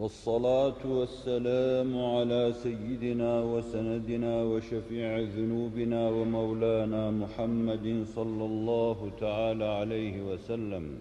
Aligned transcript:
والصلاة 0.00 0.80
والسلام 0.84 2.04
على 2.04 2.54
سيدنا 2.62 3.42
وسندنا 3.42 4.42
وشفيع 4.42 5.18
ذنوبنا 5.18 6.08
ومولانا 6.08 7.10
محمد 7.10 8.06
صلى 8.14 8.44
الله 8.44 9.10
تعالى 9.20 9.64
عليه 9.64 10.22
وسلم. 10.22 10.98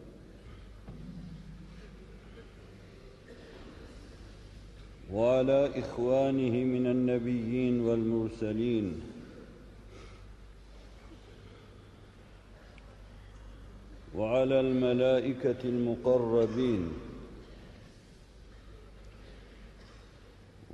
وعلى 5.14 5.80
إخوانه 5.80 6.64
من 6.64 6.88
النبيين 6.88 7.82
والمرسلين. 7.82 9.02
وعلى 14.16 14.60
الملائكة 14.60 15.62
المقربين. 15.64 17.09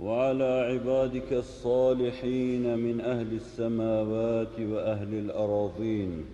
وعلى 0.05 0.51
عبادك 0.71 1.33
الصالحين 1.33 2.77
من 2.77 3.01
أهل 3.01 3.33
السماوات 3.33 4.59
وأهل 4.59 5.13
الأراضين. 5.13 6.25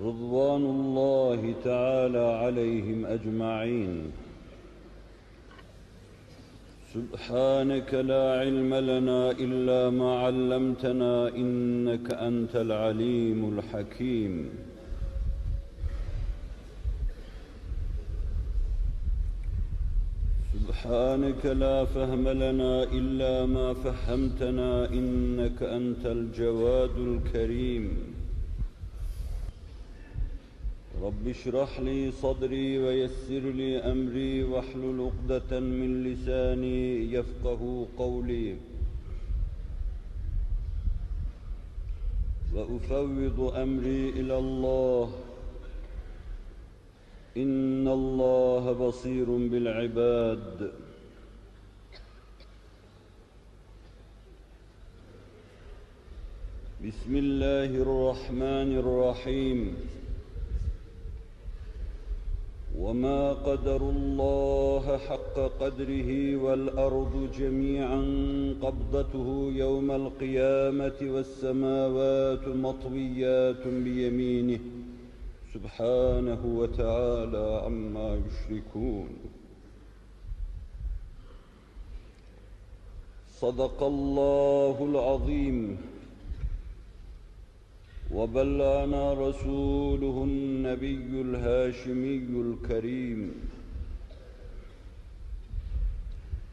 رضوان 0.00 0.64
الله 0.64 1.54
تعالى 1.64 2.26
عليهم 2.44 3.06
أجمعين. 3.06 4.12
سبحانك 6.94 7.94
لا 7.94 8.40
علم 8.40 8.74
لنا 8.74 9.30
إلا 9.30 9.90
ما 9.90 10.10
علمتنا 10.24 11.28
إنك 11.28 12.14
أنت 12.14 12.56
العليم 12.56 13.58
الحكيم. 13.58 14.48
سبحانك 20.80 21.46
لا 21.46 21.84
فهم 21.84 22.28
لنا 22.28 22.82
إلا 22.82 23.46
ما 23.46 23.74
فهمتنا 23.74 24.88
إنك 24.88 25.62
أنت 25.62 26.06
الجواد 26.06 26.96
الكريم. 26.96 28.14
رب 31.02 31.28
اشرح 31.28 31.80
لي 31.80 32.10
صدري 32.22 32.78
ويسر 32.78 33.44
لي 33.60 33.78
أمري 33.78 34.44
واحلل 34.44 35.00
عقدة 35.00 35.60
من 35.60 36.04
لساني 36.04 37.12
يفقه 37.12 37.86
قولي. 37.98 38.56
وأفوض 42.54 43.52
أمري 43.56 44.10
إلى 44.10 44.38
الله. 44.38 45.12
إن 47.36 47.88
الله 47.88 48.72
بصير 48.72 49.24
بالعباد. 49.24 50.72
بسم 56.86 57.16
الله 57.16 57.64
الرحمن 57.64 58.78
الرحيم. 58.78 59.76
وما 62.78 63.32
قدر 63.32 63.90
الله 63.90 64.98
حق 64.98 65.36
قدره 65.60 66.36
والأرض 66.36 67.30
جميعا 67.38 68.02
قبضته 68.62 69.52
يوم 69.54 69.90
القيامة 69.90 70.98
والسماوات 71.02 72.48
مطويات 72.48 73.66
بيمينه. 73.66 74.79
سبحانه 75.54 76.40
وتعالى 76.44 77.62
عما 77.64 78.18
يشركون. 78.26 79.08
صدق 83.40 83.82
الله 83.82 84.76
العظيم. 84.80 85.78
وبلغنا 88.14 89.12
رسوله 89.12 90.24
النبي 90.24 91.20
الهاشمي 91.20 92.16
الكريم. 92.16 93.34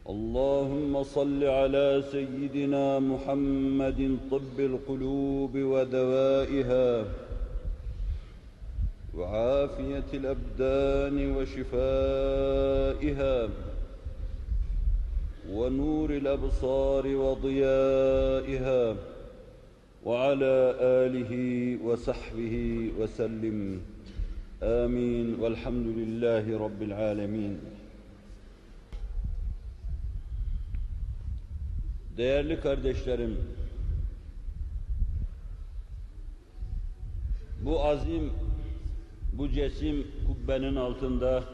اللهم 0.08 1.02
صل 1.02 1.44
على 1.44 2.04
سيدنا 2.12 2.98
محمد 2.98 4.18
طب 4.30 4.60
القلوب 4.60 5.54
ودوائها. 5.54 7.27
وعافية 9.18 10.04
الأبدان 10.14 11.36
وشفائها 11.36 12.88
ونور 15.50 16.10
الأبصار 16.10 17.06
وضيائها 17.06 18.96
وعلى 20.04 20.74
آله 20.80 21.32
وصحبه 21.84 22.90
وسلم. 22.98 23.80
آمين. 24.62 25.40
والحمد 25.40 25.86
لله 25.86 26.58
رب 26.58 26.82
العالمين. 26.82 27.58
Değerli 32.16 32.60
kardeşlerim, 32.60 33.38
bu 37.64 37.84
azim, 37.84 38.30
bu 39.38 39.50
cesim 39.50 40.06
kubbenin 40.26 40.76
altında 40.76 41.44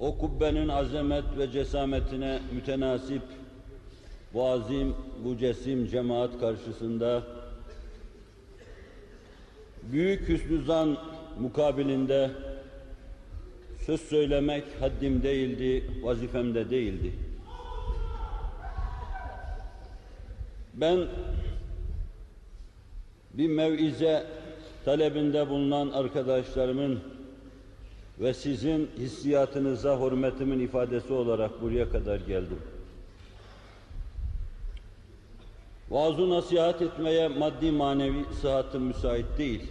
o 0.00 0.18
kubbenin 0.18 0.68
azamet 0.68 1.24
ve 1.38 1.50
cesametine 1.50 2.40
mütenasip 2.52 3.22
bu 4.34 4.48
azim, 4.48 4.94
bu 5.24 5.38
cesim 5.38 5.86
cemaat 5.86 6.40
karşısında 6.40 7.22
büyük 9.82 10.28
hüsnü 10.28 10.64
zan 10.64 10.98
mukabilinde 11.40 12.30
söz 13.86 14.00
söylemek 14.00 14.64
haddim 14.80 15.22
değildi, 15.22 15.90
vazifemde 16.02 16.70
değildi. 16.70 17.12
Ben 20.74 21.06
bir 23.34 23.48
mevize 23.48 24.26
talebinde 24.86 25.48
bulunan 25.48 25.90
arkadaşlarımın 25.90 27.00
ve 28.20 28.34
sizin 28.34 28.90
hissiyatınıza 28.98 30.00
hürmetimin 30.00 30.60
ifadesi 30.60 31.12
olarak 31.12 31.62
buraya 31.62 31.90
kadar 31.90 32.20
geldim. 32.20 32.58
Vaaz-ı 35.90 36.30
nasihat 36.30 36.82
etmeye 36.82 37.28
maddi 37.28 37.70
manevi 37.70 38.24
sıhhatım 38.42 38.82
müsait 38.82 39.26
değil. 39.38 39.62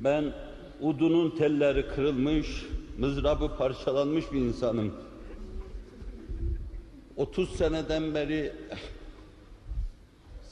Ben 0.00 0.32
udunun 0.80 1.30
telleri 1.30 1.88
kırılmış, 1.88 2.66
mızrabı 2.98 3.56
parçalanmış 3.56 4.32
bir 4.32 4.40
insanım. 4.40 4.94
30 7.16 7.56
seneden 7.56 8.14
beri 8.14 8.52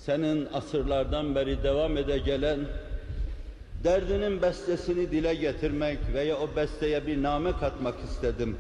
senin 0.07 0.49
asırlardan 0.53 1.35
beri 1.35 1.63
devam 1.63 1.97
ede 1.97 2.19
gelen 2.19 2.61
derdinin 3.85 4.43
bestesini 4.43 5.11
dile 5.11 5.35
getirmek 5.35 5.99
veya 6.15 6.39
o 6.39 6.57
besteye 6.57 7.07
bir 7.07 7.23
name 7.23 7.53
katmak 7.53 7.95
istedim. 8.05 8.57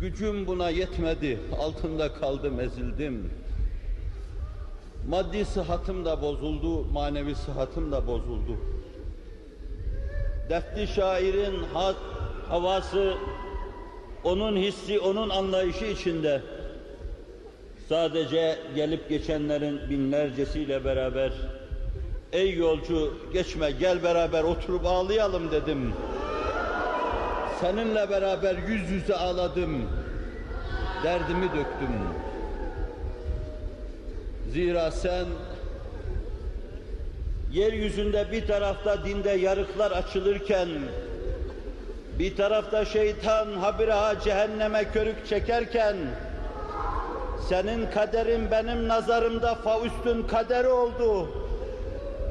Gücüm 0.00 0.46
buna 0.46 0.70
yetmedi, 0.70 1.38
altında 1.58 2.14
kaldım, 2.14 2.60
ezildim. 2.60 3.30
Maddi 5.08 5.44
sıhhatım 5.44 6.04
da 6.04 6.22
bozuldu, 6.22 6.84
manevi 6.84 7.34
sıhhatım 7.34 7.92
da 7.92 8.06
bozuldu. 8.06 8.56
Defti 10.50 10.86
şairin 10.94 11.62
hat, 11.74 11.96
havası, 12.48 13.14
onun 14.24 14.56
hissi, 14.56 15.00
onun 15.00 15.28
anlayışı 15.28 15.84
içinde 15.84 16.42
sadece 17.90 18.58
gelip 18.74 19.08
geçenlerin 19.08 19.90
binlercesiyle 19.90 20.84
beraber 20.84 21.32
ey 22.32 22.54
yolcu 22.54 23.14
geçme 23.32 23.70
gel 23.70 24.02
beraber 24.02 24.44
oturup 24.44 24.86
ağlayalım 24.86 25.50
dedim. 25.50 25.92
seninle 27.60 28.10
beraber 28.10 28.56
yüz 28.68 28.90
yüze 28.90 29.14
ağladım, 29.14 29.88
derdimi 31.04 31.44
döktüm. 31.44 31.94
Zira 34.52 34.90
sen 34.90 35.26
yeryüzünde 37.52 38.32
bir 38.32 38.46
tarafta 38.46 39.04
dinde 39.04 39.30
yarıklar 39.30 39.90
açılırken, 39.90 40.68
bir 42.18 42.36
tarafta 42.36 42.84
şeytan 42.84 43.52
habire 43.52 44.20
cehenneme 44.24 44.84
körük 44.92 45.26
çekerken, 45.26 45.96
senin 47.50 47.90
kaderin 47.90 48.50
benim 48.50 48.88
nazarımda 48.88 49.54
Faust'un 49.54 50.22
kaderi 50.22 50.68
oldu. 50.68 51.28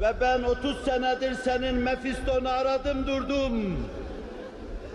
Ve 0.02 0.14
ben 0.20 0.42
30 0.42 0.76
senedir 0.84 1.34
senin 1.34 1.74
Mefiston'u 1.74 2.48
aradım 2.48 3.06
durdum. 3.06 3.76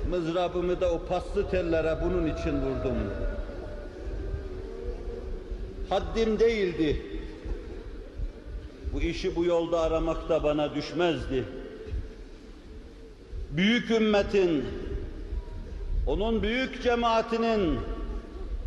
Mızrabımı 0.10 0.82
da 0.82 0.92
o 0.94 1.06
paslı 1.06 1.50
tellere 1.50 1.98
bunun 2.04 2.36
için 2.36 2.52
vurdum. 2.52 2.98
Haddim 5.90 6.40
değildi. 6.40 7.02
Bu 8.94 9.02
işi 9.02 9.36
bu 9.36 9.46
yolda 9.46 9.82
aramak 9.82 10.30
da 10.30 10.44
bana 10.44 10.76
düşmezdi. 10.76 11.44
Büyük 13.52 13.92
ümmetin, 13.92 14.66
onun 16.08 16.44
büyük 16.44 16.84
cemaatinin 16.84 17.80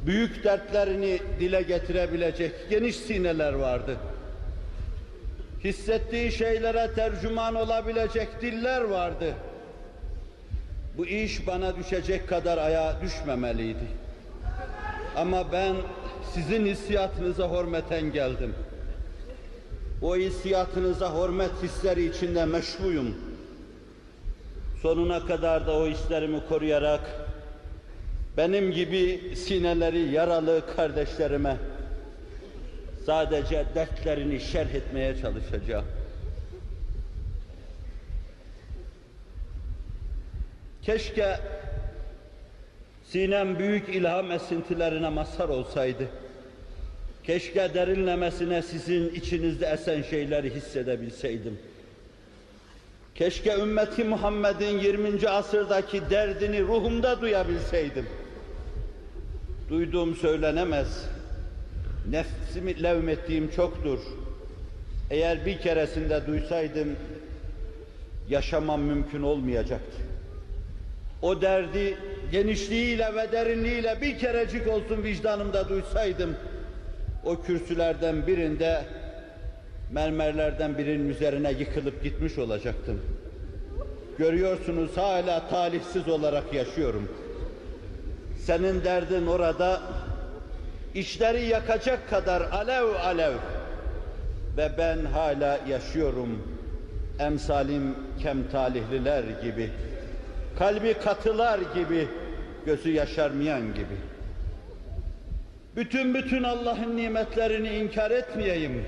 büyük 0.08 0.44
dertlerini 0.44 1.18
dile 1.40 1.62
getirebilecek 1.62 2.52
geniş 2.70 2.96
sineler 2.96 3.52
vardı. 3.52 3.96
Hissettiği 5.64 6.32
şeylere 6.32 6.90
tercüman 6.94 7.54
olabilecek 7.54 8.28
diller 8.42 8.80
vardı. 8.80 9.34
Bu 10.96 11.06
iş 11.06 11.46
bana 11.46 11.76
düşecek 11.76 12.28
kadar 12.28 12.58
ayağa 12.58 12.96
düşmemeliydi. 13.02 13.86
Ama 15.16 15.52
ben 15.52 15.76
sizin 16.34 16.66
hissiyatınıza 16.66 17.50
hürmeten 17.50 18.12
geldim. 18.12 18.54
O 20.02 20.16
hissiyatınıza 20.16 21.14
hürmet 21.14 21.62
hisleri 21.62 22.04
içinde 22.04 22.44
meşguyum. 22.44 23.16
Sonuna 24.82 25.26
kadar 25.26 25.66
da 25.66 25.72
o 25.72 25.86
hislerimi 25.86 26.40
koruyarak 26.48 27.27
benim 28.38 28.72
gibi 28.72 29.20
sineleri 29.36 29.98
yaralı 29.98 30.62
kardeşlerime 30.76 31.56
sadece 33.06 33.64
dertlerini 33.74 34.40
şerh 34.40 34.74
etmeye 34.74 35.16
çalışacağım. 35.16 35.84
Keşke 40.82 41.36
sinem 43.04 43.58
büyük 43.58 43.88
ilham 43.88 44.32
esintilerine 44.32 45.08
mazhar 45.08 45.48
olsaydı. 45.48 46.08
Keşke 47.24 47.74
derinlemesine 47.74 48.62
sizin 48.62 49.14
içinizde 49.14 49.66
esen 49.66 50.02
şeyleri 50.02 50.54
hissedebilseydim. 50.54 51.58
Keşke 53.14 53.54
ümmeti 53.54 54.04
Muhammed'in 54.04 54.78
20. 54.78 55.28
asırdaki 55.28 56.10
derdini 56.10 56.62
ruhumda 56.62 57.20
duyabilseydim. 57.20 58.06
Duyduğum 59.68 60.16
söylenemez. 60.16 61.04
Nefsimi 62.10 62.82
levmettiğim 62.82 63.50
çoktur. 63.50 63.98
Eğer 65.10 65.46
bir 65.46 65.58
keresinde 65.58 66.26
duysaydım, 66.26 66.88
yaşamam 68.28 68.80
mümkün 68.80 69.22
olmayacaktı. 69.22 69.98
O 71.22 71.42
derdi 71.42 71.96
genişliğiyle 72.32 73.14
ve 73.14 73.32
derinliğiyle 73.32 73.98
bir 74.00 74.18
kerecik 74.18 74.68
olsun 74.68 75.02
vicdanımda 75.02 75.68
duysaydım, 75.68 76.36
o 77.24 77.42
kürsülerden 77.42 78.26
birinde 78.26 78.84
mermerlerden 79.92 80.78
birinin 80.78 81.08
üzerine 81.08 81.52
yıkılıp 81.52 82.02
gitmiş 82.02 82.38
olacaktım. 82.38 83.00
Görüyorsunuz 84.18 84.96
hala 84.96 85.48
talihsiz 85.48 86.08
olarak 86.08 86.54
yaşıyorum. 86.54 87.08
Senin 88.48 88.84
derdin 88.84 89.26
orada 89.26 89.80
işleri 90.94 91.44
yakacak 91.44 92.10
kadar 92.10 92.40
alev 92.40 92.84
alev 92.84 93.32
ve 94.56 94.70
ben 94.78 95.04
hala 95.04 95.58
yaşıyorum. 95.68 96.58
Emsalim 97.18 97.94
kem 98.22 98.48
talihliler 98.52 99.24
gibi, 99.42 99.70
kalbi 100.58 100.94
katılar 100.94 101.58
gibi, 101.74 102.08
gözü 102.66 102.90
yaşarmayan 102.90 103.74
gibi. 103.74 103.96
Bütün 105.76 106.14
bütün 106.14 106.42
Allah'ın 106.42 106.96
nimetlerini 106.96 107.68
inkar 107.68 108.10
etmeyeyim. 108.10 108.84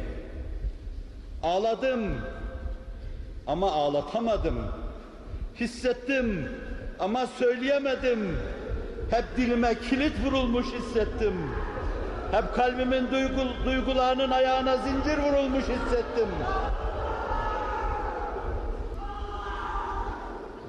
Ağladım 1.42 2.14
ama 3.46 3.72
ağlatamadım. 3.72 4.58
Hissettim 5.60 6.48
ama 6.98 7.26
söyleyemedim. 7.26 8.36
Hep 9.10 9.24
dilime 9.36 9.74
kilit 9.74 10.12
vurulmuş 10.24 10.66
hissettim. 10.66 11.34
Hep 12.30 12.54
kalbimin 12.54 13.10
duygu, 13.10 13.40
duygularının 13.64 14.30
ayağına 14.30 14.76
zincir 14.76 15.18
vurulmuş 15.18 15.64
hissettim. 15.64 16.28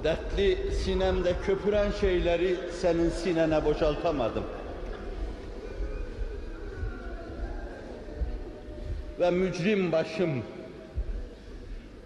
Dertli 0.04 0.72
sinemde 0.72 1.34
köpüren 1.46 1.90
şeyleri 2.00 2.56
senin 2.80 3.10
sinene 3.10 3.64
boşaltamadım. 3.64 4.44
Ve 9.20 9.30
mücrim 9.30 9.92
başım 9.92 10.42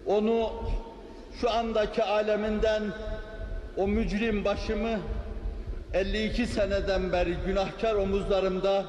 onu 0.05 0.49
şu 1.41 1.51
andaki 1.51 2.03
aleminden 2.03 2.83
o 3.77 3.87
mücrim 3.87 4.45
başımı 4.45 4.99
52 5.93 6.47
seneden 6.47 7.11
beri 7.11 7.35
günahkar 7.45 7.95
omuzlarımda 7.95 8.83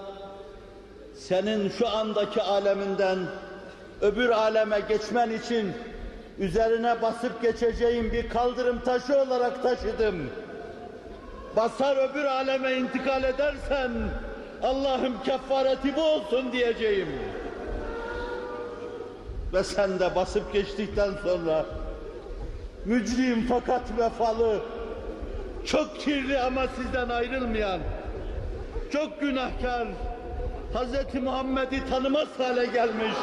senin 1.15 1.69
şu 1.71 1.89
andaki 1.89 2.43
aleminden 2.43 3.19
öbür 4.01 4.29
aleme 4.29 4.81
geçmen 4.89 5.31
için 5.31 5.73
üzerine 6.39 7.03
basıp 7.03 7.43
geçeceğim 7.43 8.13
bir 8.13 8.29
kaldırım 8.29 8.81
taşı 8.81 9.23
olarak 9.23 9.63
taşıdım. 9.63 10.31
Basar 11.57 12.11
öbür 12.11 12.25
aleme 12.25 12.73
intikal 12.73 13.25
edersen 13.25 13.91
Allah'ım 14.63 15.23
kefareti 15.25 15.97
bu 15.97 16.03
olsun 16.03 16.53
diyeceğim. 16.53 17.09
Ve 19.53 19.65
sen 19.65 19.99
de 19.99 20.15
basıp 20.15 20.53
geçtikten 20.53 21.11
sonra 21.25 21.67
mücrim 22.85 23.47
fakat 23.49 23.83
vefalı, 23.99 24.61
çok 25.71 26.01
kirli 26.01 26.39
ama 26.41 26.67
sizden 26.77 27.09
ayrılmayan, 27.09 27.81
çok 28.93 29.21
günahkar, 29.21 29.89
Hz. 30.75 31.23
Muhammed'i 31.23 31.91
tanımaz 31.91 32.29
hale 32.39 32.67
gelmiş. 32.67 33.15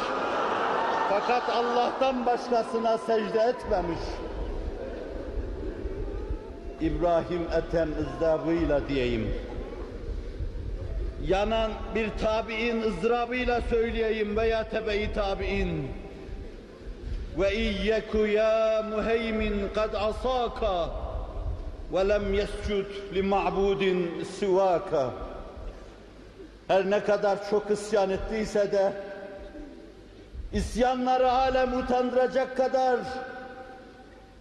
Fakat 1.10 1.48
Allah'tan 1.48 2.26
başkasına 2.26 2.98
secde 2.98 3.40
etmemiş. 3.40 3.98
İbrahim 6.80 7.42
Ethem 7.56 7.88
ızdabıyla 8.00 8.88
diyeyim. 8.88 9.34
Yanan 11.26 11.70
bir 11.94 12.10
tabi'in 12.22 12.82
ızdırabıyla 12.82 13.60
söyleyeyim 13.70 14.36
veya 14.36 14.70
tebe-i 14.70 15.12
tabi'in. 15.12 15.88
Ve 17.38 17.54
iyyeku 17.56 18.18
ya 18.18 18.84
muheymin 18.90 19.68
kad 19.74 19.94
asaka 19.94 21.05
yescud 21.92 23.14
li 23.14 23.22
ma'budin 23.22 24.24
sivaka. 24.38 25.10
Her 26.68 26.90
ne 26.90 27.04
kadar 27.04 27.50
çok 27.50 27.70
isyan 27.70 28.10
ettiyse 28.10 28.72
de 28.72 28.92
isyanları 30.52 31.32
alem 31.32 31.78
utandıracak 31.78 32.56
kadar 32.56 33.00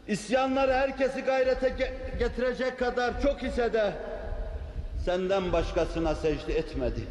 isyanları 0.07 0.73
herkesi 0.73 1.21
gayrete 1.21 1.75
getirecek 2.19 2.79
kadar 2.79 3.21
çok 3.21 3.43
ise 3.43 3.73
de 3.73 3.93
senden 5.05 5.53
başkasına 5.53 6.15
secde 6.15 6.57
etmedi. 6.57 7.01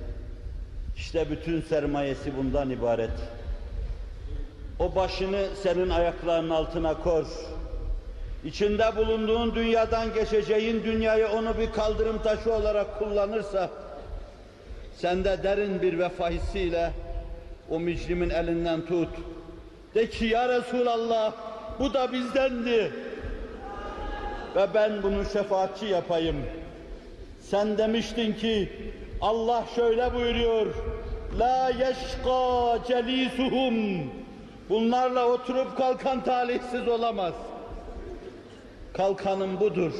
İşte 0.97 1.31
bütün 1.31 1.63
sermayesi 1.63 2.37
bundan 2.37 2.71
ibaret. 2.71 3.11
O 4.79 4.95
başını 4.95 5.47
senin 5.63 5.91
ayaklarının 5.91 6.51
altına 6.51 6.95
kor. 6.95 7.27
İçinde 8.45 8.97
bulunduğun 8.97 9.55
dünyadan 9.55 10.15
geçeceğin 10.15 10.85
dünyayı 10.85 11.29
onu 11.29 11.59
bir 11.59 11.73
kaldırım 11.73 12.23
taşı 12.23 12.53
olarak 12.53 12.99
kullanırsa, 12.99 13.71
sen 14.97 15.25
de 15.25 15.43
derin 15.43 15.83
bir 15.83 15.99
vefa 15.99 16.31
hissiyle 16.31 16.93
o 17.71 17.81
mücrimin 17.81 18.31
elinden 18.31 18.87
tut. 18.87 19.09
De 19.95 20.11
ki 20.11 20.25
ya 20.25 20.49
Resulallah 20.49 21.33
bu 21.79 21.95
da 21.95 22.13
bizdendi. 22.13 22.93
ve 24.57 24.67
ben 24.75 25.03
bunu 25.03 25.25
şefaatçi 25.33 25.87
yapayım. 25.87 26.37
Sen 27.41 27.79
demiştin 27.79 28.33
ki 28.33 28.73
Allah 29.21 29.65
şöyle 29.77 30.15
buyuruyor. 30.15 30.67
La 31.39 31.69
yeşka 31.69 32.79
celisuhum. 32.89 34.11
Bunlarla 34.69 35.27
oturup 35.27 35.77
kalkan 35.77 36.25
talihsiz 36.25 36.89
olamaz. 36.89 37.35
Kalkanım 38.95 39.61
budur. 39.61 39.93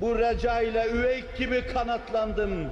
Bu 0.00 0.18
reca 0.18 0.60
ile 0.60 0.90
üveyk 0.90 1.36
gibi 1.36 1.66
kanatlandım. 1.66 2.68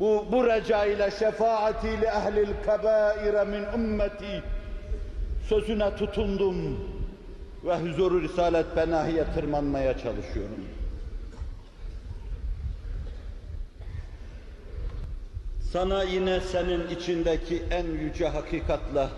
Bu, 0.00 0.26
bu 0.32 0.46
reca 0.46 0.84
ile 0.84 1.10
şefaati 1.10 2.00
li 2.00 2.04
ehlil 2.04 2.48
kebaire 2.64 3.44
min 3.44 3.64
ümmeti 3.74 4.42
sözüne 5.48 5.96
tutundum 5.96 6.80
ve 7.64 7.78
huzuru 7.78 8.22
Risalet 8.22 8.76
Benahi'ye 8.76 9.24
tırmanmaya 9.34 9.98
çalışıyorum. 9.98 10.64
Sana 15.72 16.02
yine 16.02 16.40
senin 16.40 16.88
içindeki 16.88 17.62
en 17.70 17.86
yüce 17.86 18.28
hakikatla 18.28 19.10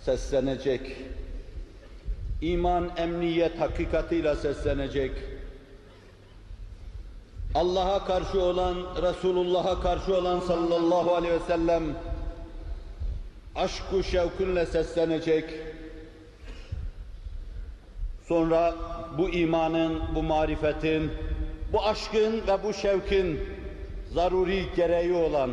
seslenecek, 0.00 0.96
iman, 2.40 2.90
emniyet 2.96 3.60
hakikatiyle 3.60 4.34
seslenecek, 4.34 5.12
Allah'a 7.54 8.04
karşı 8.04 8.42
olan, 8.42 8.76
Resulullah'a 9.02 9.80
karşı 9.80 10.16
olan 10.16 10.40
sallallahu 10.40 11.14
aleyhi 11.14 11.34
ve 11.34 11.46
sellem 11.46 11.82
aşk-ı 13.54 14.04
şevkünle 14.04 14.66
seslenecek. 14.66 15.44
Sonra 18.28 18.74
bu 19.18 19.28
imanın, 19.28 20.02
bu 20.14 20.22
marifetin, 20.22 21.10
bu 21.72 21.86
aşkın 21.86 22.32
ve 22.32 22.62
bu 22.64 22.74
şevkin 22.74 23.40
zaruri 24.14 24.64
gereği 24.76 25.12
olan 25.12 25.50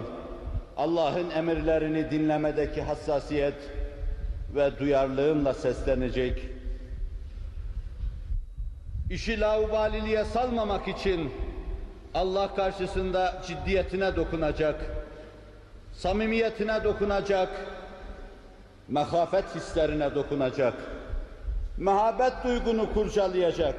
Allah'ın 0.77 1.30
emirlerini 1.30 2.12
dinlemedeki 2.12 2.82
hassasiyet 2.82 3.56
ve 4.56 4.80
duyarlılığımla 4.80 5.54
seslenecek. 5.54 6.55
İşi 9.10 9.40
laubaliliğe 9.40 10.24
salmamak 10.26 10.88
için 10.88 11.32
Allah 12.14 12.56
karşısında 12.56 13.42
ciddiyetine 13.48 14.16
dokunacak, 14.16 14.76
samimiyetine 15.94 16.84
dokunacak, 16.84 17.50
mehafet 18.88 19.56
hislerine 19.56 20.16
dokunacak, 20.16 20.74
mehabet 21.78 22.34
duygunu 22.44 22.94
kurcalayacak 22.94 23.76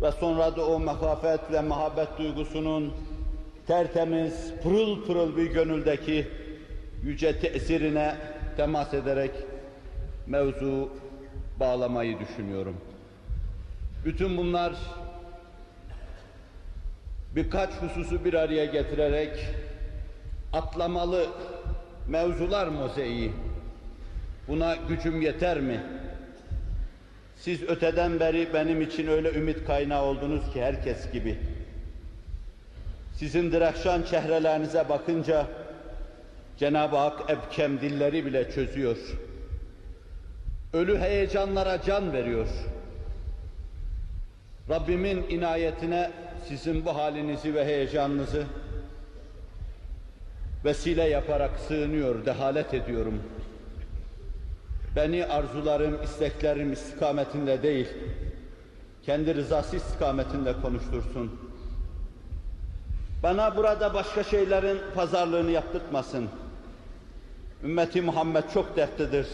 ve 0.00 0.12
sonra 0.12 0.56
da 0.56 0.66
o 0.66 0.80
mehafet 0.80 1.52
ve 1.52 1.60
mehabet 1.60 2.18
duygusunun 2.18 2.94
tertemiz, 3.66 4.52
pırıl 4.62 5.04
pırıl 5.04 5.36
bir 5.36 5.46
gönüldeki 5.46 6.28
yüce 7.02 7.40
tesirine 7.40 8.16
temas 8.56 8.94
ederek 8.94 9.30
mevzu 10.26 10.88
bağlamayı 11.60 12.18
düşünüyorum. 12.18 12.76
Bütün 14.04 14.36
bunlar 14.36 14.72
birkaç 17.36 17.70
hususu 17.70 18.24
bir 18.24 18.34
araya 18.34 18.64
getirerek 18.64 19.46
atlamalı 20.52 21.26
mevzular 22.08 22.66
mozaiği. 22.66 23.32
Buna 24.48 24.76
gücüm 24.88 25.22
yeter 25.22 25.60
mi? 25.60 25.80
Siz 27.36 27.62
öteden 27.62 28.20
beri 28.20 28.54
benim 28.54 28.80
için 28.80 29.06
öyle 29.06 29.32
ümit 29.32 29.66
kaynağı 29.66 30.02
oldunuz 30.02 30.52
ki 30.52 30.62
herkes 30.62 31.12
gibi. 31.12 31.38
Sizin 33.14 33.52
dirakşan 33.52 34.02
çehrelerinize 34.02 34.88
bakınca 34.88 35.46
Cenab-ı 36.58 36.96
Hak 36.96 37.30
ebkem 37.30 37.80
dilleri 37.80 38.26
bile 38.26 38.50
çözüyor. 38.50 38.96
Ölü 40.72 40.98
heyecanlara 40.98 41.82
can 41.82 42.12
veriyor. 42.12 42.48
Rabbimin 44.70 45.24
inayetine 45.28 46.10
sizin 46.48 46.84
bu 46.84 46.96
halinizi 46.96 47.54
ve 47.54 47.64
heyecanınızı 47.64 48.44
vesile 50.64 51.02
yaparak 51.02 51.50
sığınıyor, 51.68 52.26
dehalet 52.26 52.74
ediyorum. 52.74 53.22
Beni 54.96 55.26
arzularım, 55.26 56.02
isteklerim 56.02 56.72
istikametinde 56.72 57.62
değil, 57.62 57.88
kendi 59.06 59.34
rızası 59.34 59.76
istikametinde 59.76 60.52
konuştursun. 60.62 61.40
Bana 63.22 63.56
burada 63.56 63.94
başka 63.94 64.24
şeylerin 64.24 64.78
pazarlığını 64.94 65.50
yaptırtmasın. 65.50 66.28
Ümmeti 67.64 68.02
Muhammed 68.02 68.44
çok 68.54 68.76
dertlidir. 68.76 69.26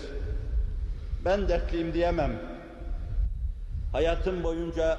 Ben 1.24 1.48
dertliyim 1.48 1.94
diyemem. 1.94 2.32
Hayatım 3.92 4.42
boyunca 4.42 4.98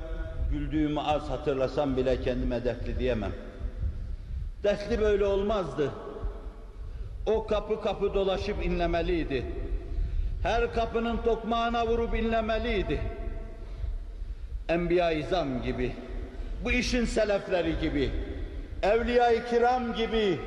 güldüğümü 0.51 0.99
az 0.99 1.29
hatırlasam 1.29 1.97
bile 1.97 2.21
kendime 2.21 2.65
dertli 2.65 2.99
diyemem. 2.99 3.31
Dertli 4.63 5.01
böyle 5.01 5.25
olmazdı. 5.25 5.91
O 7.25 7.47
kapı 7.47 7.81
kapı 7.81 8.13
dolaşıp 8.13 8.65
inlemeliydi. 8.65 9.45
Her 10.43 10.73
kapının 10.73 11.17
tokmağına 11.17 11.87
vurup 11.87 12.15
inlemeliydi. 12.15 13.01
Enbiya-i 14.69 15.19
İzam 15.19 15.61
gibi, 15.61 15.95
bu 16.63 16.71
işin 16.71 17.05
selefleri 17.05 17.79
gibi, 17.79 18.11
Evliya-i 18.83 19.45
Kiram 19.49 19.93
gibi, 19.93 20.39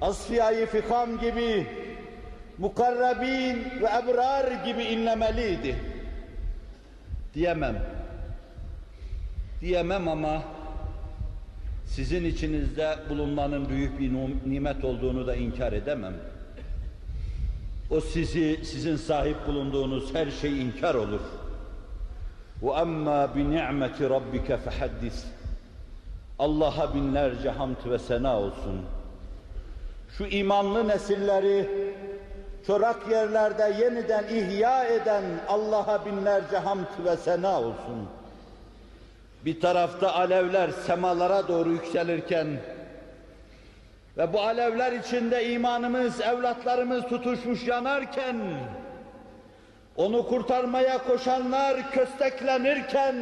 Asfiya-i 0.00 0.66
Fikam 0.66 1.18
gibi, 1.20 1.66
Mukarrabin 2.58 3.64
ve 3.82 3.88
Ebrar 4.02 4.64
gibi 4.64 4.82
inlemeliydi. 4.82 5.76
Diyemem 7.34 7.76
Diyemem 9.61 10.07
ama 10.07 10.41
sizin 11.85 12.25
içinizde 12.25 12.97
bulunmanın 13.09 13.69
büyük 13.69 13.99
bir 13.99 14.11
nimet 14.45 14.85
olduğunu 14.85 15.27
da 15.27 15.35
inkar 15.35 15.73
edemem. 15.73 16.13
O 17.89 18.01
sizi, 18.01 18.65
sizin 18.65 18.95
sahip 18.95 19.47
bulunduğunuz 19.47 20.15
her 20.15 20.31
şey 20.31 20.61
inkar 20.61 20.95
olur. 20.95 21.21
وَأَمَّا 22.63 23.27
بِنِعْمَةِ 23.35 23.97
رَبِّكَ 23.97 24.47
فَحَدِّثْ 24.47 25.25
Allah'a 26.39 26.95
binlerce 26.95 27.49
hamd 27.49 27.75
ve 27.85 27.99
sena 27.99 28.39
olsun. 28.39 28.81
Şu 30.17 30.25
imanlı 30.25 30.87
nesilleri 30.87 31.69
çorak 32.67 33.11
yerlerde 33.11 33.75
yeniden 33.79 34.23
ihya 34.27 34.85
eden 34.85 35.23
Allah'a 35.47 36.05
binlerce 36.05 36.57
hamd 36.57 37.05
ve 37.05 37.17
sena 37.17 37.61
olsun. 37.61 38.07
Bir 39.44 39.60
tarafta 39.60 40.14
alevler 40.14 40.70
semalara 40.70 41.48
doğru 41.48 41.70
yükselirken 41.70 42.46
ve 44.18 44.32
bu 44.32 44.40
alevler 44.40 44.92
içinde 44.92 45.52
imanımız, 45.52 46.20
evlatlarımız 46.20 47.06
tutuşmuş 47.06 47.66
yanarken, 47.66 48.36
onu 49.96 50.26
kurtarmaya 50.26 50.98
koşanlar 50.98 51.90
kösteklenirken, 51.90 53.16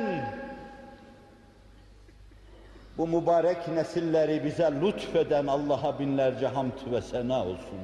bu 2.98 3.08
mübarek 3.08 3.68
nesilleri 3.68 4.44
bize 4.44 4.72
lütfeden 4.82 5.46
Allah'a 5.46 5.98
binlerce 5.98 6.46
hamd 6.46 6.92
ve 6.92 7.02
sena 7.02 7.40
olsun. 7.44 7.80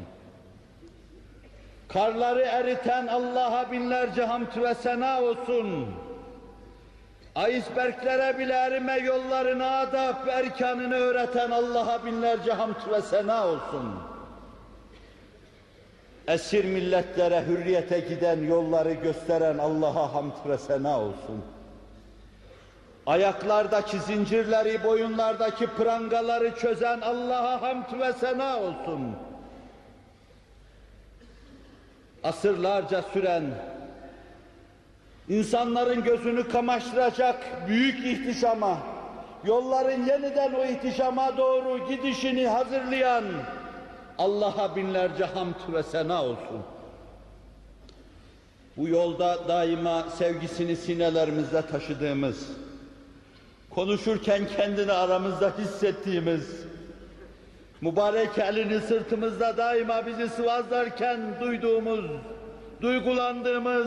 Karları 1.89 2.41
eriten 2.41 3.07
Allah'a 3.07 3.73
binlerce 3.73 4.25
hamd 4.25 4.57
ve 4.57 4.75
sena 4.75 5.23
olsun. 5.23 5.87
Iceberglere 7.37 8.39
bile 8.39 8.53
erime 8.53 8.97
yollarını 8.99 9.71
adap 9.77 10.27
ve 10.27 10.31
erkanını 10.31 10.95
öğreten 10.95 11.51
Allah'a 11.51 12.07
binlerce 12.07 12.53
hamd 12.53 12.91
ve 12.93 13.03
sena 13.03 13.47
olsun. 13.47 13.95
Esir 16.29 16.65
milletlere 16.65 17.47
hürriyete 17.47 18.01
giden 18.01 18.45
yolları 18.45 18.93
gösteren 18.93 19.59
Allah'a 19.59 20.15
hamd 20.15 20.33
ve 20.49 20.59
sena 20.59 21.01
olsun. 21.01 21.45
Ayaklardaki 23.07 24.01
zincirleri, 24.01 24.85
boyunlardaki 24.85 25.67
prangaları 25.67 26.55
çözen 26.55 27.01
Allah'a 27.01 27.63
hamd 27.63 28.01
ve 28.01 28.13
sena 28.13 28.59
olsun. 28.59 29.17
Asırlarca 32.25 33.03
süren 33.03 33.45
insanların 35.29 36.05
gözünü 36.05 36.49
kamaştıracak 36.49 37.69
büyük 37.69 38.07
ihtişama, 38.07 38.79
yolların 39.45 40.07
yeniden 40.07 40.53
o 40.53 40.65
ihtişama 40.65 41.37
doğru 41.37 41.89
gidişini 41.89 42.49
hazırlayan 42.49 43.25
Allah'a 44.19 44.77
binlerce 44.77 45.25
hamd 45.25 45.55
ve 45.73 45.83
sena 45.83 46.25
olsun. 46.25 46.63
Bu 48.77 48.89
yolda 48.89 49.49
daima 49.49 50.03
sevgisini 50.03 50.77
sinelerimizde 50.77 51.63
taşıdığımız, 51.63 52.49
konuşurken 53.71 54.43
kendini 54.57 54.93
aramızda 54.93 55.53
hissettiğimiz, 55.59 56.63
mübarek 57.81 58.39
elini 58.39 58.81
sırtımızda 58.81 59.57
daima 59.57 60.07
bizi 60.07 60.29
sıvazlarken 60.29 61.21
duyduğumuz, 61.41 62.05
duygulandığımız, 62.81 63.87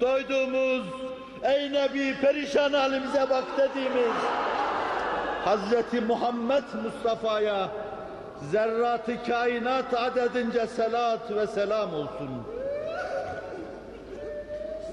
doyduğumuz, 0.00 0.86
ey 1.42 1.72
Nebi 1.72 2.14
perişan 2.20 2.72
halimize 2.72 3.30
bak 3.30 3.44
dediğimiz, 3.58 4.16
Hazreti 5.44 6.00
Muhammed 6.00 6.64
Mustafa'ya 6.84 7.68
zerratı 8.50 9.24
kainat 9.26 9.94
adedince 9.94 10.66
selat 10.66 11.30
ve 11.30 11.46
selam 11.46 11.94
olsun. 11.94 12.30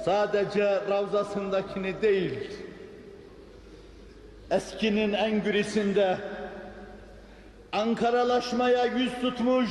Sadece 0.05 0.81
ravzasındakini 0.89 2.01
değil, 2.01 2.51
eskinin 4.51 5.13
en 5.13 5.43
gürisinde 5.43 6.17
Ankaralaşmaya 7.71 8.85
yüz 8.85 9.11
tutmuş 9.21 9.69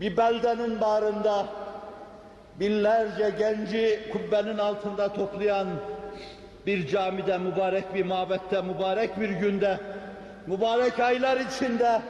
bir 0.00 0.16
beldenin 0.16 0.80
bağrında 0.80 1.46
binlerce 2.60 3.30
genci 3.38 4.00
kubbenin 4.12 4.58
altında 4.58 5.12
toplayan 5.12 5.68
bir 6.66 6.86
camide 6.86 7.38
mübarek 7.38 7.94
bir 7.94 8.04
mabette 8.04 8.62
mübarek 8.62 9.20
bir 9.20 9.28
günde 9.28 9.80
mübarek 10.46 10.98
aylar 10.98 11.36
içinde 11.36 12.02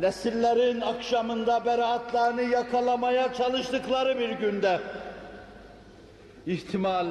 nesillerin 0.00 0.80
akşamında 0.80 1.64
beraatlarını 1.64 2.42
yakalamaya 2.42 3.34
çalıştıkları 3.34 4.18
bir 4.18 4.30
günde 4.30 4.80
ihtimal 6.46 7.06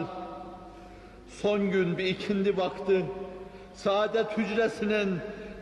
son 1.42 1.72
gün 1.72 1.98
bir 1.98 2.06
ikindi 2.06 2.58
vakti 2.58 3.06
saadet 3.76 4.38
hücresinin 4.38 5.20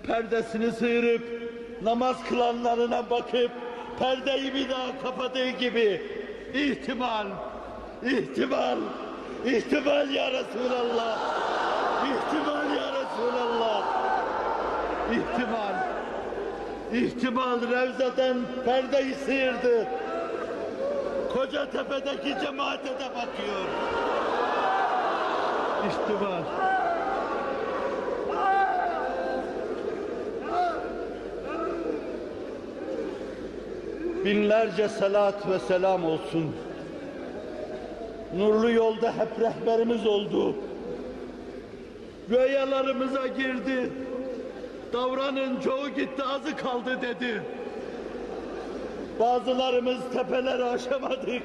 perdesini 0.08 0.72
sıyırıp 0.72 1.22
namaz 1.84 2.18
kılanlarına 2.30 3.10
bakıp 3.10 3.52
perdeyi 4.00 4.54
bir 4.54 4.70
daha 4.70 5.02
kapadığı 5.02 5.50
gibi 5.50 6.02
ihtimal, 6.54 7.28
ihtimal, 8.04 8.78
ihtimal 9.46 10.10
ya 10.10 10.32
Resulallah, 10.32 11.18
ihtimal 12.10 12.66
ya 12.76 12.88
Resulallah, 13.00 13.84
ihtimal, 15.12 15.76
ihtimal 16.94 17.62
Revze'den 17.72 18.38
perdeyi 18.66 19.16
sıyırdı. 19.16 19.88
Koca 21.34 21.70
tepedeki 21.70 22.36
cemaate 22.46 22.86
de 23.00 23.10
bakıyor. 23.16 23.66
İhtimal. 25.88 26.44
Binlerce 34.26 34.90
salat 34.90 35.50
ve 35.50 35.60
selam 35.60 36.06
olsun. 36.06 36.56
Nurlu 38.38 38.72
yolda 38.72 39.14
hep 39.18 39.40
rehberimiz 39.40 40.08
oldu. 40.08 40.56
Rüyalarımıza 42.30 43.28
girdi. 43.28 43.90
Davranın 44.94 45.60
çoğu 45.60 45.90
gitti 45.90 46.24
azı 46.24 46.56
kaldı 46.56 47.02
dedi. 47.02 47.44
Bazılarımız 49.20 49.98
tepeleri 50.14 50.64
aşamadık. 50.64 51.44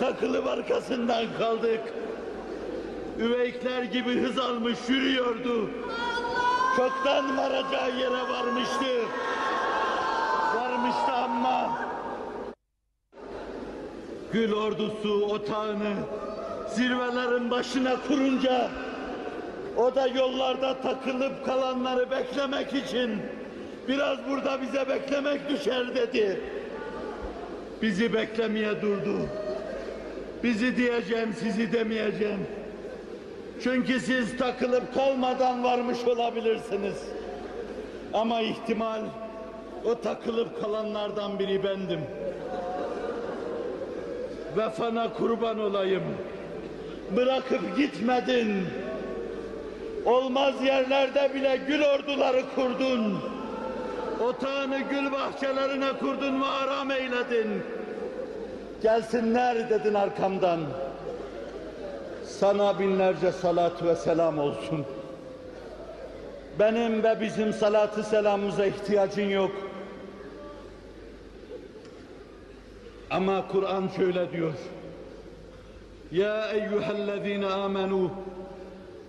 Takılıp 0.00 0.46
arkasından 0.46 1.24
kaldık. 1.38 1.80
Üveykler 3.18 3.82
gibi 3.82 4.20
hız 4.22 4.38
almış 4.38 4.78
yürüyordu. 4.88 5.70
Çoktan 6.76 7.38
varacağı 7.38 7.98
yere 7.98 8.28
varmıştı 8.30 9.06
varmıştı 10.86 11.12
ama 11.12 11.78
Gül 14.32 14.52
ordusu 14.52 15.24
otağını 15.24 15.94
zirvelerin 16.68 17.50
başına 17.50 17.96
kurunca 18.08 18.70
o 19.76 19.94
da 19.94 20.06
yollarda 20.06 20.80
takılıp 20.80 21.46
kalanları 21.46 22.10
beklemek 22.10 22.74
için 22.74 23.10
biraz 23.88 24.18
burada 24.30 24.62
bize 24.62 24.88
beklemek 24.88 25.48
düşer 25.48 25.94
dedi. 25.94 26.40
Bizi 27.82 28.14
beklemeye 28.14 28.82
durdu. 28.82 29.16
Bizi 30.42 30.76
diyeceğim, 30.76 31.34
sizi 31.42 31.72
demeyeceğim. 31.72 32.46
Çünkü 33.62 34.00
siz 34.00 34.36
takılıp 34.36 34.94
kalmadan 34.94 35.64
varmış 35.64 35.98
olabilirsiniz. 36.04 36.96
Ama 38.12 38.40
ihtimal 38.40 39.00
o 39.84 40.00
takılıp 40.00 40.62
kalanlardan 40.62 41.38
biri 41.38 41.64
bendim. 41.64 42.00
Vefana 44.56 45.12
kurban 45.12 45.58
olayım. 45.58 46.02
Bırakıp 47.16 47.76
gitmedin. 47.76 48.66
Olmaz 50.04 50.54
yerlerde 50.64 51.34
bile 51.34 51.56
gül 51.68 51.82
orduları 51.82 52.42
kurdun. 52.54 53.18
Otağını 54.20 54.78
gül 54.78 55.12
bahçelerine 55.12 55.92
kurdun 56.00 56.42
ve 56.42 56.46
aram 56.46 56.90
eyledin. 56.90 57.62
Gelsinler 58.82 59.70
dedin 59.70 59.94
arkamdan. 59.94 60.60
Sana 62.24 62.78
binlerce 62.78 63.32
salat 63.32 63.84
ve 63.84 63.96
selam 63.96 64.38
olsun. 64.38 64.86
Benim 66.58 67.02
ve 67.02 67.20
bizim 67.20 67.52
salatı 67.52 68.02
selamımıza 68.02 68.66
ihtiyacın 68.66 69.28
yok. 69.28 69.50
Ama 73.10 73.48
Kur'an 73.48 73.88
şöyle 73.96 74.32
diyor. 74.32 74.52
Ya 76.12 76.50
eyyühellezine 76.50 77.46
amenu 77.46 78.10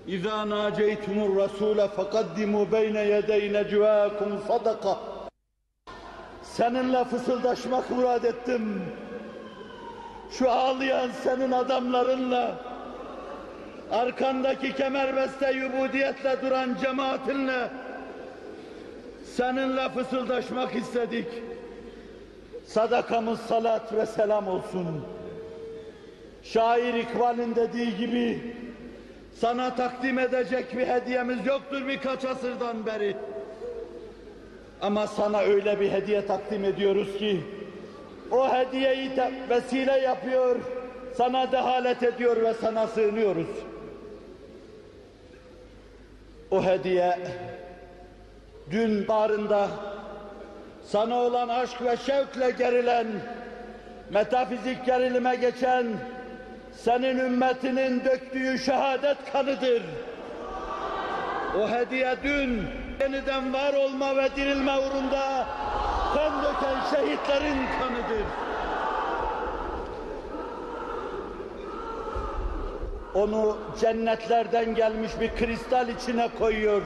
İzâ 0.07 0.49
nâceytumur 0.49 1.37
rasûle 1.37 1.87
fekaddimû 1.87 2.71
beyne 2.71 3.01
yedey 3.01 3.53
necvâkum 3.53 4.41
sadaka 4.47 4.97
Seninle 6.41 7.03
fısıldaşmak 7.03 7.89
murad 7.89 8.23
ettim. 8.23 8.81
Şu 10.31 10.51
ağlayan 10.51 11.09
senin 11.23 11.51
adamlarınla 11.51 12.55
arkandaki 13.91 14.75
kemerbeste 14.75 15.51
yubudiyetle 15.51 16.37
duran 16.41 16.77
cemaatinle 16.81 17.69
seninle 19.35 19.89
fısıldaşmak 19.89 20.75
istedik. 20.75 21.27
Sadakamız 22.67 23.39
salat 23.39 23.93
ve 23.93 24.05
selam 24.05 24.47
olsun. 24.47 25.05
Şair 26.43 26.93
İkbal'in 26.93 27.55
dediği 27.55 27.97
gibi 27.97 28.55
sana 29.33 29.75
takdim 29.75 30.19
edecek 30.19 30.77
bir 30.77 30.87
hediyemiz 30.87 31.45
yoktur 31.45 31.87
birkaç 31.87 32.25
asırdan 32.25 32.85
beri. 32.85 33.15
Ama 34.81 35.07
sana 35.07 35.39
öyle 35.39 35.79
bir 35.79 35.91
hediye 35.91 36.25
takdim 36.25 36.63
ediyoruz 36.63 37.17
ki 37.17 37.41
o 38.31 38.53
hediyeyi 38.53 39.11
vesile 39.49 39.99
yapıyor, 39.99 40.55
sana 41.15 41.51
dehalet 41.51 42.03
ediyor 42.03 42.41
ve 42.43 42.53
sana 42.53 42.87
sığınıyoruz. 42.87 43.47
O 46.51 46.63
hediye 46.63 47.19
dün 48.71 49.07
barında 49.07 49.69
sana 50.91 51.15
olan 51.15 51.49
aşk 51.49 51.81
ve 51.81 51.97
şevkle 51.97 52.51
gerilen, 52.51 53.07
metafizik 54.09 54.85
gerilime 54.85 55.35
geçen, 55.35 55.85
senin 56.71 57.17
ümmetinin 57.17 58.05
döktüğü 58.05 58.59
şehadet 58.59 59.17
kanıdır. 59.31 59.83
O 61.59 61.69
hediye 61.69 62.15
dün 62.23 62.63
yeniden 63.01 63.53
var 63.53 63.73
olma 63.73 64.15
ve 64.15 64.35
dirilme 64.35 64.77
uğrunda 64.77 65.45
kan 66.13 66.43
döken 66.43 66.77
şehitlerin 66.91 67.59
kanıdır. 67.79 68.25
Onu 73.13 73.57
cennetlerden 73.79 74.75
gelmiş 74.75 75.11
bir 75.21 75.35
kristal 75.35 75.89
içine 75.89 76.29
koyuyor. 76.39 76.81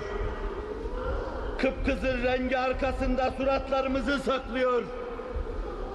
Kıpkızıl 1.62 2.24
rengi 2.24 2.58
arkasında 2.58 3.32
suratlarımızı 3.32 4.20
saklıyor. 4.20 4.84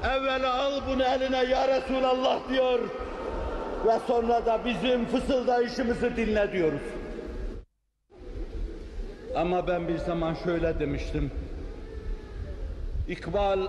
Evvela 0.04 0.54
al 0.54 0.80
bunu 0.88 1.02
eline 1.02 1.44
ya 1.44 1.68
Resulallah 1.68 2.48
diyor. 2.48 2.78
Ve 3.86 3.98
sonra 4.06 4.46
da 4.46 4.64
bizim 4.64 5.06
fısıldayışımızı 5.06 6.16
dinle 6.16 6.52
diyoruz. 6.52 6.80
Ama 9.36 9.68
ben 9.68 9.88
bir 9.88 9.98
zaman 9.98 10.34
şöyle 10.44 10.78
demiştim. 10.78 11.30
İkbal 13.08 13.60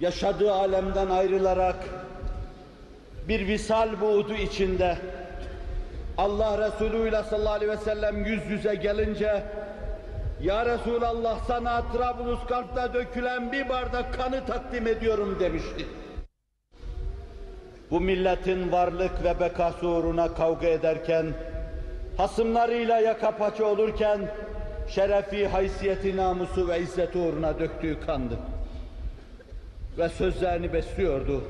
yaşadığı 0.00 0.52
alemden 0.52 1.10
ayrılarak 1.10 1.76
bir 3.28 3.46
visal 3.46 4.00
buğdu 4.00 4.34
içinde 4.34 4.98
Allah 6.18 6.66
Resulü 6.66 7.08
ile 7.08 7.22
sallallahu 7.22 7.52
aleyhi 7.52 7.72
ve 7.72 7.76
sellem 7.76 8.24
yüz 8.24 8.50
yüze 8.50 8.74
gelince 8.74 9.42
Ya 10.42 10.66
Resulallah 10.66 11.44
sana 11.46 11.82
Trablusgarp'ta 11.92 12.94
dökülen 12.94 13.52
bir 13.52 13.68
bardak 13.68 14.14
kanı 14.14 14.46
takdim 14.46 14.86
ediyorum 14.86 15.36
demişti. 15.40 15.86
Bu 17.90 18.00
milletin 18.00 18.72
varlık 18.72 19.24
ve 19.24 19.40
bekası 19.40 19.88
uğruna 19.88 20.34
kavga 20.34 20.66
ederken, 20.66 21.26
hasımlarıyla 22.16 23.00
yaka 23.00 23.30
paça 23.36 23.64
olurken, 23.64 24.20
şerefi, 24.88 25.48
haysiyeti, 25.48 26.16
namusu 26.16 26.68
ve 26.68 26.80
izzeti 26.80 27.18
uğruna 27.18 27.58
döktüğü 27.58 28.00
kandı. 28.00 28.38
Ve 29.98 30.08
sözlerini 30.08 30.72
besliyordu. 30.72 31.44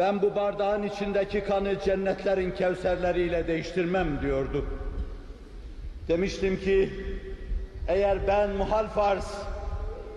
Ben 0.00 0.22
bu 0.22 0.34
bardağın 0.34 0.82
içindeki 0.82 1.44
kanı 1.44 1.80
cennetlerin 1.80 2.50
kevserleriyle 2.50 3.46
değiştirmem 3.46 4.20
diyordu. 4.22 4.64
Demiştim 6.08 6.60
ki, 6.60 6.90
eğer 7.88 8.18
ben 8.26 8.50
muhal 8.50 8.86
farz, 8.86 9.34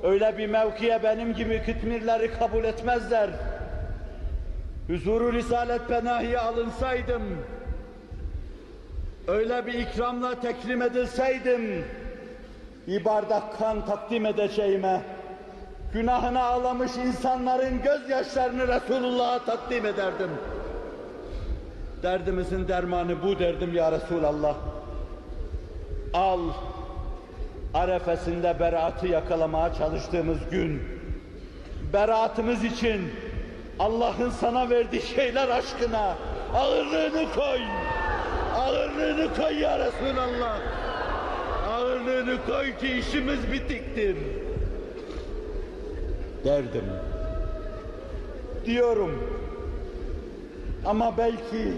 öyle 0.03 0.37
bir 0.37 0.47
mevkiye 0.47 1.03
benim 1.03 1.33
gibi 1.33 1.61
kıtmirleri 1.65 2.31
kabul 2.31 2.63
etmezler, 2.63 3.29
huzuru 4.87 5.33
Risalet 5.33 5.87
Penahi'ye 5.87 6.39
alınsaydım, 6.39 7.23
öyle 9.27 9.65
bir 9.65 9.73
ikramla 9.73 10.41
tekrim 10.41 10.81
edilseydim, 10.81 11.85
bir 12.87 13.05
bardak 13.05 13.57
kan 13.59 13.85
takdim 13.85 14.25
edeceğime, 14.25 15.01
günahına 15.93 16.43
ağlamış 16.43 16.91
insanların 16.97 17.81
gözyaşlarını 17.81 18.67
Resulullah'a 18.67 19.45
takdim 19.45 19.85
ederdim. 19.85 20.29
Derdimizin 22.03 22.67
dermanı 22.67 23.23
bu 23.23 23.39
derdim 23.39 23.73
ya 23.73 23.91
Resulallah. 23.91 24.55
Al, 26.13 26.39
arefesinde 27.73 28.59
beraatı 28.59 29.07
yakalamaya 29.07 29.73
çalıştığımız 29.73 30.37
gün, 30.51 30.83
beraatımız 31.93 32.63
için 32.63 33.11
Allah'ın 33.79 34.29
sana 34.29 34.69
verdiği 34.69 35.01
şeyler 35.01 35.49
aşkına 35.49 36.15
ağırlığını 36.55 37.33
koy. 37.35 37.59
Ağırlığını 38.55 39.35
koy 39.35 39.59
ya 39.59 39.79
Resulallah. 39.79 40.59
Ağırlığını 41.69 42.37
koy 42.47 42.77
ki 42.77 42.87
işimiz 42.87 43.51
bitiktir. 43.51 44.15
Derdim. 46.45 46.85
Diyorum. 48.65 49.23
Ama 50.85 51.17
belki 51.17 51.73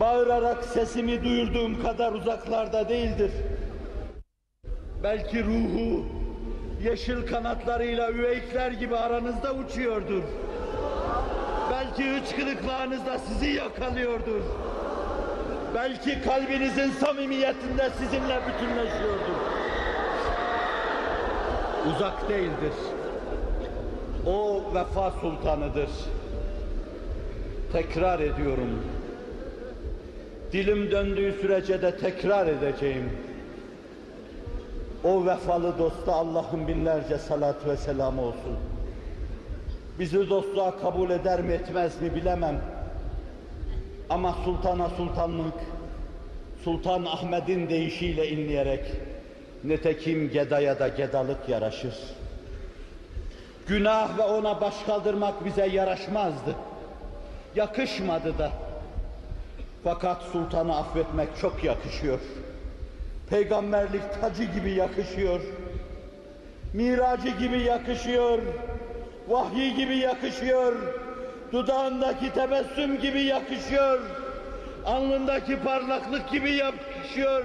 bağırarak 0.00 0.64
sesimi 0.64 1.24
duyurduğum 1.24 1.82
kadar 1.82 2.12
uzaklarda 2.12 2.88
değildir. 2.88 3.30
Belki 5.02 5.44
ruhu 5.44 6.04
yeşil 6.82 7.26
kanatlarıyla 7.26 8.10
üveykler 8.10 8.70
gibi 8.70 8.96
aranızda 8.96 9.54
uçuyordur. 9.54 10.22
Belki 11.70 12.10
hıçkırıklığınızda 12.10 13.18
sizi 13.18 13.50
yakalıyordur. 13.50 14.42
Belki 15.74 16.22
kalbinizin 16.22 16.90
samimiyetinde 16.90 17.90
sizinle 17.90 18.40
bütünleşiyordur. 18.48 19.36
Uzak 21.96 22.28
değildir. 22.28 22.72
O 24.26 24.62
vefa 24.74 25.10
sultanıdır. 25.10 25.90
Tekrar 27.72 28.20
ediyorum. 28.20 28.82
Dilim 30.52 30.90
döndüğü 30.90 31.32
sürece 31.40 31.82
de 31.82 31.96
tekrar 31.96 32.46
edeceğim. 32.46 33.10
O 35.04 35.26
vefalı 35.26 35.78
dosta 35.78 36.12
Allah'ın 36.12 36.68
binlerce 36.68 37.18
salat 37.18 37.66
ve 37.66 37.76
selam 37.76 38.18
olsun. 38.18 38.56
Bizi 39.98 40.30
dostluğa 40.30 40.78
kabul 40.78 41.10
eder 41.10 41.40
mi 41.40 41.52
etmez 41.52 42.02
mi 42.02 42.14
bilemem. 42.14 42.60
Ama 44.10 44.36
sultana 44.44 44.88
sultanlık, 44.88 45.54
Sultan 46.64 47.04
Ahmet'in 47.04 47.68
deyişiyle 47.68 48.28
inleyerek, 48.28 48.84
netekim 49.64 50.30
gedaya 50.30 50.78
da 50.78 50.88
gedalık 50.88 51.48
yaraşır. 51.48 51.94
Günah 53.68 54.18
ve 54.18 54.22
ona 54.22 54.60
baş 54.60 54.74
kaldırmak 54.86 55.44
bize 55.44 55.66
yaraşmazdı. 55.66 56.54
Yakışmadı 57.56 58.38
da. 58.38 58.50
Fakat 59.84 60.22
sultanı 60.22 60.76
affetmek 60.76 61.28
çok 61.40 61.64
yakışıyor. 61.64 62.18
Peygamberlik 63.30 64.20
tacı 64.20 64.44
gibi 64.44 64.70
yakışıyor. 64.70 65.40
Miracı 66.72 67.28
gibi 67.28 67.58
yakışıyor. 67.58 68.38
Vahyi 69.28 69.74
gibi 69.74 69.96
yakışıyor. 69.96 70.72
Dudağındaki 71.52 72.34
tebessüm 72.34 73.00
gibi 73.00 73.22
yakışıyor. 73.22 74.00
Alnındaki 74.86 75.60
parlaklık 75.60 76.30
gibi 76.30 76.52
yakışıyor. 76.52 77.44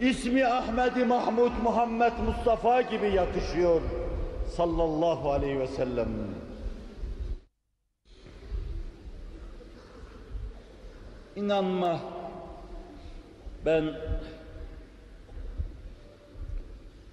İsmi 0.00 0.46
Ahmedi 0.46 1.04
Mahmud 1.04 1.52
Muhammed 1.62 2.12
Mustafa 2.26 2.80
gibi 2.80 3.10
yakışıyor. 3.14 3.80
Sallallahu 4.56 5.30
aleyhi 5.32 5.60
ve 5.60 5.66
sellem. 5.66 6.08
İnanma 11.36 12.00
ben 13.66 13.94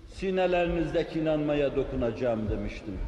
sinelerinizdeki 0.09 1.19
inanmaya 1.19 1.75
dokunacağım 1.75 2.49
demiştim. 2.49 2.99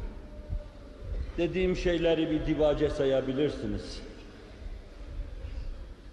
Dediğim 1.38 1.76
şeyleri 1.76 2.30
bir 2.30 2.46
divace 2.46 2.90
sayabilirsiniz. 2.90 4.02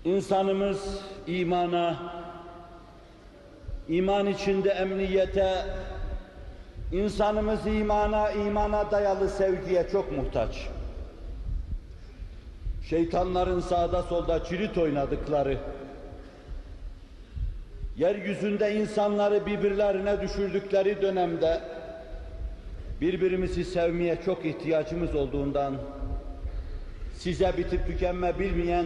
İnsanımız 0.06 1.01
imana, 1.27 2.13
iman 3.88 4.27
içinde 4.27 4.69
emniyete, 4.69 5.65
insanımız 6.91 7.67
imana, 7.67 8.32
imana 8.32 8.91
dayalı 8.91 9.30
sevgiye 9.30 9.88
çok 9.91 10.12
muhtaç. 10.12 10.67
Şeytanların 12.89 13.60
sağda 13.60 14.04
solda 14.04 14.43
cirit 14.43 14.78
oynadıkları, 14.78 15.58
yeryüzünde 17.97 18.76
insanları 18.76 19.45
birbirlerine 19.45 20.21
düşürdükleri 20.21 21.02
dönemde 21.02 21.62
birbirimizi 23.02 23.65
sevmeye 23.65 24.17
çok 24.26 24.45
ihtiyacımız 24.45 25.15
olduğundan 25.15 25.76
size 27.17 27.58
bitip 27.58 27.88
tükenme 27.88 28.39
bilmeyen 28.39 28.86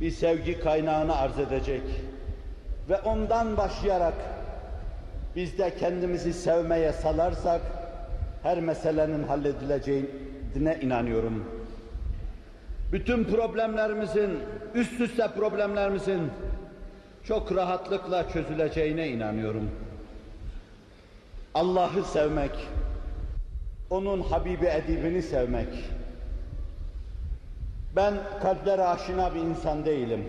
bir 0.00 0.10
sevgi 0.10 0.60
kaynağını 0.60 1.16
arz 1.16 1.38
edecek 1.38 1.82
ve 2.88 3.00
ondan 3.00 3.56
başlayarak 3.56 4.14
biz 5.36 5.58
de 5.58 5.76
kendimizi 5.76 6.32
sevmeye 6.32 6.92
salarsak 6.92 7.60
her 8.42 8.60
meselenin 8.60 9.22
halledileceğine 9.22 10.78
inanıyorum. 10.82 11.44
Bütün 12.92 13.24
problemlerimizin, 13.24 14.38
üst 14.74 15.00
üste 15.00 15.28
problemlerimizin 15.28 16.30
çok 17.24 17.56
rahatlıkla 17.56 18.28
çözüleceğine 18.28 19.08
inanıyorum. 19.08 19.70
Allah'ı 21.54 22.04
sevmek, 22.04 22.50
onun 23.90 24.20
Habibi 24.20 24.66
Edibini 24.66 25.22
sevmek. 25.22 25.68
Ben 27.96 28.14
kalplere 28.42 28.84
aşina 28.84 29.34
bir 29.34 29.40
insan 29.40 29.84
değilim. 29.84 30.24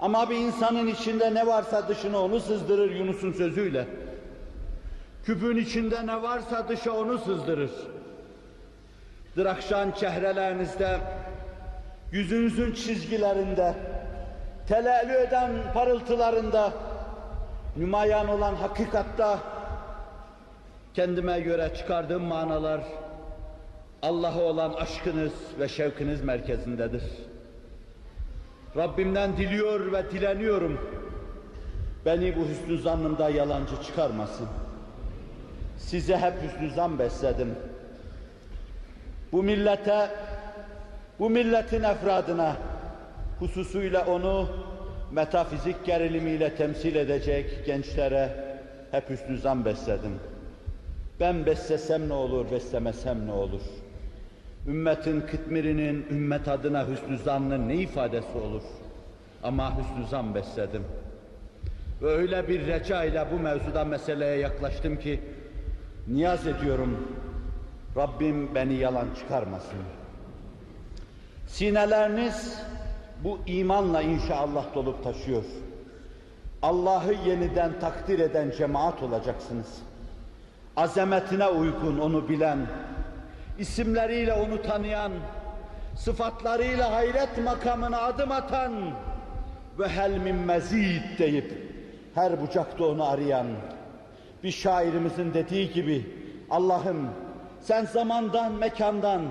Ama 0.00 0.30
bir 0.30 0.36
insanın 0.36 0.86
içinde 0.86 1.34
ne 1.34 1.46
varsa 1.46 1.88
dışına 1.88 2.22
onu 2.22 2.40
sızdırır 2.40 2.90
Yunus'un 2.90 3.32
sözüyle. 3.32 3.86
Küpün 5.24 5.56
içinde 5.56 6.06
ne 6.06 6.22
varsa 6.22 6.68
dışa 6.68 6.92
onu 6.92 7.18
sızdırır. 7.18 7.70
Drakşan 9.36 9.90
çehrelerinizde, 9.90 10.98
yüzünüzün 12.12 12.72
çizgilerinde, 12.74 13.74
telelü 14.68 15.12
eden 15.12 15.50
parıltılarında, 15.74 16.72
nümayan 17.76 18.28
olan 18.28 18.54
hakikatta 18.54 19.38
kendime 20.94 21.40
göre 21.40 21.70
çıkardığım 21.76 22.22
manalar 22.22 22.80
Allah'a 24.02 24.40
olan 24.40 24.72
aşkınız 24.72 25.32
ve 25.58 25.68
şevkiniz 25.68 26.24
merkezindedir. 26.24 27.02
Rabbimden 28.78 29.36
diliyor 29.36 29.92
ve 29.92 30.10
dileniyorum. 30.10 30.78
Beni 32.06 32.36
bu 32.36 32.40
hüsnü 32.48 32.78
zannımda 32.78 33.30
yalancı 33.30 33.82
çıkarmasın. 33.82 34.48
Size 35.78 36.16
hep 36.16 36.34
hüsnü 36.42 36.70
zan 36.70 36.98
besledim. 36.98 37.54
Bu 39.32 39.42
millete, 39.42 40.10
bu 41.18 41.30
milletin 41.30 41.82
efradına, 41.82 42.56
hususuyla 43.38 44.06
onu 44.06 44.48
metafizik 45.12 45.84
gerilimiyle 45.84 46.54
temsil 46.54 46.94
edecek 46.94 47.66
gençlere 47.66 48.30
hep 48.90 49.10
hüsnü 49.10 49.38
zan 49.38 49.64
besledim. 49.64 50.20
Ben 51.20 51.46
beslesem 51.46 52.08
ne 52.08 52.14
olur, 52.14 52.50
beslemesem 52.50 53.26
ne 53.26 53.32
olur? 53.32 53.62
Ümmetin 54.66 55.20
kıtmirinin 55.20 56.06
ümmet 56.10 56.48
adına 56.48 56.88
hüsnü 56.88 57.18
zannın 57.18 57.68
ne 57.68 57.74
ifadesi 57.74 58.38
olur? 58.38 58.62
Ama 59.42 59.78
hüsnü 59.78 60.06
zan 60.10 60.34
besledim. 60.34 60.84
Ve 62.02 62.06
öyle 62.06 62.48
bir 62.48 62.66
reca 62.66 63.04
ile 63.04 63.26
bu 63.32 63.38
mevzuda 63.38 63.84
meseleye 63.84 64.36
yaklaştım 64.36 64.96
ki 64.98 65.20
niyaz 66.08 66.46
ediyorum 66.46 67.08
Rabbim 67.96 68.54
beni 68.54 68.74
yalan 68.74 69.06
çıkarmasın. 69.18 69.78
Sineleriniz 71.46 72.62
bu 73.24 73.38
imanla 73.46 74.02
inşallah 74.02 74.74
dolup 74.74 75.04
taşıyor. 75.04 75.44
Allah'ı 76.62 77.14
yeniden 77.26 77.80
takdir 77.80 78.18
eden 78.18 78.50
cemaat 78.58 79.02
olacaksınız. 79.02 79.78
Azametine 80.76 81.46
uygun 81.46 81.98
onu 81.98 82.28
bilen, 82.28 82.58
isimleriyle 83.58 84.32
onu 84.32 84.62
tanıyan, 84.62 85.12
sıfatlarıyla 85.96 86.92
hayret 86.92 87.44
makamına 87.44 88.00
adım 88.00 88.32
atan 88.32 88.72
ve 89.78 89.88
hel 89.88 90.18
min 90.18 90.36
mezid 90.36 91.18
deyip 91.18 91.52
her 92.14 92.40
bucakta 92.40 92.84
onu 92.84 93.04
arayan 93.04 93.46
bir 94.42 94.50
şairimizin 94.50 95.34
dediği 95.34 95.72
gibi 95.72 96.06
Allah'ım 96.50 97.10
sen 97.60 97.84
zamandan, 97.84 98.52
mekandan, 98.52 99.22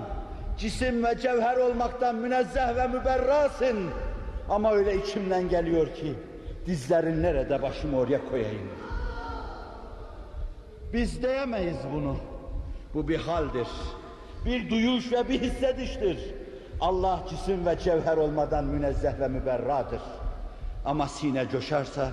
cisim 0.58 1.04
ve 1.04 1.18
cevher 1.18 1.56
olmaktan 1.56 2.14
münezzeh 2.14 2.76
ve 2.76 2.88
müberrasın. 2.88 3.90
Ama 4.48 4.72
öyle 4.72 4.96
içimden 4.96 5.48
geliyor 5.48 5.94
ki 5.94 6.14
dizlerin 6.66 7.22
nerede 7.22 7.62
başımı 7.62 7.98
oraya 7.98 8.28
koyayım. 8.30 8.68
Biz 10.92 11.22
diyemeyiz 11.22 11.76
bunu. 11.94 12.16
Bu 12.94 13.08
bir 13.08 13.18
haldir. 13.18 13.68
Bir 14.48 14.70
duyuş 14.70 15.12
ve 15.12 15.28
bir 15.28 15.40
hissediştir. 15.40 16.18
Allah 16.80 17.24
cisim 17.30 17.66
ve 17.66 17.78
cevher 17.78 18.16
olmadan 18.16 18.64
münezzeh 18.64 19.20
ve 19.20 19.28
müberradır. 19.28 20.00
Ama 20.84 21.08
sine 21.08 21.48
coşarsa, 21.48 22.10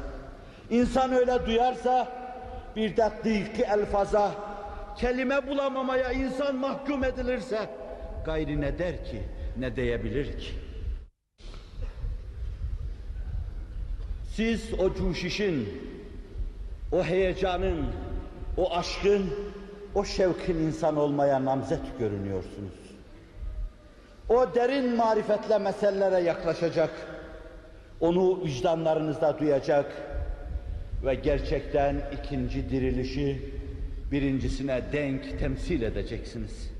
insan 0.69 1.11
öyle 1.11 1.45
duyarsa, 1.45 2.07
bir 2.75 2.97
de 2.97 3.09
dıykı 3.23 3.61
elfaza, 3.61 4.31
kelime 4.97 5.47
bulamamaya 5.47 6.11
insan 6.11 6.55
mahkum 6.55 7.03
edilirse, 7.03 7.69
gayri 8.25 8.61
ne 8.61 8.79
der 8.79 9.05
ki, 9.05 9.23
ne 9.57 9.75
diyebilir 9.75 10.39
ki? 10.39 10.51
Siz 14.33 14.73
o 14.79 14.93
cuşişin, 14.93 15.69
o 16.91 17.03
heyecanın, 17.03 17.85
o 18.57 18.73
aşkın, 18.73 19.33
o 19.95 20.05
şevkin 20.05 20.55
insan 20.55 20.97
olmaya 20.97 21.45
namzet 21.45 21.99
görünüyorsunuz. 21.99 22.73
O 24.29 24.55
derin 24.55 24.95
marifetle 24.95 25.57
meselelere 25.57 26.23
yaklaşacak, 26.23 26.89
onu 27.99 28.43
vicdanlarınızda 28.45 29.39
duyacak 29.39 29.85
ve 31.05 31.15
gerçekten 31.15 32.01
ikinci 32.21 32.69
dirilişi 32.69 33.53
birincisine 34.11 34.81
denk 34.91 35.39
temsil 35.39 35.81
edeceksiniz. 35.81 36.71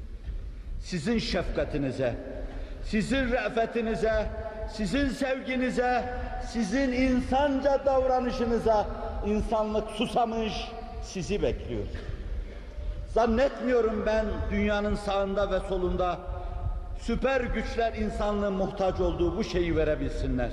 Sizin 0.80 1.20
şefkatinize, 1.20 2.14
sizin 2.84 3.32
re'fetinize, 3.32 4.26
sizin 4.74 5.10
sevginize, 5.10 6.04
sizin 6.50 6.92
insanca 6.92 7.86
davranışınıza 7.86 8.88
insanlık 9.26 9.90
susamış, 9.90 10.54
sizi 11.04 11.42
bekliyor. 11.42 11.86
Zannetmiyorum 13.16 14.06
ben 14.06 14.26
dünyanın 14.52 14.96
sağında 14.96 15.52
ve 15.52 15.60
solunda 15.60 16.18
süper 17.00 17.42
güçler 17.42 17.94
insanlığın 17.94 18.54
muhtaç 18.54 19.00
olduğu 19.00 19.38
bu 19.38 19.44
şeyi 19.44 19.76
verebilsinler. 19.76 20.52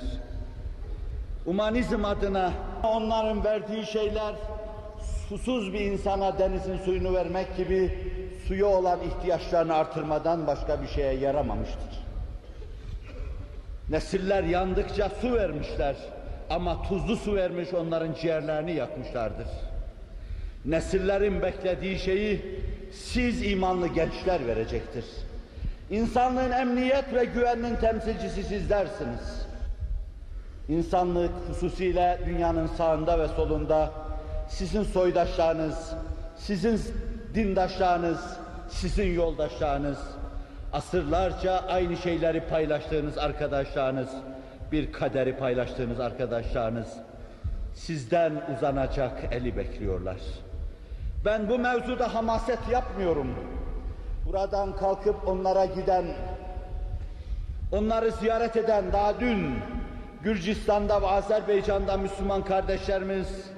Humanizm 1.45 2.05
adına 2.05 2.51
onların 2.83 3.43
verdiği 3.43 3.85
şeyler 3.85 4.35
susuz 5.29 5.73
bir 5.73 5.79
insana 5.79 6.39
denizin 6.39 6.77
suyunu 6.77 7.13
vermek 7.13 7.57
gibi 7.57 7.97
suya 8.47 8.65
olan 8.65 8.99
ihtiyaçlarını 9.01 9.73
artırmadan 9.73 10.47
başka 10.47 10.81
bir 10.81 10.87
şeye 10.87 11.13
yaramamıştır. 11.13 12.03
Nesiller 13.89 14.43
yandıkça 14.43 15.09
su 15.21 15.33
vermişler 15.33 15.95
ama 16.49 16.81
tuzlu 16.81 17.15
su 17.15 17.35
vermiş 17.35 17.73
onların 17.73 18.13
ciğerlerini 18.13 18.73
yakmışlardır. 18.73 19.72
Nesillerin 20.65 21.41
beklediği 21.41 21.99
şeyi 21.99 22.61
siz 22.91 23.51
imanlı 23.51 23.87
gençler 23.87 24.47
verecektir. 24.47 25.05
İnsanlığın 25.89 26.51
emniyet 26.51 27.13
ve 27.13 27.25
güveninin 27.25 27.75
temsilcisi 27.75 28.43
sizlersiniz. 28.43 29.47
İnsanlık 30.69 31.31
hususiyle 31.49 32.19
dünyanın 32.25 32.67
sağında 32.67 33.19
ve 33.19 33.27
solunda 33.27 33.91
sizin 34.49 34.83
soydaşlarınız, 34.83 35.93
sizin 36.37 36.81
dindaşlarınız, 37.35 38.37
sizin 38.69 39.13
yoldaşlarınız, 39.13 39.97
asırlarca 40.73 41.59
aynı 41.59 41.97
şeyleri 41.97 42.41
paylaştığınız 42.41 43.17
arkadaşlarınız, 43.17 44.09
bir 44.71 44.91
kaderi 44.91 45.37
paylaştığınız 45.37 45.99
arkadaşlarınız, 45.99 46.87
sizden 47.73 48.41
uzanacak 48.57 49.23
eli 49.31 49.57
bekliyorlar. 49.57 50.17
Ben 51.25 51.49
bu 51.49 51.59
mevzuda 51.59 52.13
hamaset 52.15 52.59
yapmıyorum. 52.71 53.27
Buradan 54.25 54.75
kalkıp 54.75 55.27
onlara 55.27 55.65
giden, 55.65 56.05
onları 57.71 58.11
ziyaret 58.11 58.55
eden 58.55 58.93
daha 58.93 59.19
dün 59.19 59.55
Gürcistan'da 60.23 61.01
ve 61.01 61.07
Azerbaycan'da 61.07 61.97
Müslüman 61.97 62.45
kardeşlerimiz, 62.45 63.51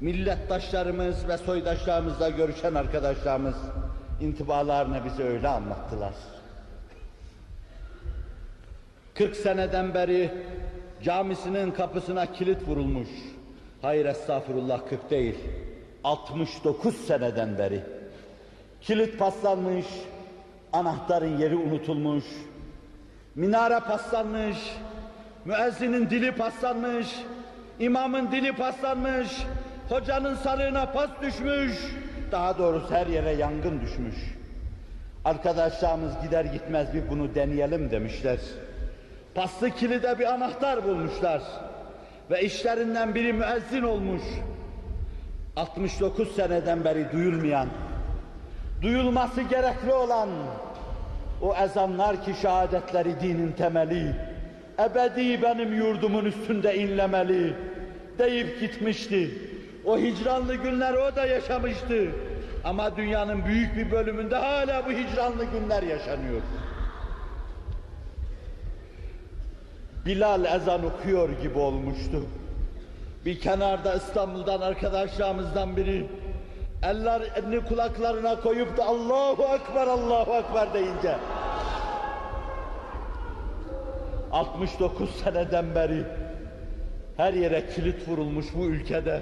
millettaşlarımız 0.00 1.28
ve 1.28 1.38
soydaşlarımızla 1.38 2.30
görüşen 2.30 2.74
arkadaşlarımız 2.74 3.56
intibalarını 4.20 5.04
bize 5.04 5.22
öyle 5.22 5.48
anlattılar. 5.48 6.14
40 9.14 9.36
seneden 9.36 9.94
beri 9.94 10.30
camisinin 11.02 11.70
kapısına 11.70 12.32
kilit 12.32 12.68
vurulmuş. 12.68 13.08
Hayır 13.82 14.06
estağfurullah 14.06 14.88
40 14.88 15.10
değil. 15.10 15.38
69 16.04 17.06
seneden 17.06 17.58
beri. 17.58 17.80
Kilit 18.80 19.18
paslanmış, 19.18 19.86
anahtarın 20.72 21.38
yeri 21.38 21.56
unutulmuş, 21.56 22.24
minare 23.34 23.80
paslanmış, 23.80 24.56
müezzinin 25.44 26.10
dili 26.10 26.32
paslanmış, 26.32 27.06
imamın 27.78 28.32
dili 28.32 28.52
paslanmış, 28.52 29.28
hocanın 29.88 30.34
sarığına 30.34 30.86
pas 30.86 31.10
düşmüş, 31.22 31.72
daha 32.32 32.58
doğrusu 32.58 32.90
her 32.90 33.06
yere 33.06 33.30
yangın 33.30 33.80
düşmüş. 33.80 34.16
Arkadaşlarımız 35.24 36.12
gider 36.22 36.44
gitmez 36.44 36.94
bir 36.94 37.10
bunu 37.10 37.34
deneyelim 37.34 37.90
demişler. 37.90 38.38
Paslı 39.34 39.70
kilide 39.70 40.18
bir 40.18 40.32
anahtar 40.32 40.84
bulmuşlar. 40.84 41.42
Ve 42.30 42.42
işlerinden 42.42 43.14
biri 43.14 43.32
müezzin 43.32 43.82
olmuş. 43.82 44.22
69 45.56 46.36
seneden 46.36 46.84
beri 46.84 47.12
duyulmayan, 47.12 47.68
duyulması 48.82 49.42
gerekli 49.42 49.92
olan 49.92 50.28
o 51.42 51.54
ezanlar 51.56 52.24
ki 52.24 52.34
şehadetleri 52.42 53.20
dinin 53.20 53.52
temeli, 53.52 54.14
ebedi 54.78 55.42
benim 55.42 55.74
yurdumun 55.74 56.24
üstünde 56.24 56.76
inlemeli 56.76 57.54
deyip 58.18 58.60
gitmişti. 58.60 59.30
O 59.84 59.98
hicranlı 59.98 60.54
günler 60.54 60.94
o 60.94 61.16
da 61.16 61.26
yaşamıştı. 61.26 62.10
Ama 62.64 62.96
dünyanın 62.96 63.44
büyük 63.44 63.76
bir 63.76 63.90
bölümünde 63.90 64.36
hala 64.36 64.86
bu 64.86 64.90
hicranlı 64.90 65.44
günler 65.44 65.82
yaşanıyor. 65.82 66.40
Bilal 70.06 70.44
ezan 70.44 70.84
okuyor 70.84 71.28
gibi 71.42 71.58
olmuştu. 71.58 72.22
Bir 73.24 73.40
kenarda 73.40 73.94
İstanbul'dan 73.94 74.60
arkadaşlarımızdan 74.60 75.76
biri 75.76 76.06
ellerini 76.82 77.64
kulaklarına 77.64 78.40
koyup 78.40 78.76
da 78.76 78.84
Allahu 78.84 79.42
Ekber, 79.54 79.86
Allahu 79.86 80.34
Ekber 80.34 80.74
deyince 80.74 81.16
69 84.32 85.10
seneden 85.10 85.74
beri 85.74 86.04
her 87.16 87.32
yere 87.34 87.66
kilit 87.66 88.08
vurulmuş 88.08 88.46
bu 88.54 88.64
ülkede. 88.66 89.20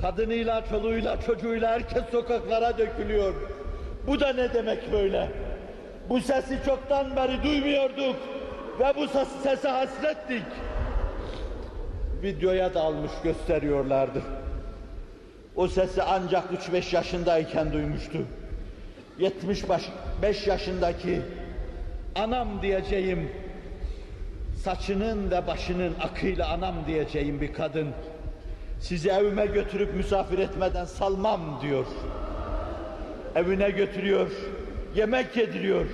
Kadınıyla, 0.00 0.64
çoluğuyla, 0.66 1.20
çocuğuyla 1.20 1.70
herkes 1.70 2.02
sokaklara 2.12 2.78
dökülüyor. 2.78 3.34
Bu 4.06 4.20
da 4.20 4.32
ne 4.32 4.54
demek 4.54 4.92
böyle? 4.92 5.28
Bu 6.08 6.20
sesi 6.20 6.58
çoktan 6.66 7.16
beri 7.16 7.42
duymuyorduk 7.42 8.16
ve 8.80 8.92
bu 8.96 9.08
ses- 9.08 9.42
sese 9.42 9.68
hasrettik. 9.68 10.42
Videoya 12.22 12.74
da 12.74 12.80
almış 12.80 13.12
gösteriyorlardı. 13.24 14.22
O 15.56 15.68
sesi 15.68 16.02
ancak 16.02 16.44
3-5 16.52 16.94
yaşındayken 16.94 17.72
duymuştu. 17.72 18.18
75 19.18 20.46
yaşındaki 20.46 21.20
anam 22.14 22.62
diyeceğim, 22.62 23.30
saçının 24.64 25.30
ve 25.30 25.46
başının 25.46 25.94
akıyla 26.00 26.48
anam 26.48 26.74
diyeceğim 26.86 27.40
bir 27.40 27.52
kadın, 27.52 27.88
sizi 28.80 29.10
evime 29.10 29.46
götürüp 29.46 29.94
misafir 29.94 30.38
etmeden 30.38 30.84
salmam 30.84 31.58
diyor. 31.62 31.86
Evine 33.34 33.70
götürüyor, 33.70 34.30
yemek 34.94 35.36
yediriyor. 35.36 35.86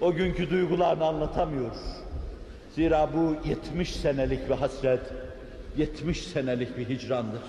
O 0.00 0.12
günkü 0.12 0.50
duygularını 0.50 1.04
anlatamıyor. 1.04 1.70
Zira 2.74 3.08
bu 3.14 3.48
70 3.48 3.96
senelik 3.96 4.48
bir 4.48 4.54
hasret, 4.54 5.00
70 5.76 6.26
senelik 6.26 6.78
bir 6.78 6.88
hicrandır. 6.88 7.42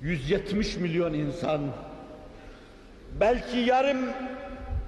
170 0.00 0.76
milyon 0.76 1.14
insan, 1.14 1.60
belki 3.20 3.58
yarım 3.58 3.98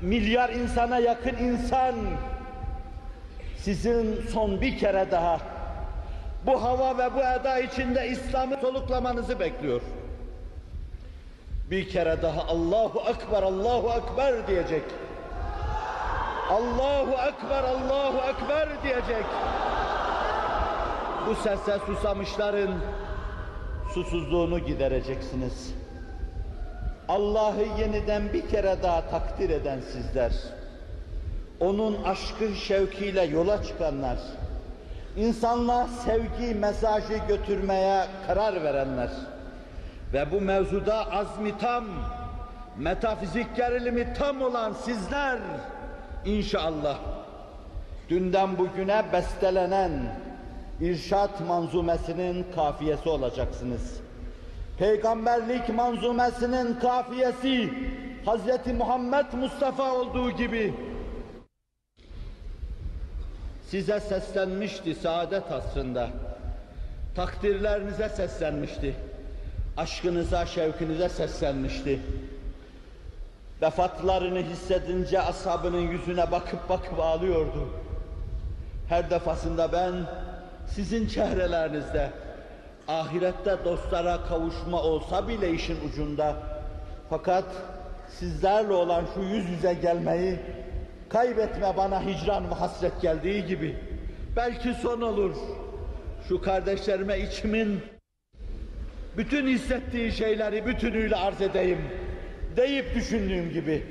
milyar 0.01 0.51
insana 0.51 0.99
yakın 0.99 1.37
insan 1.37 1.95
sizin 3.59 4.23
son 4.33 4.61
bir 4.61 4.79
kere 4.79 5.11
daha 5.11 5.38
bu 6.47 6.62
hava 6.62 6.99
ve 6.99 7.15
bu 7.15 7.21
eda 7.21 7.59
içinde 7.59 8.09
İslam'ı 8.09 8.57
soluklamanızı 8.61 9.41
bekliyor. 9.41 9.81
Bir 11.71 11.88
kere 11.88 12.23
daha 12.23 12.43
Allahu 12.43 13.03
Ekber, 13.11 13.43
Allahu 13.43 13.91
Ekber 13.99 14.47
diyecek. 14.47 14.83
Allahu 16.51 17.11
Ekber, 17.29 17.62
Allahu 17.65 18.17
Ekber 18.31 18.83
diyecek. 18.83 19.25
Bu 21.29 21.35
sese 21.35 21.79
susamışların 21.87 22.71
susuzluğunu 23.95 24.59
gidereceksiniz. 24.59 25.75
Allah'ı 27.09 27.81
yeniden 27.81 28.33
bir 28.33 28.49
kere 28.49 28.77
daha 28.83 29.09
takdir 29.11 29.51
eden 29.51 29.81
sizler. 29.81 30.33
Onun 31.61 32.03
aşkı 32.05 32.55
şevkiyle 32.55 33.23
yola 33.23 33.63
çıkanlar. 33.63 34.19
insanlığa 35.17 35.89
sevgi 35.89 36.55
mesajı 36.55 37.19
götürmeye 37.29 38.07
karar 38.27 38.65
verenler. 38.65 39.11
Ve 40.13 40.33
bu 40.33 40.41
mevzuda 40.41 41.13
azmi 41.13 41.59
tam, 41.59 41.85
metafizik 42.79 43.57
gerilimi 43.57 44.15
tam 44.15 44.43
olan 44.43 44.73
sizler 44.73 45.39
inşallah 46.25 46.99
dünden 48.09 48.59
bugüne 48.59 49.05
bestelenen 49.13 49.93
irşat 50.81 51.41
manzumesinin 51.41 52.47
kafiyesi 52.55 53.09
olacaksınız. 53.09 54.01
Peygamberlik 54.79 55.69
manzumesinin 55.69 56.75
kafiyesi 56.81 57.73
Hazreti 58.25 58.73
Muhammed 58.73 59.33
Mustafa 59.33 59.93
olduğu 59.93 60.31
gibi 60.31 60.75
size 63.67 64.01
seslenmişti 64.01 64.95
saadet 64.95 65.53
asrında. 65.53 66.09
Takdirlerinize 67.17 68.09
seslenmişti. 68.09 68.95
Aşkınıza, 69.77 70.47
şevkinize 70.47 71.09
seslenmişti. 71.09 72.01
Vefatlarını 73.63 74.39
hissedince 74.39 75.21
ashabının 75.21 75.81
yüzüne 75.81 76.31
bakıp 76.31 76.69
bakıp 76.69 77.01
ağlıyordu. 77.01 77.69
Her 78.89 79.11
defasında 79.11 79.73
ben 79.73 79.93
sizin 80.66 81.07
çehrelerinizde 81.07 82.11
ahirette 82.88 83.57
dostlara 83.64 84.25
kavuşma 84.25 84.83
olsa 84.83 85.29
bile 85.29 85.51
işin 85.51 85.88
ucunda. 85.88 86.37
Fakat 87.11 87.44
sizlerle 88.09 88.72
olan 88.72 89.05
şu 89.14 89.20
yüz 89.20 89.51
yüze 89.51 89.75
gelmeyi 89.75 90.38
kaybetme 91.09 91.77
bana 91.77 92.07
hicran 92.07 92.51
ve 92.51 92.55
hasret 92.55 93.03
geldiği 93.03 93.46
gibi 93.46 93.77
belki 94.37 94.75
son 94.75 95.01
olur. 95.01 95.37
Şu 96.29 96.42
kardeşlerime 96.42 97.20
içimin 97.20 97.81
bütün 99.16 99.46
hissettiği 99.46 100.12
şeyleri 100.12 100.66
bütünüyle 100.66 101.16
arz 101.16 101.40
edeyim 101.40 101.79
deyip 102.57 102.94
düşündüğüm 102.94 103.51
gibi. 103.51 103.87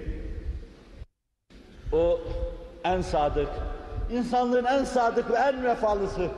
O 1.93 2.19
en 2.83 3.01
sadık 3.01 3.49
insanlığın 4.11 4.65
en 4.65 4.83
sadık 4.83 5.31
ve 5.31 5.35
en 5.35 5.63
vefalısı 5.63 6.29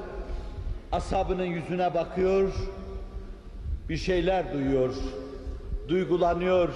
ashabının 0.93 1.45
yüzüne 1.45 1.93
bakıyor, 1.93 2.53
bir 3.89 3.97
şeyler 3.97 4.53
duyuyor, 4.53 4.93
duygulanıyor, 5.88 6.69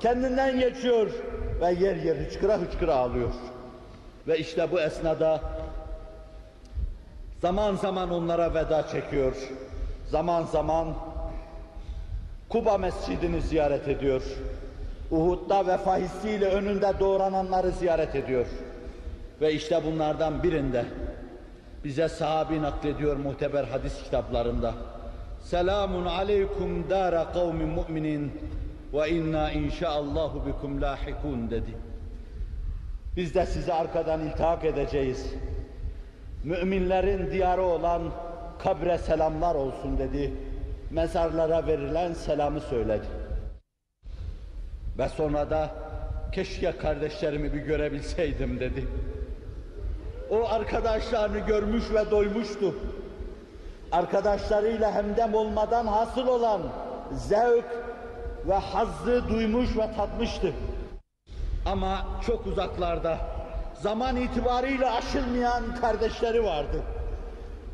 kendinden 0.00 0.60
geçiyor 0.60 1.10
ve 1.60 1.66
yer 1.66 1.96
yer 1.96 2.16
hıçkıra 2.16 2.58
hıçkıra 2.58 2.94
ağlıyor. 2.94 3.30
Ve 4.28 4.38
işte 4.38 4.72
bu 4.72 4.80
esnada 4.80 5.40
zaman 7.40 7.76
zaman 7.76 8.10
onlara 8.10 8.54
veda 8.54 8.88
çekiyor, 8.88 9.36
zaman 10.10 10.42
zaman 10.44 10.94
Kuba 12.48 12.78
Mescidini 12.78 13.40
ziyaret 13.42 13.88
ediyor. 13.88 14.22
Uhud'da 15.10 15.66
vefa 15.66 15.96
hissiyle 15.96 16.46
önünde 16.46 16.92
doğrananları 17.00 17.70
ziyaret 17.70 18.14
ediyor. 18.14 18.46
Ve 19.40 19.52
işte 19.52 19.80
bunlardan 19.84 20.42
birinde 20.42 20.84
bize 21.84 22.08
sahabi 22.08 22.62
naklediyor 22.62 23.16
muhteber 23.16 23.64
hadis 23.64 24.02
kitaplarında. 24.02 24.74
Selamun 25.40 26.06
aleykum 26.06 26.90
dara 26.90 27.32
kavmin 27.32 27.68
mu'minin 27.68 28.32
ve 28.92 29.10
inna 29.10 29.50
inşaallahu 29.50 30.46
bikum 30.46 30.82
lahikun 30.82 31.50
dedi. 31.50 31.74
Biz 33.16 33.34
de 33.34 33.46
size 33.46 33.74
arkadan 33.74 34.20
iltihak 34.20 34.64
edeceğiz. 34.64 35.34
Müminlerin 36.44 37.30
diyarı 37.30 37.62
olan 37.62 38.02
kabre 38.58 38.98
selamlar 38.98 39.54
olsun 39.54 39.98
dedi. 39.98 40.34
Mezarlara 40.90 41.66
verilen 41.66 42.12
selamı 42.12 42.60
söyledi. 42.60 43.06
Ve 44.98 45.08
sonra 45.08 45.50
da 45.50 45.70
keşke 46.32 46.72
kardeşlerimi 46.72 47.52
bir 47.52 47.60
görebilseydim 47.60 48.60
dedi. 48.60 48.86
O 50.30 50.48
arkadaşlarını 50.48 51.38
görmüş 51.38 51.84
ve 51.94 52.10
doymuştu. 52.10 52.74
Arkadaşlarıyla 53.92 54.94
hemdem 54.94 55.34
olmadan 55.34 55.86
hasıl 55.86 56.26
olan 56.26 56.60
zevk 57.12 57.64
ve 58.48 58.54
hazzı 58.54 59.28
duymuş 59.28 59.76
ve 59.76 59.90
tatmıştı. 59.96 60.52
Ama 61.66 62.06
çok 62.26 62.46
uzaklarda, 62.46 63.18
zaman 63.74 64.16
itibariyle 64.16 64.90
aşılmayan 64.90 65.74
kardeşleri 65.80 66.44
vardı. 66.44 66.82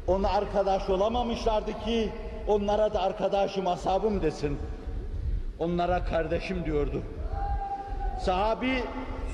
Ona 0.07 0.29
arkadaş 0.29 0.91
olamamışlardı 0.91 1.73
ki 1.85 2.13
onlara 2.49 2.95
da 2.95 3.03
arkadaşım, 3.03 3.67
ashabım 3.67 4.23
desin. 4.23 4.59
Onlara 5.59 6.05
kardeşim 6.05 6.65
diyordu. 6.65 7.03
Sahabi 8.21 8.85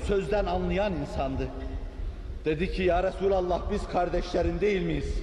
sözden 0.07 0.45
anlayan 0.45 0.93
insandı. 0.93 1.47
Dedi 2.45 2.71
ki 2.71 2.83
ya 2.83 3.03
Resulallah 3.03 3.61
biz 3.71 3.87
kardeşlerin 3.87 4.59
değil 4.59 4.81
miyiz? 4.81 5.15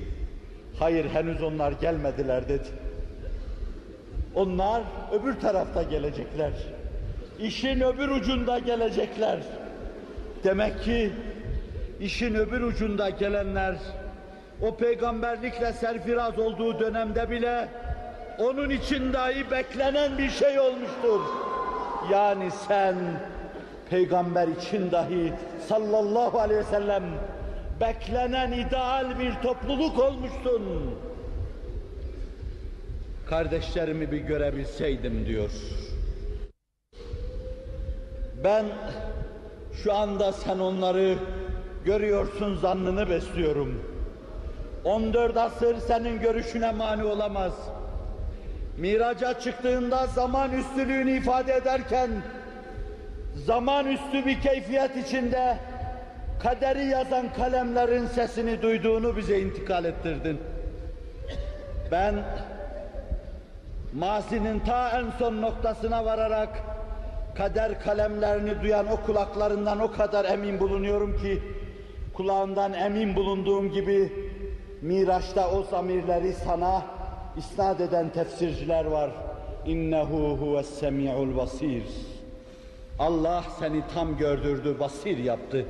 Hayır 0.79 1.05
henüz 1.05 1.43
onlar 1.43 1.73
gelmediler 1.73 2.49
dedi. 2.49 2.69
Onlar 4.35 4.83
öbür 5.13 5.41
tarafta 5.41 5.83
gelecekler. 5.83 6.53
İşin 7.41 7.81
öbür 7.81 8.09
ucunda 8.09 8.59
gelecekler. 8.59 9.39
Demek 10.45 10.83
ki 10.83 11.13
işin 12.01 12.35
öbür 12.35 12.61
ucunda 12.61 13.11
gelenler 13.11 13.75
o 14.63 14.77
peygamberlikle 14.77 15.73
serfiraz 15.73 16.39
olduğu 16.39 16.81
dönemde 16.81 17.31
bile 17.31 17.69
onun 18.39 18.71
için 18.71 19.13
dahi 19.13 19.51
beklenen 19.51 20.19
bir 20.19 20.31
şey 20.31 20.61
olmuştur. 20.61 21.21
Yani 22.11 22.51
sen 22.51 22.95
peygamber 23.91 24.49
için 24.49 24.91
dahi 24.91 25.33
sallallahu 25.69 26.39
aleyhi 26.39 26.61
ve 26.61 26.65
sellem 26.65 27.03
beklenen 27.81 28.53
ideal 28.53 29.19
bir 29.19 29.35
topluluk 29.43 29.99
olmuştun. 29.99 30.63
Kardeşlerimi 33.27 34.13
bir 34.13 34.19
görebilseydim 34.19 35.27
diyor. 35.27 35.51
Ben 38.45 38.65
şu 39.83 39.95
anda 39.95 40.33
sen 40.33 40.59
onları 40.59 41.15
görüyorsun 41.85 42.57
zannını 42.57 43.11
besliyorum. 43.11 43.83
14 44.85 45.37
asır 45.37 45.77
senin 45.77 46.21
görüşüne 46.21 46.73
mani 46.73 47.05
olamaz. 47.05 47.53
Miraca 48.79 49.41
çıktığında 49.41 50.07
zaman 50.07 50.53
üstünlüğünü 50.53 51.11
ifade 51.11 51.55
ederken 51.55 52.11
zaman 53.47 53.87
üstü 53.87 54.27
bir 54.27 54.41
keyfiyet 54.41 54.97
içinde 54.97 55.59
kaderi 56.43 56.85
yazan 56.85 57.33
kalemlerin 57.37 58.07
sesini 58.07 58.63
duyduğunu 58.63 59.17
bize 59.17 59.41
intikal 59.41 59.85
ettirdin. 59.85 60.41
Ben 61.91 62.15
mazinin 63.93 64.61
ta 64.61 65.01
en 65.01 65.07
son 65.19 65.43
noktasına 65.43 66.05
vararak 66.05 66.49
kader 67.35 67.81
kalemlerini 67.81 68.63
duyan 68.63 68.87
o 68.87 68.97
kulaklarından 69.07 69.81
o 69.81 69.93
kadar 69.93 70.25
emin 70.25 70.61
bulunuyorum 70.61 71.19
ki 71.19 71.43
kulağından 72.15 72.73
emin 72.73 73.17
bulunduğum 73.17 73.73
gibi 73.73 74.13
Miraç'ta 74.83 75.51
o 75.51 75.63
zamirleri 75.63 76.33
sana 76.33 76.83
isnat 77.37 77.81
eden 77.81 78.09
tefsirciler 78.09 78.85
var. 78.85 79.11
İnnehu 79.67 80.39
huves 80.41 80.67
semi'ul 80.67 81.37
basir. 81.37 82.18
Allah 82.99 83.45
seni 83.59 83.83
tam 83.95 84.17
gördürdü, 84.17 84.77
basir 84.81 85.19
yaptı. 85.19 85.67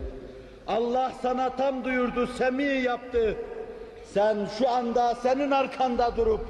Allah 0.66 1.12
sana 1.22 1.56
tam 1.56 1.84
duyurdu, 1.84 2.26
semi 2.26 2.64
yaptı. 2.64 3.36
Sen 4.14 4.36
şu 4.58 4.68
anda 4.68 5.14
senin 5.14 5.50
arkanda 5.50 6.16
durup 6.16 6.46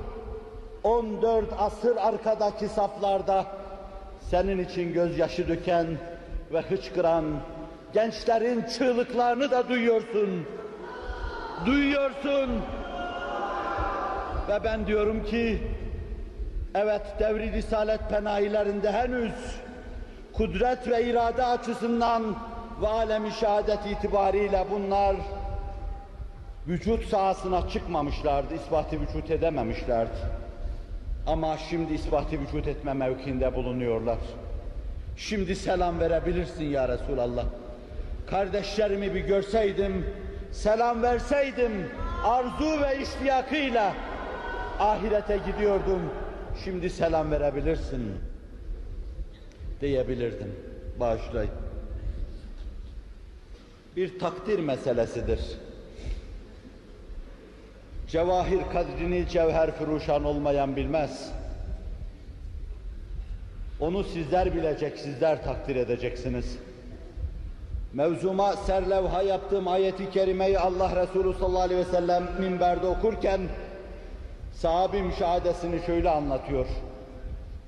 14 0.85 1.47
asır 1.59 1.97
arkadaki 1.97 2.69
saflarda 2.69 3.47
senin 4.21 4.59
için 4.59 4.93
gözyaşı 4.93 5.49
döken 5.49 5.87
ve 6.53 6.61
hıçkıran 6.61 7.25
gençlerin 7.95 8.65
çığlıklarını 8.79 9.51
da 9.51 9.69
duyuyorsun. 9.69 10.47
Duyuyorsun. 11.67 12.51
Ve 14.49 14.65
ben 14.65 14.87
diyorum 14.87 15.25
ki 15.25 15.63
evet 16.75 17.03
devri 17.19 17.53
risalet 17.53 18.01
penahilerinde 18.11 18.93
henüz 18.93 19.33
kudret 20.33 20.89
ve 20.89 21.05
irade 21.05 21.45
açısından 21.45 22.37
ve 22.83 22.89
alemi 22.89 23.33
şehadet 23.33 23.87
itibariyle 23.87 24.65
bunlar 24.71 25.17
vücut 26.69 27.05
sahasına 27.05 27.69
çıkmamışlardı, 27.69 28.55
ispatı 28.55 29.01
vücut 29.01 29.31
edememişlerdi. 29.31 30.19
Ama 31.27 31.57
şimdi 31.71 31.95
ispatı 31.95 32.41
vücut 32.41 32.69
etme 32.69 32.93
mevkinde 32.95 33.55
bulunuyorlar. 33.55 34.19
Şimdi 35.17 35.57
selam 35.57 36.01
verebilirsin 36.01 36.65
ya 36.65 36.89
Resulallah. 36.89 37.45
Kardeşlerimi 38.31 39.15
bir 39.15 39.21
görseydim, 39.21 40.07
selam 40.53 41.03
verseydim, 41.03 41.91
arzu 42.25 42.81
ve 42.83 42.99
iştiyakıyla 43.03 43.93
ahirete 44.81 45.39
gidiyordum. 45.47 46.01
Şimdi 46.65 46.91
selam 46.91 47.31
verebilirsin 47.31 48.28
diyebilirdim. 49.81 50.55
Bağışlayın. 51.01 51.51
Bir 53.97 54.19
takdir 54.19 54.59
meselesidir. 54.59 55.41
Cevahir 58.09 58.61
kadrini 58.73 59.29
cevher 59.29 59.71
furuşan 59.71 60.25
olmayan 60.25 60.77
bilmez. 60.77 61.33
Onu 63.81 64.05
sizler 64.05 64.55
bilecek, 64.55 64.99
sizler 64.99 65.45
takdir 65.45 65.77
edeceksiniz. 65.77 66.59
Mevzuma 67.93 68.57
serlevha 68.57 69.23
yaptığım 69.23 69.69
ayeti 69.69 70.11
kerimeyi 70.11 70.59
Allah 70.59 71.03
Resulü 71.03 71.39
sallallahu 71.39 71.63
aleyhi 71.63 71.81
ve 71.81 71.91
sellem 71.91 72.29
minberde 72.41 72.87
okurken 72.87 73.41
sahabi 74.53 75.03
müşahadesini 75.03 75.81
şöyle 75.87 76.11
anlatıyor. 76.11 76.67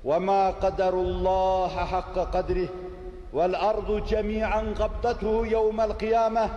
وَمَا 0.04 0.50
قَدَرُ 0.50 0.94
اللّٰهَ 0.94 1.74
حَقَّ 1.92 2.18
قَدْرِهِ 2.36 2.68
وَالْأَرْضُ 3.32 4.06
جَمِيعًا 4.10 4.62
قَبْضَتُهُ 4.80 5.46
يَوْمَ 5.56 5.80
الْقِيَامَةِ 5.80 6.48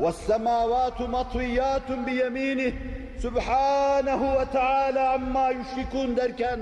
وَالسَّمَاوَاتُ 0.00 0.98
مَطْوِيَّاتٌ 1.00 1.88
بِيَمِينِهِ 2.06 2.72
Subhanahu 3.18 4.40
ve 4.40 4.44
Teala 4.52 5.12
amma 5.12 5.50
yüşrikun 5.50 6.16
derken 6.16 6.60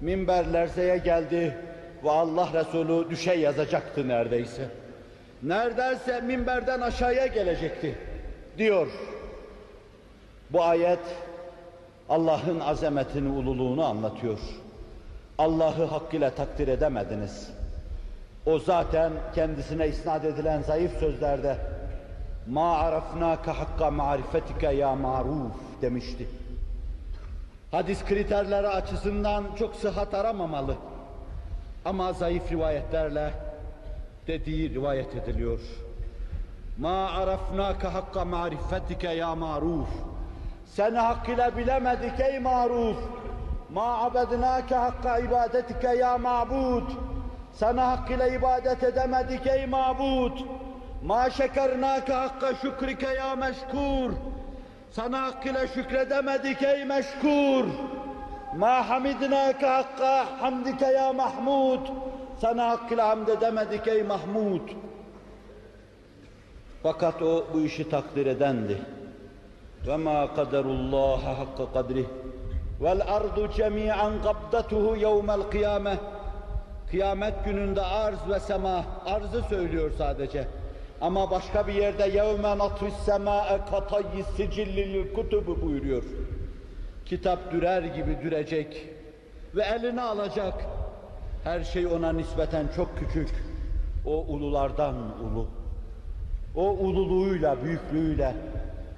minberler 0.00 0.66
zeye 0.66 0.96
geldi 0.96 1.58
ve 2.04 2.10
Allah 2.10 2.48
Resulü 2.54 3.10
düşe 3.10 3.34
yazacaktı 3.34 4.08
neredeyse. 4.08 4.68
Neredeyse 5.42 6.20
minberden 6.20 6.80
aşağıya 6.80 7.26
gelecekti 7.26 7.98
diyor. 8.58 8.88
Bu 10.50 10.62
ayet 10.62 10.98
Allah'ın 12.08 12.60
azametini, 12.60 13.28
ululuğunu 13.28 13.84
anlatıyor. 13.84 14.38
Allah'ı 15.37 15.85
hakkıyla 15.85 16.29
takdir 16.29 16.67
edemediniz. 16.67 17.49
O 18.45 18.59
zaten 18.59 19.13
kendisine 19.35 19.87
isnat 19.87 20.25
edilen 20.25 20.61
zayıf 20.61 20.99
sözlerde 20.99 21.57
ma 22.47 22.77
arafnaka 22.77 23.59
hakka 23.59 23.91
marifetike 23.91 24.67
ya 24.67 24.95
maruf 24.95 25.51
demişti. 25.81 26.27
Hadis 27.71 28.05
kriterleri 28.05 28.67
açısından 28.67 29.43
çok 29.59 29.75
sıhhat 29.75 30.13
aramamalı. 30.13 30.75
Ama 31.85 32.13
zayıf 32.13 32.51
rivayetlerle 32.51 33.33
dediği 34.27 34.73
rivayet 34.73 35.15
ediliyor. 35.15 35.59
Ma 36.77 37.09
arafnaka 37.09 37.93
hakka 37.93 38.25
marifetike 38.25 39.09
ya 39.09 39.35
maruf. 39.35 39.89
Seni 40.65 40.97
hakkıyla 40.97 41.57
bilemedik 41.57 42.19
ey 42.19 42.39
maruf. 42.39 42.97
Ma 43.73 43.97
abednake 43.97 44.75
hakka 44.75 45.19
ibadetike 45.19 45.87
ya 45.87 46.17
ma'bud. 46.17 46.87
Sana 47.53 47.91
hakkıyla 47.91 48.27
ibadet 48.27 48.83
edemedik 48.83 49.47
ey 49.47 49.65
mabud. 49.65 50.37
Ma 51.03 51.29
şekernâke 51.29 52.13
hakka 52.13 52.55
şükrike 52.55 53.07
ya 53.07 53.35
meşkur. 53.35 54.11
Sana 54.91 55.21
hakkıyla 55.21 55.67
şükredemedik 55.67 56.61
ey 56.63 56.85
meşkur. 56.85 57.65
Ma 58.57 58.89
hamidnâke 58.89 59.65
hakka 59.65 60.25
hamdike 60.41 60.85
ya 60.85 61.13
mahmud. 61.13 61.87
Sana 62.41 62.69
hakkıyla 62.69 63.09
hamd 63.09 63.27
edemedik 63.27 63.87
ey 63.87 64.03
mahmud. 64.03 64.69
Fakat 66.83 67.21
o 67.21 67.45
bu 67.53 67.59
işi 67.59 67.89
takdir 67.89 68.25
edendi. 68.25 68.81
Ve 69.87 69.97
ma 69.97 70.33
kaderullaha 70.35 71.37
hakka 71.39 71.73
kadrih. 71.73 72.05
Ardu 72.91 73.51
cemi'an 73.55 74.21
qabdatuhu 74.21 74.95
yevmel 74.95 75.41
kıyameh. 75.41 75.97
Kıyamet 76.91 77.45
gününde 77.45 77.81
arz 77.81 78.29
ve 78.29 78.39
sema, 78.39 78.85
arzı 79.05 79.41
söylüyor 79.41 79.91
sadece. 79.97 80.47
Ama 81.01 81.31
başka 81.31 81.67
bir 81.67 81.73
yerde 81.73 82.03
yevme 82.03 82.57
natfis 82.57 82.93
semâe 82.93 83.59
katayyi 83.71 84.23
sicillil 84.37 85.13
kutubu 85.13 85.61
buyuruyor. 85.61 86.03
Kitap 87.05 87.51
dürer 87.51 87.83
gibi 87.83 88.17
dürecek 88.23 88.89
ve 89.55 89.63
eline 89.63 90.01
alacak. 90.01 90.53
Her 91.43 91.63
şey 91.63 91.87
ona 91.87 92.11
nispeten 92.11 92.65
çok 92.75 92.97
küçük. 92.97 93.29
O 94.05 94.11
ululardan 94.11 94.95
ulu. 94.95 95.47
O 96.55 96.69
ululuğuyla, 96.69 97.63
büyüklüğüyle, 97.63 98.35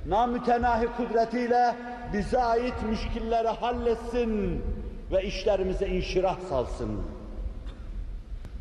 namütenahi 0.08 0.88
kudretiyle 0.98 1.76
bize 2.14 2.44
ait 2.44 2.84
müşkilleri 2.90 3.48
halletsin 3.48 4.64
ve 5.12 5.24
işlerimize 5.24 5.88
inşirah 5.88 6.40
salsın. 6.50 7.02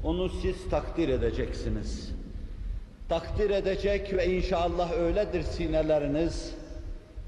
Onu 0.04 0.28
siz 0.28 0.70
takdir 0.70 1.08
edeceksiniz. 1.08 2.14
Takdir 3.08 3.50
edecek 3.50 4.12
ve 4.12 4.26
inşallah 4.36 4.92
öyledir 4.92 5.42
sineleriniz. 5.42 6.54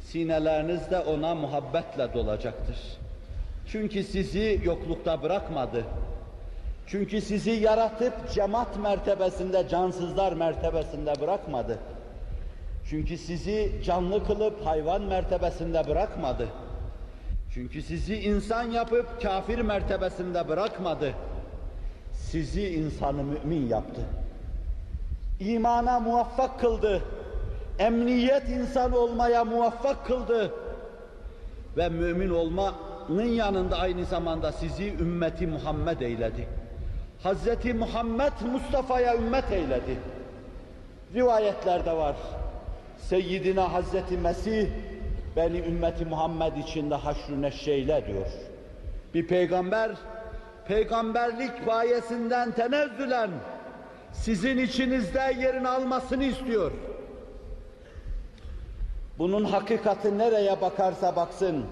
Sineleriniz 0.00 0.90
de 0.90 0.98
ona 0.98 1.34
muhabbetle 1.34 2.14
dolacaktır. 2.14 2.76
Çünkü 3.68 4.04
sizi 4.04 4.60
yoklukta 4.64 5.22
bırakmadı. 5.22 5.84
Çünkü 6.86 7.20
sizi 7.20 7.50
yaratıp 7.50 8.30
cemaat 8.34 8.78
mertebesinde, 8.78 9.68
cansızlar 9.68 10.32
mertebesinde 10.32 11.12
bırakmadı. 11.20 11.78
Çünkü 12.90 13.18
sizi 13.18 13.72
canlı 13.84 14.26
kılıp 14.26 14.66
hayvan 14.66 15.02
mertebesinde 15.02 15.88
bırakmadı. 15.88 16.48
Çünkü 17.54 17.82
sizi 17.82 18.16
insan 18.16 18.62
yapıp 18.62 19.22
kafir 19.22 19.58
mertebesinde 19.58 20.48
bırakmadı. 20.48 21.14
Sizi 22.12 22.68
insanı 22.68 23.22
mümin 23.24 23.68
yaptı. 23.68 24.00
İmana 25.40 26.00
muvaffak 26.00 26.60
kıldı. 26.60 27.02
Emniyet 27.78 28.48
insan 28.48 28.92
olmaya 28.92 29.44
muvaffak 29.44 30.06
kıldı. 30.06 30.54
Ve 31.76 31.88
mümin 31.88 32.30
olmanın 32.30 33.24
yanında 33.24 33.76
aynı 33.76 34.04
zamanda 34.04 34.52
sizi 34.52 34.92
ümmeti 34.92 35.46
Muhammed 35.46 36.00
eyledi. 36.00 36.48
Hazreti 37.22 37.74
Muhammed 37.74 38.32
Mustafa'ya 38.52 39.16
ümmet 39.16 39.52
eyledi. 39.52 39.98
Rivayetlerde 41.14 41.92
var. 41.92 42.16
Seyyidina 42.98 43.72
Hazreti 43.72 44.16
Mesih 44.16 44.68
beni 45.36 45.58
ümmeti 45.58 46.04
Muhammed 46.04 46.56
içinde 46.56 46.94
haşrü 46.94 47.42
diyor. 48.06 48.26
Bir 49.14 49.26
peygamber 49.26 49.90
peygamberlik 50.68 51.66
bayesinden 51.66 52.52
tenezzülen 52.52 53.30
sizin 54.12 54.58
içinizde 54.58 55.36
yerini 55.40 55.68
almasını 55.68 56.24
istiyor. 56.24 56.72
Bunun 59.18 59.44
hakikati 59.44 60.18
nereye 60.18 60.60
bakarsa 60.60 61.16
baksın. 61.16 61.64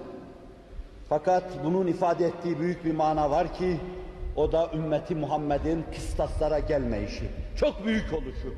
Fakat 1.09 1.43
bunun 1.63 1.87
ifade 1.87 2.25
ettiği 2.25 2.59
büyük 2.59 2.85
bir 2.85 2.93
mana 2.93 3.31
var 3.31 3.53
ki 3.53 3.77
o 4.35 4.51
da 4.51 4.69
ümmeti 4.73 5.15
Muhammed'in 5.15 5.85
kıstaslara 5.95 6.59
gelmeyişi. 6.59 7.29
Çok 7.57 7.85
büyük 7.85 8.13
oluşu. 8.13 8.53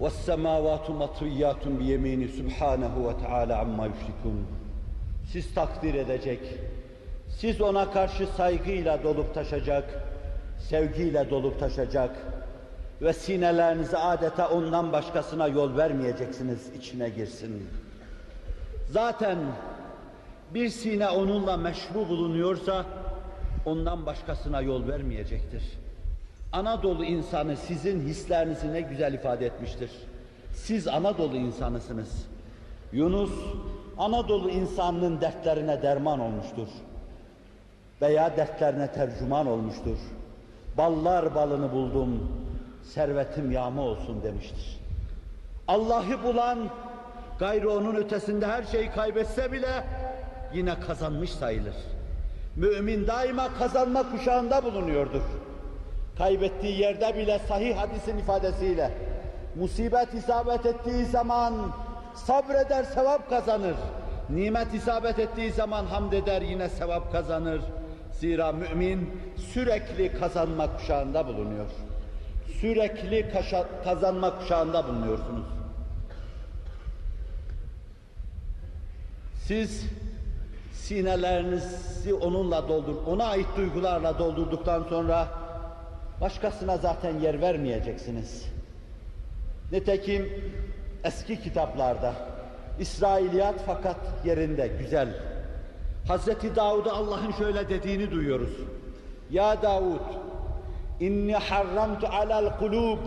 وَالسَّمَاوَاتُ 0.00 0.86
مَطْوِيَّاتٌ 1.02 1.64
بِيَمِينِ 1.80 2.20
سُبْحَانَهُ 2.38 2.94
وَتَعَالَى 3.06 3.54
عَمَّا 3.62 3.86
يُشْرِكُونَ 3.86 4.40
Siz 5.32 5.54
takdir 5.54 5.94
edecek, 5.94 6.40
siz 7.28 7.60
ona 7.60 7.90
karşı 7.90 8.26
saygıyla 8.26 9.02
dolup 9.02 9.34
taşacak, 9.34 9.84
sevgiyle 10.58 11.30
dolup 11.30 11.60
taşacak 11.60 12.16
ve 13.02 13.12
sinelerinizi 13.12 13.96
adeta 13.96 14.50
ondan 14.50 14.92
başkasına 14.92 15.48
yol 15.48 15.76
vermeyeceksiniz, 15.76 16.70
içine 16.78 17.08
girsin. 17.08 17.68
Zaten 18.90 19.38
bir 20.54 20.68
sine 20.68 21.08
onunla 21.08 21.56
meşru 21.56 22.08
bulunuyorsa 22.08 22.86
ondan 23.64 24.06
başkasına 24.06 24.60
yol 24.60 24.88
vermeyecektir. 24.88 25.62
Anadolu 26.51 27.05
insanı 27.05 27.57
sizin 27.57 28.01
hislerinizi 28.01 28.73
ne 28.73 28.81
güzel 28.81 29.13
ifade 29.13 29.45
etmiştir. 29.45 29.91
Siz 30.53 30.87
Anadolu 30.87 31.35
insanısınız. 31.35 32.25
Yunus 32.91 33.31
Anadolu 33.97 34.49
insanının 34.49 35.21
dertlerine 35.21 35.81
derman 35.81 36.19
olmuştur. 36.19 36.67
Veya 38.01 38.37
dertlerine 38.37 38.91
tercüman 38.91 39.47
olmuştur. 39.47 39.97
Ballar 40.77 41.35
balını 41.35 41.71
buldum, 41.71 42.31
servetim 42.83 43.51
yağma 43.51 43.81
olsun 43.81 44.23
demiştir. 44.23 44.79
Allah'ı 45.67 46.23
bulan 46.23 46.59
gayrı 47.39 47.71
onun 47.71 47.95
ötesinde 47.95 48.47
her 48.47 48.63
şeyi 48.63 48.91
kaybetse 48.91 49.51
bile 49.51 49.83
yine 50.53 50.79
kazanmış 50.79 51.29
sayılır. 51.29 51.75
Mümin 52.55 53.07
daima 53.07 53.53
kazanma 53.53 54.11
kuşağında 54.11 54.63
bulunuyordur. 54.63 55.21
Kaybettiği 56.17 56.79
yerde 56.79 57.17
bile 57.17 57.39
sahih 57.47 57.77
hadisin 57.77 58.17
ifadesiyle 58.17 58.91
musibet 59.55 60.13
isabet 60.13 60.65
ettiği 60.65 61.05
zaman 61.05 61.53
sabreder 62.15 62.83
sevap 62.83 63.29
kazanır. 63.29 63.75
Nimet 64.29 64.73
isabet 64.73 65.19
ettiği 65.19 65.51
zaman 65.51 65.85
hamd 65.85 66.13
eder 66.13 66.41
yine 66.41 66.69
sevap 66.69 67.11
kazanır. 67.11 67.61
Zira 68.11 68.51
mümin 68.51 69.21
sürekli 69.37 70.19
kazanma 70.19 70.77
kuşağında 70.77 71.27
bulunuyor. 71.27 71.65
Sürekli 72.61 73.31
kazanma 73.83 74.39
kuşağında 74.39 74.87
bulunuyorsunuz. 74.87 75.45
Siz 79.47 79.85
sinelerinizi 80.73 82.13
onunla 82.13 82.69
doldur, 82.69 82.95
ona 83.07 83.25
ait 83.25 83.47
duygularla 83.57 84.19
doldurduktan 84.19 84.83
sonra 84.83 85.27
başkasına 86.21 86.77
zaten 86.77 87.19
yer 87.19 87.41
vermeyeceksiniz. 87.41 88.45
Nitekim 89.71 90.29
eski 91.03 91.41
kitaplarda 91.41 92.13
İsrailiyat 92.79 93.55
fakat 93.65 93.97
yerinde 94.25 94.67
güzel. 94.67 95.09
Hazreti 96.07 96.55
Davud'a 96.55 96.93
Allah'ın 96.93 97.31
şöyle 97.31 97.69
dediğini 97.69 98.11
duyuyoruz. 98.11 98.57
Ya 99.31 99.61
Davud, 99.61 100.01
inni 100.99 101.35
harramtu 101.35 102.07
alal 102.07 102.57
kulub 102.59 102.99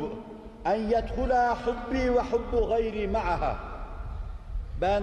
en 0.65 0.81
yedhula 0.81 1.59
hubbi 1.67 2.15
ve 2.15 2.21
hubbu 2.21 2.69
gayri 2.69 3.09
ma'aha. 3.09 3.57
Ben 4.81 5.03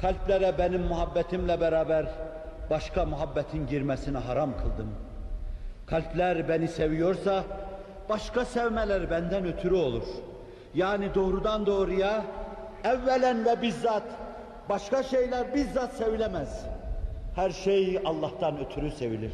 kalplere 0.00 0.58
benim 0.58 0.82
muhabbetimle 0.82 1.60
beraber 1.60 2.06
başka 2.70 3.04
muhabbetin 3.04 3.66
girmesini 3.66 4.18
haram 4.18 4.56
kıldım. 4.56 4.94
Kalpler 5.92 6.48
beni 6.48 6.68
seviyorsa 6.68 7.44
başka 8.08 8.44
sevmeler 8.44 9.10
benden 9.10 9.44
ötürü 9.44 9.74
olur. 9.74 10.02
Yani 10.74 11.14
doğrudan 11.14 11.66
doğruya 11.66 12.24
evvelen 12.84 13.44
ve 13.44 13.62
bizzat 13.62 14.02
başka 14.68 15.02
şeyler 15.02 15.54
bizzat 15.54 15.92
sevilemez. 15.92 16.64
Her 17.34 17.50
şey 17.50 18.02
Allah'tan 18.04 18.58
ötürü 18.58 18.90
sevilir. 18.90 19.32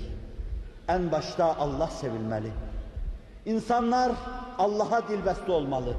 En 0.88 1.12
başta 1.12 1.56
Allah 1.56 1.86
sevilmeli. 1.86 2.50
İnsanlar 3.46 4.12
Allah'a 4.58 5.08
dilbeste 5.08 5.52
olmalı. 5.52 5.94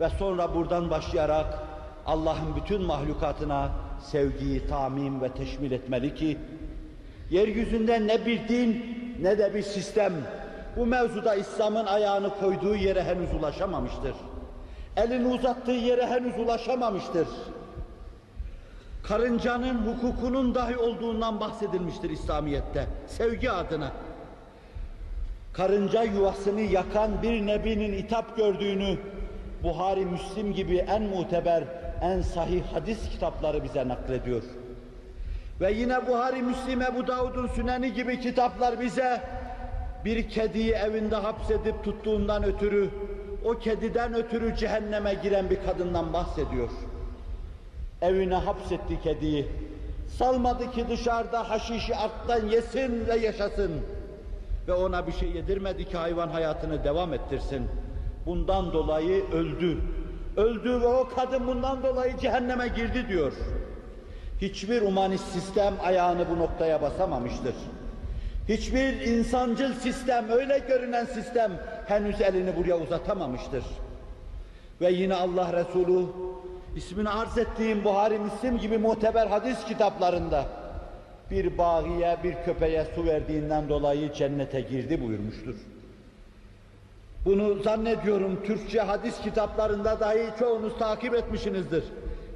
Ve 0.00 0.08
sonra 0.08 0.54
buradan 0.54 0.90
başlayarak 0.90 1.58
Allah'ın 2.06 2.56
bütün 2.56 2.82
mahlukatına 2.82 3.70
sevgiyi 4.02 4.66
tamim 4.66 5.20
ve 5.20 5.28
teşmil 5.28 5.72
etmeli 5.72 6.14
ki 6.14 6.38
yeryüzünde 7.30 8.06
ne 8.06 8.26
bir 8.26 8.48
din 8.48 9.03
ne 9.22 9.38
de 9.38 9.54
bir 9.54 9.62
sistem 9.62 10.12
bu 10.76 10.86
mevzuda 10.86 11.34
İslam'ın 11.34 11.86
ayağını 11.86 12.30
koyduğu 12.40 12.74
yere 12.74 13.02
henüz 13.02 13.34
ulaşamamıştır. 13.34 14.14
Elini 14.96 15.26
uzattığı 15.26 15.70
yere 15.72 16.06
henüz 16.06 16.38
ulaşamamıştır. 16.38 17.28
Karıncanın 19.02 19.74
hukukunun 19.74 20.54
dahi 20.54 20.76
olduğundan 20.76 21.40
bahsedilmiştir 21.40 22.10
İslamiyet'te. 22.10 22.86
Sevgi 23.06 23.50
adına. 23.50 23.92
Karınca 25.52 26.02
yuvasını 26.02 26.60
yakan 26.60 27.22
bir 27.22 27.46
nebinin 27.46 27.92
itap 27.92 28.36
gördüğünü 28.36 28.98
Buhari, 29.62 30.06
Müslim 30.06 30.54
gibi 30.54 30.76
en 30.76 31.02
muteber, 31.02 31.64
en 32.02 32.20
sahih 32.20 32.62
hadis 32.72 33.10
kitapları 33.10 33.64
bize 33.64 33.88
naklediyor. 33.88 34.42
Ve 35.60 35.72
yine 35.72 36.06
Buhari, 36.06 36.42
Müslim, 36.42 36.82
Ebu 36.82 37.06
Davud'un 37.06 37.46
Süneni 37.46 37.92
gibi 37.92 38.20
kitaplar 38.20 38.80
bize 38.80 39.20
bir 40.04 40.28
kediyi 40.28 40.72
evinde 40.72 41.16
hapsedip 41.16 41.84
tuttuğundan 41.84 42.44
ötürü, 42.44 42.90
o 43.44 43.58
kediden 43.58 44.14
ötürü 44.14 44.56
cehenneme 44.56 45.14
giren 45.14 45.50
bir 45.50 45.58
kadından 45.66 46.12
bahsediyor. 46.12 46.68
Evine 48.02 48.34
hapsetti 48.34 49.00
kediyi. 49.02 49.48
Salmadı 50.18 50.70
ki 50.70 50.84
dışarıda 50.88 51.50
haşişi 51.50 51.96
arttan 51.96 52.46
yesin 52.46 53.06
ve 53.06 53.16
yaşasın. 53.16 53.72
Ve 54.68 54.72
ona 54.72 55.06
bir 55.06 55.12
şey 55.12 55.30
yedirmedi 55.30 55.88
ki 55.88 55.96
hayvan 55.96 56.28
hayatını 56.28 56.84
devam 56.84 57.12
ettirsin. 57.12 57.68
Bundan 58.26 58.72
dolayı 58.72 59.30
öldü. 59.30 59.78
Öldü 60.36 60.80
ve 60.80 60.86
o 60.86 61.08
kadın 61.16 61.46
bundan 61.46 61.82
dolayı 61.82 62.18
cehenneme 62.18 62.68
girdi 62.68 63.08
diyor. 63.08 63.32
Hiçbir 64.40 64.82
humanist 64.82 65.24
sistem 65.24 65.74
ayağını 65.82 66.30
bu 66.30 66.38
noktaya 66.38 66.82
basamamıştır. 66.82 67.54
Hiçbir 68.48 69.00
insancıl 69.00 69.74
sistem, 69.74 70.30
öyle 70.30 70.58
görünen 70.58 71.04
sistem 71.04 71.52
henüz 71.86 72.20
elini 72.20 72.56
buraya 72.56 72.78
uzatamamıştır. 72.78 73.64
Ve 74.80 74.90
yine 74.90 75.14
Allah 75.14 75.52
Resulü 75.52 76.06
ismini 76.76 77.08
arz 77.08 77.38
ettiğim 77.38 77.84
Buhari 77.84 78.18
Müslim 78.18 78.58
gibi 78.58 78.78
muteber 78.78 79.26
hadis 79.26 79.64
kitaplarında 79.64 80.44
bir 81.30 81.58
bağıya, 81.58 82.22
bir 82.24 82.34
köpeğe 82.44 82.86
su 82.94 83.06
verdiğinden 83.06 83.68
dolayı 83.68 84.12
cennete 84.12 84.60
girdi 84.60 85.02
buyurmuştur. 85.02 85.54
Bunu 87.24 87.62
zannediyorum 87.62 88.42
Türkçe 88.46 88.80
hadis 88.80 89.20
kitaplarında 89.20 90.00
dahi 90.00 90.30
çoğunuz 90.38 90.78
takip 90.78 91.14
etmişsinizdir. 91.14 91.84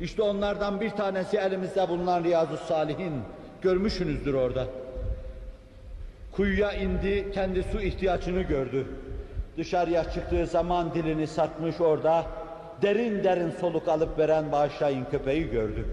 İşte 0.00 0.22
onlardan 0.22 0.80
bir 0.80 0.90
tanesi 0.90 1.36
elimizde 1.36 1.88
bulunan 1.88 2.24
Riyazu 2.24 2.56
Salihin. 2.56 3.12
Görmüşsünüzdür 3.62 4.34
orada. 4.34 4.66
Kuyuya 6.32 6.72
indi, 6.72 7.32
kendi 7.34 7.62
su 7.62 7.80
ihtiyacını 7.80 8.42
gördü. 8.42 8.86
Dışarıya 9.56 10.10
çıktığı 10.10 10.46
zaman 10.46 10.94
dilini 10.94 11.26
sarkmış 11.26 11.80
orada, 11.80 12.26
derin 12.82 13.24
derin 13.24 13.50
soluk 13.50 13.88
alıp 13.88 14.18
veren 14.18 14.52
bağışlayın 14.52 15.04
köpeği 15.04 15.50
gördü. 15.50 15.86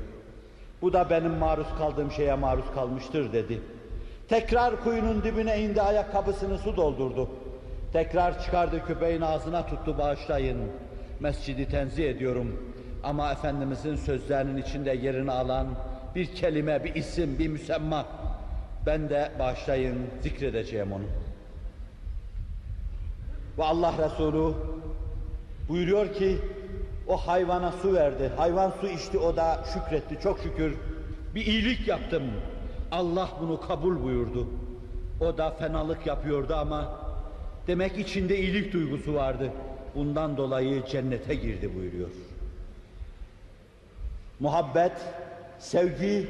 Bu 0.81 0.93
da 0.93 1.09
benim 1.09 1.31
maruz 1.31 1.67
kaldığım 1.77 2.11
şeye 2.11 2.35
maruz 2.35 2.65
kalmıştır 2.75 3.33
dedi. 3.33 3.61
Tekrar 4.29 4.83
kuyunun 4.83 5.23
dibine 5.23 5.61
indi, 5.61 5.81
ayakkabısını 5.81 6.57
su 6.57 6.77
doldurdu. 6.77 7.29
Tekrar 7.93 8.43
çıkardı 8.43 8.85
köpeğin 8.87 9.21
ağzına 9.21 9.65
tuttu 9.65 9.97
bağışlayın. 9.97 10.57
Mescidi 11.19 11.69
tenzih 11.69 12.09
ediyorum. 12.09 12.74
Ama 13.05 13.31
Efendimizin 13.31 13.95
sözlerinin 13.95 14.57
içinde 14.57 14.91
yerini 14.91 15.31
alan 15.31 15.67
bir 16.15 16.25
kelime, 16.35 16.83
bir 16.83 16.95
isim, 16.95 17.39
bir 17.39 17.47
müsemma. 17.47 18.05
Ben 18.85 19.09
de 19.09 19.31
bağışlayın, 19.39 19.97
zikredeceğim 20.23 20.91
onu. 20.91 21.03
Ve 23.57 23.63
Allah 23.63 23.93
Resulü 24.05 24.53
buyuruyor 25.69 26.13
ki, 26.13 26.37
o 27.07 27.17
hayvana 27.17 27.71
su 27.71 27.93
verdi. 27.93 28.31
Hayvan 28.37 28.73
su 28.81 28.87
içti, 28.87 29.17
o 29.17 29.35
da 29.35 29.63
şükretti. 29.73 30.19
Çok 30.23 30.39
şükür 30.39 30.75
bir 31.35 31.45
iyilik 31.45 31.87
yaptım. 31.87 32.23
Allah 32.91 33.29
bunu 33.41 33.61
kabul 33.61 34.03
buyurdu. 34.03 34.47
O 35.21 35.37
da 35.37 35.51
fenalık 35.51 36.07
yapıyordu 36.07 36.55
ama 36.55 36.99
demek 37.67 37.97
içinde 37.97 38.37
iyilik 38.39 38.73
duygusu 38.73 39.13
vardı. 39.13 39.51
Bundan 39.95 40.37
dolayı 40.37 40.85
cennete 40.85 41.35
girdi 41.35 41.75
buyuruyor. 41.75 42.09
Muhabbet, 44.39 44.91
sevgi, 45.59 46.27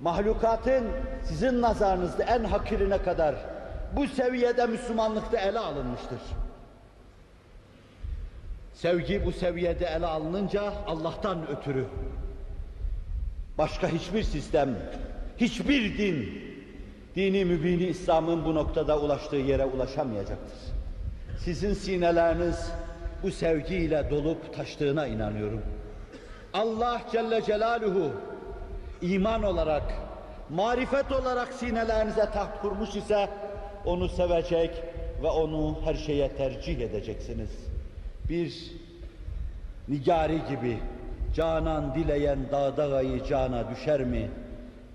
mahlukatın 0.00 0.84
sizin 1.24 1.62
nazarınızda 1.62 2.22
en 2.22 2.44
hakirine 2.44 2.98
kadar 3.02 3.34
bu 3.96 4.06
seviyede 4.06 4.66
Müslümanlıkta 4.66 5.38
ele 5.38 5.58
alınmıştır. 5.58 6.18
Sevgi 8.74 9.26
bu 9.26 9.32
seviyede 9.32 9.86
ele 9.86 10.06
alınınca 10.06 10.72
Allah'tan 10.86 11.48
ötürü 11.48 11.84
başka 13.58 13.88
hiçbir 13.88 14.22
sistem, 14.22 14.76
hiçbir 15.36 15.98
din, 15.98 16.42
dini 17.16 17.44
mübini 17.44 17.84
İslam'ın 17.84 18.44
bu 18.44 18.54
noktada 18.54 19.00
ulaştığı 19.00 19.36
yere 19.36 19.64
ulaşamayacaktır. 19.64 20.58
Sizin 21.38 21.74
sineleriniz 21.74 22.70
bu 23.22 23.30
sevgiyle 23.30 24.10
dolup 24.10 24.54
taştığına 24.54 25.06
inanıyorum. 25.06 25.62
Allah 26.56 27.02
Celle 27.12 27.42
Celaluhu 27.42 28.12
iman 29.02 29.42
olarak, 29.42 29.82
marifet 30.50 31.12
olarak 31.12 31.52
sinelerinize 31.52 32.30
taht 32.30 32.62
kurmuş 32.62 32.96
ise 32.96 33.28
onu 33.84 34.08
sevecek 34.08 34.82
ve 35.22 35.28
onu 35.28 35.76
her 35.84 35.94
şeye 35.94 36.28
tercih 36.28 36.80
edeceksiniz. 36.80 37.50
Bir 38.28 38.72
nigari 39.88 40.40
gibi 40.48 40.78
canan 41.34 41.94
dileyen 41.94 42.38
dağda 42.52 42.86
gayı 42.86 43.24
cana 43.24 43.70
düşer 43.70 44.00
mi? 44.00 44.30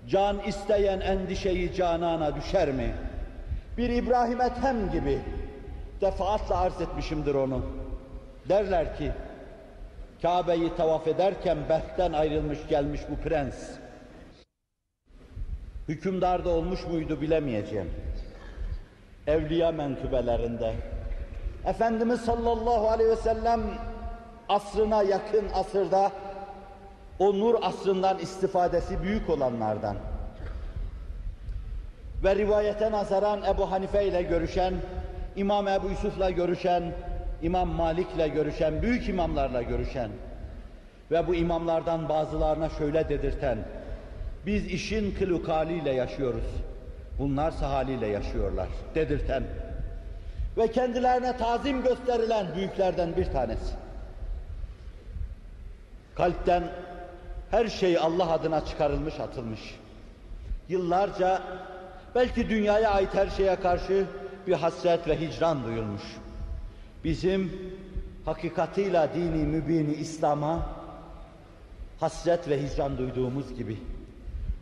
Can 0.08 0.38
isteyen 0.46 1.00
endişeyi 1.00 1.74
canana 1.74 2.36
düşer 2.36 2.72
mi? 2.72 2.94
Bir 3.78 3.90
İbrahim 3.90 4.40
Ethem 4.40 4.90
gibi 4.92 5.18
defaatle 6.00 6.54
arz 6.54 6.80
etmişimdir 6.80 7.34
onu. 7.34 7.62
Derler 8.48 8.96
ki 8.96 9.12
Kabe'yi 10.22 10.76
tavaf 10.76 11.08
ederken 11.08 11.58
Berk'ten 11.68 12.12
ayrılmış 12.12 12.58
gelmiş 12.68 13.00
bu 13.10 13.16
prens. 13.16 13.70
Hükümdarda 15.88 16.48
olmuş 16.48 16.86
muydu 16.86 17.20
bilemeyeceğim. 17.20 17.90
Evliya 19.26 19.72
menkıbelerinde. 19.72 20.74
Efendimiz 21.66 22.20
sallallahu 22.20 22.88
aleyhi 22.88 23.10
ve 23.10 23.16
sellem 23.16 23.60
asrına 24.48 25.02
yakın 25.02 25.48
asırda 25.54 26.12
o 27.18 27.38
nur 27.38 27.54
asrından 27.62 28.18
istifadesi 28.18 29.02
büyük 29.02 29.30
olanlardan 29.30 29.96
ve 32.24 32.36
rivayete 32.36 32.90
nazaran 32.90 33.42
Ebu 33.42 33.70
Hanife 33.70 34.04
ile 34.06 34.22
görüşen, 34.22 34.74
İmam 35.36 35.68
Ebu 35.68 35.88
Yusuf'la 35.88 36.30
görüşen, 36.30 36.82
İmam 37.42 37.68
Malik'le 37.68 38.34
görüşen, 38.34 38.82
büyük 38.82 39.08
imamlarla 39.08 39.62
görüşen 39.62 40.10
ve 41.10 41.26
bu 41.26 41.34
imamlardan 41.34 42.08
bazılarına 42.08 42.68
şöyle 42.68 43.08
dedirten, 43.08 43.58
biz 44.46 44.66
işin 44.66 45.14
kılukaliyle 45.14 45.92
yaşıyoruz, 45.92 46.44
bunlar 47.18 47.54
haliyle 47.54 48.06
yaşıyorlar 48.06 48.68
dedirten 48.94 49.42
ve 50.56 50.70
kendilerine 50.70 51.36
tazim 51.36 51.82
gösterilen 51.82 52.46
büyüklerden 52.56 53.16
bir 53.16 53.24
tanesi. 53.24 53.74
Kalpten 56.14 56.62
her 57.50 57.68
şey 57.68 57.98
Allah 57.98 58.32
adına 58.32 58.64
çıkarılmış, 58.64 59.20
atılmış. 59.20 59.60
Yıllarca 60.68 61.42
belki 62.14 62.48
dünyaya 62.48 62.90
ait 62.90 63.14
her 63.14 63.30
şeye 63.30 63.56
karşı 63.56 64.04
bir 64.46 64.52
hasret 64.52 65.08
ve 65.08 65.20
hicran 65.20 65.64
duyulmuş. 65.64 66.02
Bizim 67.04 67.52
hakikatıyla 68.24 69.14
dini 69.14 69.46
mübini 69.46 69.94
İslam'a 69.94 70.66
hasret 72.00 72.48
ve 72.48 72.62
hicran 72.62 72.98
duyduğumuz 72.98 73.54
gibi, 73.54 73.76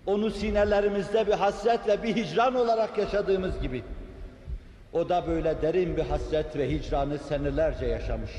onu 0.06 0.30
sinelerimizde 0.30 1.26
bir 1.26 1.32
hasret 1.32 1.88
ve 1.88 2.02
bir 2.02 2.16
hicran 2.16 2.54
olarak 2.54 2.98
yaşadığımız 2.98 3.60
gibi, 3.60 3.82
o 4.92 5.08
da 5.08 5.26
böyle 5.26 5.62
derin 5.62 5.96
bir 5.96 6.02
hasret 6.02 6.56
ve 6.56 6.70
hicranı 6.70 7.18
senelerce 7.18 7.86
yaşamış. 7.86 8.30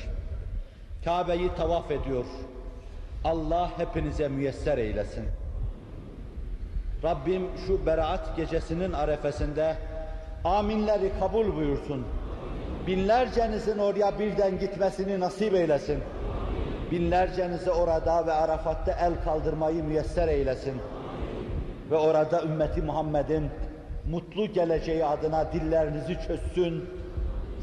Kabe'yi 1.06 1.56
tavaf 1.56 1.92
ediyor. 1.92 2.26
Allah 3.24 3.72
hepinize 3.78 4.28
müyesser 4.28 4.78
eylesin. 4.78 5.26
Rabbim 7.04 7.48
şu 7.68 7.86
beraat 7.86 8.38
gecesinin 8.38 8.94
arefesinde 8.94 9.78
aminleri 10.44 11.12
kabul 11.20 11.56
buyursun. 11.56 12.06
Binlercenizin 12.88 13.78
oraya 13.78 14.20
birden 14.20 14.60
gitmesini 14.60 15.20
nasip 15.20 15.54
eylesin. 15.54 16.00
Binlercenizi 16.92 17.72
orada 17.72 18.28
ve 18.28 18.32
Arafat'ta 18.32 18.92
el 18.92 19.14
kaldırmayı 19.24 19.84
müyesser 19.84 20.28
eylesin. 20.28 20.82
Ve 21.92 21.96
orada 21.96 22.44
ümmeti 22.44 22.82
Muhammed'in 22.82 23.50
mutlu 24.10 24.54
geleceği 24.54 25.06
adına 25.06 25.54
dillerinizi 25.54 26.18
çözsün, 26.28 26.90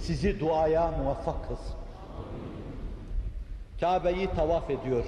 sizi 0.01 0.41
duaya 0.41 0.91
muvaffak 0.91 1.49
kılsın. 1.49 1.75
Kabe'yi 3.81 4.31
tavaf 4.31 4.71
ediyor. 4.71 5.05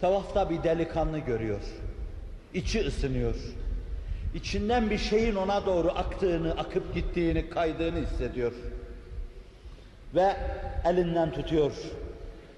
Tavafta 0.00 0.50
bir 0.50 0.62
delikanlı 0.62 1.18
görüyor. 1.18 1.60
İçi 2.54 2.86
ısınıyor. 2.86 3.36
İçinden 4.34 4.90
bir 4.90 4.98
şeyin 4.98 5.34
ona 5.34 5.66
doğru 5.66 5.88
aktığını, 5.88 6.52
akıp 6.52 6.94
gittiğini, 6.94 7.50
kaydığını 7.50 7.98
hissediyor. 7.98 8.52
Ve 10.14 10.36
elinden 10.84 11.32
tutuyor. 11.32 11.72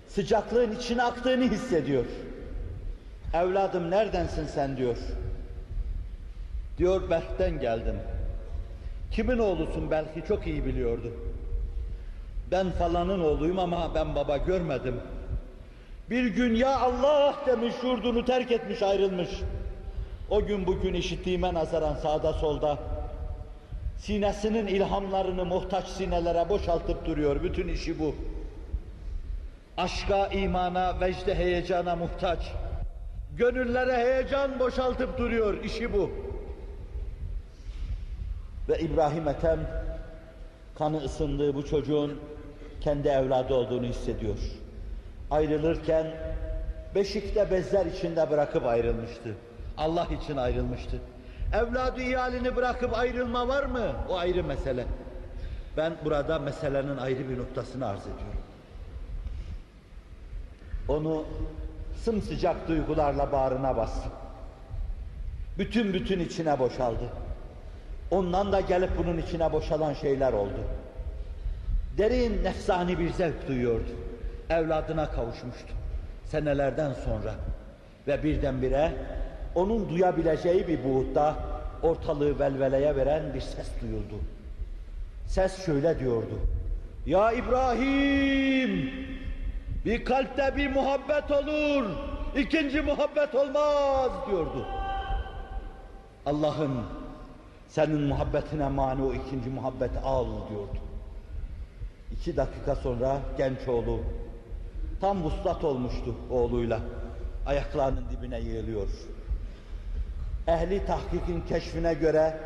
Sıcaklığın 0.08 0.72
içine 0.72 1.02
aktığını 1.02 1.44
hissediyor. 1.44 2.04
Evladım 3.34 3.90
neredensin 3.90 4.46
sen 4.46 4.76
diyor. 4.76 4.96
Diyor 6.78 7.10
Berk'ten 7.10 7.60
geldim. 7.60 7.96
Kimin 9.10 9.38
oğlusun 9.38 9.90
belki 9.90 10.24
çok 10.28 10.46
iyi 10.46 10.64
biliyordu. 10.64 11.12
Ben 12.50 12.70
falanın 12.70 13.20
oğluyum 13.20 13.58
ama 13.58 13.94
ben 13.94 14.14
baba 14.14 14.36
görmedim. 14.36 15.00
Bir 16.10 16.26
gün 16.26 16.54
ya 16.54 16.80
Allah 16.80 17.34
demiş 17.46 17.74
yurdunu 17.82 18.24
terk 18.24 18.52
etmiş 18.52 18.82
ayrılmış. 18.82 19.28
O 20.30 20.46
gün 20.46 20.66
bugün 20.66 20.94
işittiğime 20.94 21.54
nazaran 21.54 21.94
sağda 21.94 22.32
solda 22.32 22.78
sinesinin 23.98 24.66
ilhamlarını 24.66 25.44
muhtaç 25.44 25.88
sinelere 25.88 26.48
boşaltıp 26.48 27.06
duruyor. 27.06 27.42
Bütün 27.42 27.68
işi 27.68 27.98
bu. 27.98 28.14
Aşka, 29.76 30.26
imana, 30.26 31.00
vecde, 31.00 31.34
heyecana 31.34 31.96
muhtaç. 31.96 32.52
Gönüllere 33.36 33.96
heyecan 33.96 34.58
boşaltıp 34.58 35.18
duruyor. 35.18 35.64
İşi 35.64 35.92
bu. 35.92 36.10
Ve 38.68 38.78
İbrahim 38.78 39.28
Ethem 39.28 39.60
kanı 40.78 40.96
ısındığı 40.96 41.54
bu 41.54 41.66
çocuğun 41.66 42.20
kendi 42.80 43.08
evladı 43.08 43.54
olduğunu 43.54 43.86
hissediyor. 43.86 44.38
Ayrılırken 45.30 46.06
beşikte 46.94 47.50
bezler 47.50 47.86
içinde 47.86 48.30
bırakıp 48.30 48.66
ayrılmıştı. 48.66 49.34
Allah 49.78 50.08
için 50.22 50.36
ayrılmıştı. 50.36 51.00
Evladı 51.54 52.02
iyalini 52.02 52.56
bırakıp 52.56 52.94
ayrılma 52.94 53.48
var 53.48 53.64
mı? 53.64 53.92
O 54.08 54.16
ayrı 54.18 54.44
mesele. 54.44 54.86
Ben 55.76 55.92
burada 56.04 56.38
meselenin 56.38 56.96
ayrı 56.96 57.30
bir 57.30 57.38
noktasını 57.38 57.86
arz 57.86 58.00
ediyorum. 58.00 58.40
Onu 60.88 61.24
sımsıcak 62.04 62.68
duygularla 62.68 63.32
bağrına 63.32 63.76
bastı. 63.76 64.08
Bütün 65.58 65.94
bütün 65.94 66.20
içine 66.20 66.58
boşaldı. 66.58 67.08
Ondan 68.10 68.52
da 68.52 68.60
gelip 68.60 68.90
bunun 68.98 69.18
içine 69.18 69.52
boşalan 69.52 69.94
şeyler 69.94 70.32
oldu. 70.32 70.60
Derin 71.98 72.44
nefsani 72.44 72.98
bir 72.98 73.12
zevk 73.12 73.48
duyuyordu. 73.48 73.90
Evladına 74.50 75.10
kavuşmuştu. 75.10 75.74
Senelerden 76.24 76.92
sonra. 76.92 77.34
Ve 78.06 78.22
birdenbire 78.22 78.92
onun 79.54 79.88
duyabileceği 79.88 80.68
bir 80.68 80.84
buğutta 80.84 81.36
ortalığı 81.82 82.38
velveleye 82.38 82.96
veren 82.96 83.34
bir 83.34 83.40
ses 83.40 83.68
duyuldu. 83.80 84.14
Ses 85.26 85.66
şöyle 85.66 85.98
diyordu. 85.98 86.38
Ya 87.06 87.32
İbrahim! 87.32 88.90
Bir 89.84 90.04
kalpte 90.04 90.56
bir 90.56 90.70
muhabbet 90.70 91.30
olur, 91.30 91.84
ikinci 92.36 92.80
muhabbet 92.80 93.34
olmaz 93.34 94.10
diyordu. 94.30 94.66
Allah'ım 96.26 96.86
senin 97.68 98.00
muhabbetine 98.00 98.68
mani 98.68 99.02
o 99.02 99.14
ikinci 99.14 99.50
muhabbeti 99.50 99.98
al 99.98 100.26
diyordu. 100.26 100.78
İki 102.12 102.36
dakika 102.36 102.76
sonra 102.76 103.18
genç 103.38 103.68
oğlu 103.68 104.00
tam 105.00 105.22
vuslat 105.22 105.64
olmuştu 105.64 106.14
oğluyla. 106.30 106.80
Ayaklarının 107.46 108.04
dibine 108.10 108.40
yığılıyor. 108.40 108.88
Ehli 110.48 110.86
tahkikin 110.86 111.40
keşfine 111.40 111.94
göre 111.94 112.38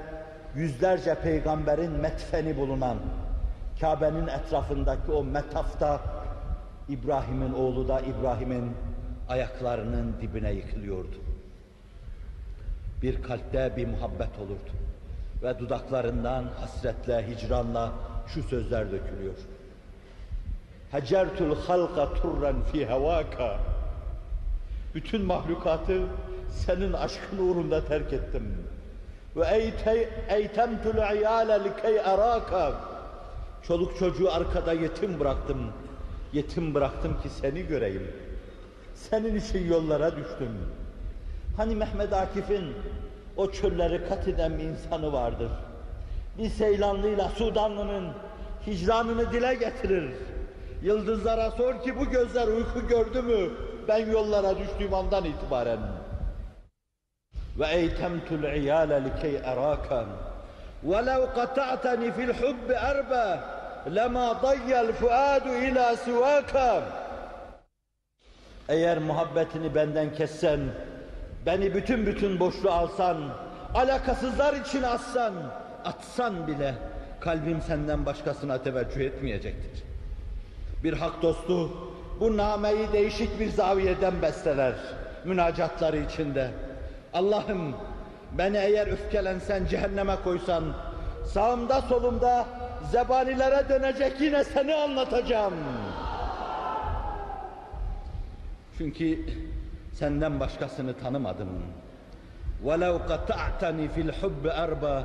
yüzlerce 0.54 1.14
peygamberin 1.14 1.92
metfeni 1.92 2.56
bulunan 2.56 2.96
Kabe'nin 3.80 4.26
etrafındaki 4.26 5.12
o 5.12 5.24
metafta 5.24 6.00
İbrahim'in 6.88 7.52
oğlu 7.52 7.88
da 7.88 8.00
İbrahim'in 8.00 8.72
ayaklarının 9.28 10.14
dibine 10.20 10.52
yıkılıyordu. 10.52 11.16
Bir 13.02 13.22
kalpte 13.22 13.76
bir 13.76 13.86
muhabbet 13.86 14.38
olurdu. 14.38 14.70
Ve 15.42 15.58
dudaklarından 15.58 16.44
hasretle, 16.60 17.28
hicranla 17.28 17.92
şu 18.26 18.42
sözler 18.42 18.92
dökülüyor. 18.92 19.34
Hacertul 20.90 21.56
halqa 21.56 22.14
turran 22.14 22.62
fi 22.72 22.86
hevaka. 22.86 23.58
Bütün 24.94 25.24
mahlukatı 25.24 26.02
senin 26.50 26.92
aşkın 26.92 27.38
uğrunda 27.38 27.84
terk 27.84 28.12
ettim. 28.12 28.56
Ve 29.36 29.72
eytemtul 30.28 31.16
iyale 31.16 31.64
likey 31.64 32.00
araka. 32.00 32.72
Çoluk 33.62 33.98
çocuğu 33.98 34.32
arkada 34.32 34.72
yetim 34.72 35.20
bıraktım. 35.20 35.58
Yetim 36.32 36.74
bıraktım 36.74 37.20
ki 37.22 37.28
seni 37.28 37.62
göreyim. 37.66 38.12
Senin 38.94 39.36
için 39.36 39.68
yollara 39.68 40.10
düştüm. 40.16 40.52
Hani 41.56 41.76
Mehmet 41.76 42.12
Akif'in 42.12 42.64
o 43.36 43.50
çölleri 43.50 44.08
kat 44.08 44.28
eden 44.28 44.58
bir 44.58 44.64
insanı 44.64 45.12
vardır. 45.12 45.50
Bir 46.38 46.48
Seylanlıyla 46.48 47.28
Sudanlının 47.28 48.08
hicranını 48.66 49.32
dile 49.32 49.54
getirir. 49.54 50.10
Yıldızlara 50.82 51.50
sor 51.50 51.82
ki 51.82 51.98
bu 52.00 52.04
gözler 52.10 52.48
uyku 52.48 52.86
gördü 52.88 53.22
mü? 53.22 53.50
Ben 53.88 54.10
yollara 54.12 54.58
düştüğüm 54.58 54.94
andan 54.94 55.24
itibaren. 55.24 55.78
Ve 57.59 57.67
eytemtul 57.67 58.43
iyale 58.43 59.03
likey 59.03 59.35
eraka. 59.35 60.05
وَلَوْ 60.87 61.21
قَطَعْتَنِ 61.39 62.01
فِي 62.15 62.23
الْحُبِّ 62.29 62.69
أَرْبَى 62.91 63.27
لَمَا 63.97 64.27
ضَيَّ 64.45 64.71
الْفُؤَادُ 64.87 65.45
إِلَى 65.65 65.95
سِوَاكَ 66.05 66.81
Eğer 68.69 68.97
muhabbetini 68.97 69.75
benden 69.75 70.13
kessen, 70.13 70.59
beni 71.45 71.73
bütün 71.73 72.05
bütün 72.05 72.39
boşluğa 72.39 72.73
alsan, 72.73 73.17
alakasızlar 73.75 74.53
için 74.53 74.83
assan, 74.83 75.33
atsan 75.85 76.47
bile 76.47 76.73
kalbim 77.19 77.61
senden 77.61 78.05
başkasına 78.05 78.57
teveccüh 78.57 79.01
etmeyecektir. 79.01 79.83
Bir 80.83 80.93
hak 80.93 81.21
dostu 81.21 81.71
bu 82.19 82.37
nameyi 82.37 82.93
değişik 82.93 83.39
bir 83.39 83.49
zaviyeden 83.49 84.21
besteler 84.21 84.73
münacatları 85.25 85.97
içinde. 85.97 86.51
Allah'ım 87.13 87.75
beni 88.37 88.57
eğer 88.57 88.87
öfkelensen 88.87 89.65
cehenneme 89.65 90.15
koysan 90.23 90.63
sağımda 91.25 91.81
solumda 91.81 92.45
zebanilere 92.91 93.69
dönecek 93.69 94.21
yine 94.21 94.43
seni 94.43 94.75
anlatacağım. 94.75 95.53
Çünkü 98.77 99.19
senden 99.93 100.39
başkasını 100.39 100.93
tanımadım. 100.93 101.49
وَلَوْ 102.65 102.99
قَطَعْتَنِ 103.11 103.77
فِي 103.93 104.11
الْحُبِّ 104.11 104.43
أَرْبَى 104.65 105.03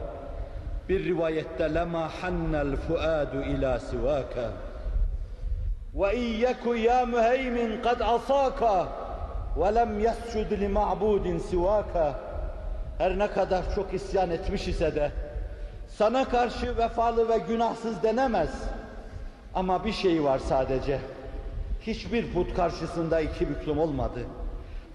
Bir 0.89 1.05
rivayette 1.05 1.64
لَمَا 1.64 2.09
حَنَّ 2.09 2.53
الْفُؤَادُ 2.66 3.32
إِلَى 3.53 3.78
سِوَاكَ 3.91 4.34
وَاِيَّكُ 5.95 6.64
يَا 6.89 7.01
مُهَيْمٍ 7.14 7.82
قَدْ 7.82 8.03
عَصَاكَ 8.03 8.86
وَلَمْ 9.57 10.01
يَسْجُدْ 10.01 10.51
لِمَعْبُودٍ 10.64 11.41
سِوَاكَ 11.41 12.12
Her 12.99 13.18
ne 13.18 13.30
kadar 13.30 13.74
çok 13.74 13.95
isyan 13.95 14.30
etmiş 14.30 14.68
ise 14.68 14.95
de 14.95 15.11
sana 15.89 16.28
karşı 16.28 16.76
vefalı 16.76 17.28
ve 17.28 17.39
günahsız 17.39 18.03
denemez. 18.03 18.51
Ama 19.55 19.84
bir 19.84 19.93
şey 19.93 20.24
var 20.24 20.39
sadece. 20.39 20.99
Hiçbir 21.82 22.32
put 22.32 22.55
karşısında 22.55 23.20
iki 23.20 23.49
büklüm 23.49 23.78
olmadı. 23.78 24.20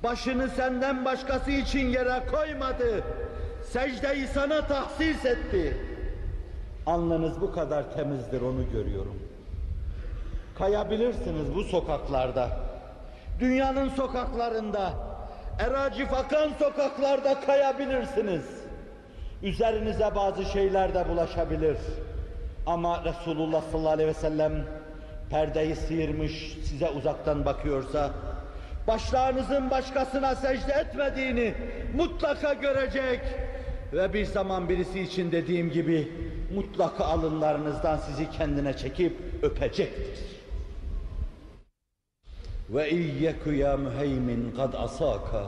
Başını 0.03 0.49
senden 0.49 1.05
başkası 1.05 1.51
için 1.51 1.87
yere 1.87 2.23
koymadı. 2.31 3.03
Secdeyi 3.69 4.27
sana 4.27 4.67
tahsis 4.67 5.25
etti. 5.25 5.77
Alnınız 6.85 7.41
bu 7.41 7.51
kadar 7.51 7.93
temizdir 7.93 8.41
onu 8.41 8.69
görüyorum. 8.71 9.19
Kayabilirsiniz 10.57 11.55
bu 11.55 11.63
sokaklarda. 11.63 12.66
Dünyanın 13.40 13.88
sokaklarında, 13.88 14.92
eracif 15.58 16.14
akan 16.14 16.50
sokaklarda 16.58 17.40
kayabilirsiniz. 17.40 18.42
Üzerinize 19.42 20.14
bazı 20.14 20.44
şeyler 20.44 20.94
de 20.94 21.08
bulaşabilir. 21.08 21.76
Ama 22.66 23.04
Resulullah 23.04 23.62
sallallahu 23.72 23.92
aleyhi 23.92 24.08
ve 24.08 24.14
sellem 24.14 24.52
perdeyi 25.30 25.76
sıyırmış, 25.76 26.58
size 26.64 26.90
uzaktan 26.90 27.44
bakıyorsa, 27.44 28.10
başlarınızın 28.86 29.70
başkasına 29.70 30.34
secde 30.34 30.72
etmediğini 30.72 31.54
mutlaka 31.96 32.52
görecek 32.54 33.20
ve 33.92 34.12
bir 34.12 34.24
zaman 34.24 34.68
birisi 34.68 35.00
için 35.00 35.32
dediğim 35.32 35.70
gibi 35.70 36.12
mutlaka 36.54 37.04
alınlarınızdan 37.04 37.96
sizi 37.96 38.30
kendine 38.30 38.76
çekip 38.76 39.16
öpecektir. 39.42 40.37
Ve 42.70 42.90
iyyeku 42.90 43.52
ya 43.52 43.76
müheymin 43.76 44.52
kad 44.56 44.74
asaka 44.74 45.46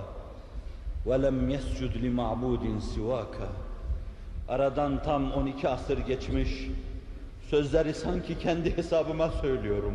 ve 1.07 1.23
lem 1.23 1.49
yescud 1.49 1.93
sivaka. 2.95 3.49
Aradan 4.49 5.03
tam 5.03 5.33
12 5.33 5.69
asır 5.69 5.99
geçmiş, 5.99 6.69
sözleri 7.51 7.95
sanki 7.95 8.39
kendi 8.39 8.77
hesabıma 8.77 9.31
söylüyorum. 9.31 9.95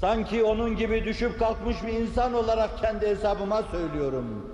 Sanki 0.00 0.44
onun 0.44 0.76
gibi 0.76 1.04
düşüp 1.04 1.38
kalkmış 1.38 1.76
bir 1.86 1.92
insan 1.92 2.34
olarak 2.34 2.78
kendi 2.78 3.06
hesabıma 3.06 3.62
söylüyorum. 3.62 4.52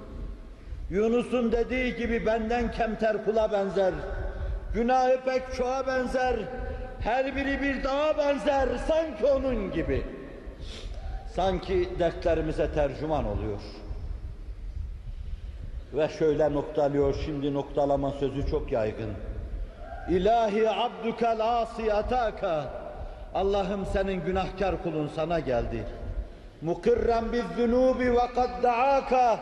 Yunus'un 0.90 1.52
dediği 1.52 1.96
gibi 1.96 2.26
benden 2.26 2.72
kemter 2.72 3.24
kula 3.24 3.52
benzer, 3.52 3.94
günahı 4.74 5.20
pek 5.24 5.54
çoğa 5.56 5.86
benzer, 5.86 6.36
her 7.00 7.36
biri 7.36 7.62
bir 7.62 7.84
dağa 7.84 8.18
benzer, 8.18 8.68
sanki 8.88 9.26
onun 9.26 9.72
gibi. 9.72 10.04
Sanki 11.36 11.88
dertlerimize 11.98 12.72
tercüman 12.72 13.24
oluyor. 13.24 13.60
Ve 15.94 16.08
şöyle 16.08 16.52
noktalıyor, 16.52 17.14
şimdi 17.24 17.54
noktalama 17.54 18.10
sözü 18.10 18.46
çok 18.46 18.72
yaygın. 18.72 19.10
İlahi 20.08 20.70
abdukel 20.70 21.60
asi. 21.60 21.92
Allah'ım 23.34 23.86
senin 23.86 24.24
günahkar 24.24 24.82
kulun 24.82 25.10
sana 25.16 25.40
geldi. 25.40 25.84
Mukirren 26.62 27.24
biz 27.32 27.44
zunubi 27.56 28.12
ve 28.12 28.26
kad 28.34 28.62
daaka. 28.62 29.40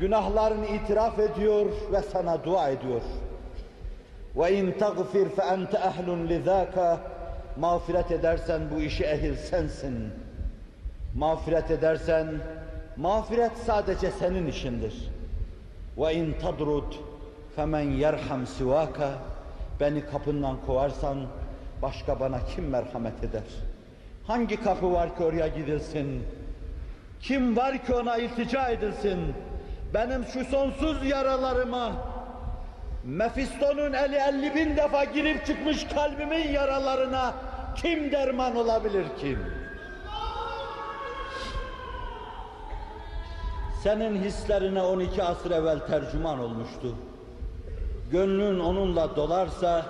Günahlarını 0.00 0.66
itiraf 0.66 1.18
ediyor 1.18 1.66
ve 1.92 2.02
sana 2.02 2.44
dua 2.44 2.68
ediyor. 2.68 3.02
Ve 4.36 4.56
in 4.58 4.72
tagfir 4.72 5.28
fe 5.28 5.42
ente 5.42 5.76
ehlun 5.76 6.28
lizaka. 6.28 7.00
Mağfiret 7.58 8.10
edersen 8.10 8.60
bu 8.74 8.80
işi 8.80 9.04
ehil 9.04 9.36
sensin. 9.36 10.23
Mağfiret 11.14 11.70
edersen, 11.70 12.26
mağfiret 12.96 13.52
sadece 13.66 14.10
senin 14.10 14.46
işindir. 14.46 14.94
Ve 15.98 16.14
in 16.14 16.36
tadrud 16.42 16.92
femen 17.56 17.90
yerham 17.90 18.46
sivaka. 18.46 19.10
Beni 19.80 20.06
kapından 20.06 20.56
kovarsan 20.66 21.18
başka 21.82 22.20
bana 22.20 22.38
kim 22.54 22.68
merhamet 22.68 23.24
eder? 23.24 23.42
Hangi 24.26 24.62
kapı 24.62 24.92
var 24.92 25.16
ki 25.16 25.24
oraya 25.24 25.48
gidilsin? 25.48 26.22
Kim 27.20 27.56
var 27.56 27.86
ki 27.86 27.94
ona 27.94 28.16
iltica 28.16 28.68
edilsin? 28.68 29.18
Benim 29.94 30.24
şu 30.24 30.44
sonsuz 30.44 31.06
yaralarıma 31.06 31.92
Mefiston'un 33.04 33.92
eli 33.92 34.16
elli 34.16 34.54
bin 34.54 34.76
defa 34.76 35.04
girip 35.04 35.46
çıkmış 35.46 35.84
kalbimin 35.84 36.48
yaralarına 36.48 37.34
kim 37.76 38.12
derman 38.12 38.56
olabilir 38.56 39.04
kim? 39.20 39.63
Senin 43.84 44.22
hislerine 44.22 44.82
12 44.82 45.22
asır 45.22 45.50
evvel 45.50 45.78
tercüman 45.78 46.38
olmuştu. 46.38 46.96
Gönlün 48.10 48.60
onunla 48.60 49.16
dolarsa 49.16 49.86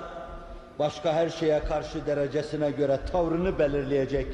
başka 0.78 1.12
her 1.12 1.28
şeye 1.28 1.64
karşı 1.64 2.06
derecesine 2.06 2.70
göre 2.70 2.98
tavrını 3.12 3.58
belirleyecek. 3.58 4.26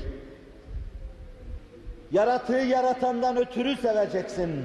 Yaratığı 2.12 2.52
yaratandan 2.52 3.36
ötürü 3.36 3.76
seveceksin. 3.76 4.64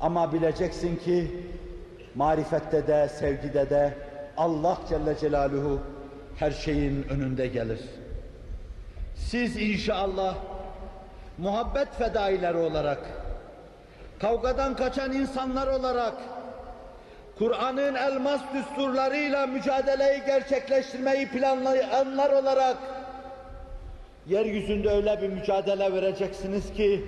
Ama 0.00 0.32
bileceksin 0.32 0.96
ki 0.96 1.46
marifette 2.14 2.86
de, 2.86 3.08
sevgide 3.08 3.70
de 3.70 3.94
Allah 4.36 4.78
Celle 4.88 5.18
Celaluhu 5.18 5.80
her 6.36 6.50
şeyin 6.50 7.02
önünde 7.08 7.46
gelir. 7.46 7.80
Siz 9.14 9.56
inşallah 9.56 10.36
muhabbet 11.38 11.88
fedaileri 11.94 12.56
olarak 12.56 13.19
kavgadan 14.20 14.76
kaçan 14.76 15.12
insanlar 15.12 15.66
olarak, 15.66 16.14
Kur'an'ın 17.38 17.94
elmas 17.94 18.40
düsturlarıyla 18.54 19.46
mücadeleyi 19.46 20.22
gerçekleştirmeyi 20.26 21.28
planlayanlar 21.28 22.30
olarak, 22.32 22.76
yeryüzünde 24.26 24.90
öyle 24.90 25.22
bir 25.22 25.28
mücadele 25.28 25.92
vereceksiniz 25.92 26.72
ki, 26.72 27.04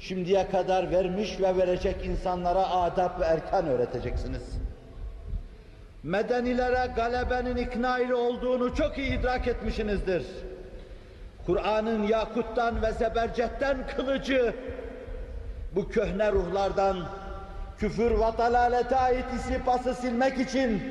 şimdiye 0.00 0.50
kadar 0.50 0.90
vermiş 0.90 1.40
ve 1.40 1.56
verecek 1.56 2.06
insanlara 2.06 2.70
adab 2.70 3.20
ve 3.20 3.24
erkan 3.24 3.66
öğreteceksiniz. 3.66 4.42
Medenilere 6.02 6.92
galebenin 6.96 7.56
ikna 7.56 7.98
ile 7.98 8.14
olduğunu 8.14 8.74
çok 8.74 8.98
iyi 8.98 9.18
idrak 9.18 9.48
etmişsinizdir. 9.48 10.26
Kur'an'ın 11.46 12.02
yakuttan 12.02 12.82
ve 12.82 12.92
zebercetten 12.92 13.76
kılıcı, 13.96 14.54
bu 15.74 15.88
köhne 15.88 16.32
ruhlardan 16.32 16.96
küfür 17.78 18.10
ve 18.10 18.38
dalalete 18.38 18.96
ait 18.96 19.24
isipası 19.36 19.94
silmek 19.94 20.38
için 20.38 20.82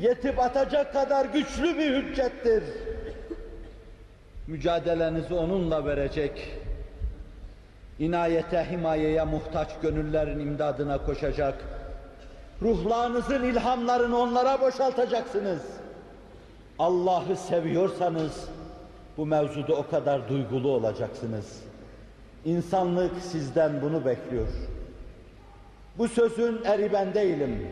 yetip 0.00 0.38
atacak 0.38 0.92
kadar 0.92 1.24
güçlü 1.24 1.78
bir 1.78 1.96
hüccettir. 1.96 2.64
Mücadelenizi 4.46 5.34
onunla 5.34 5.86
verecek, 5.86 6.52
inayete, 7.98 8.66
himayeye 8.70 9.24
muhtaç 9.24 9.68
gönüllerin 9.82 10.40
imdadına 10.40 10.98
koşacak, 10.98 11.54
ruhlarınızın 12.62 13.44
ilhamlarını 13.44 14.18
onlara 14.18 14.60
boşaltacaksınız. 14.60 15.62
Allah'ı 16.78 17.36
seviyorsanız 17.36 18.48
bu 19.16 19.26
mevzuda 19.26 19.74
o 19.74 19.86
kadar 19.86 20.28
duygulu 20.28 20.70
olacaksınız. 20.70 21.67
İnsanlık 22.48 23.22
sizden 23.22 23.82
bunu 23.82 24.04
bekliyor. 24.04 24.46
Bu 25.98 26.08
sözün 26.08 26.60
eri 26.64 26.92
ben 26.92 27.14
değilim. 27.14 27.68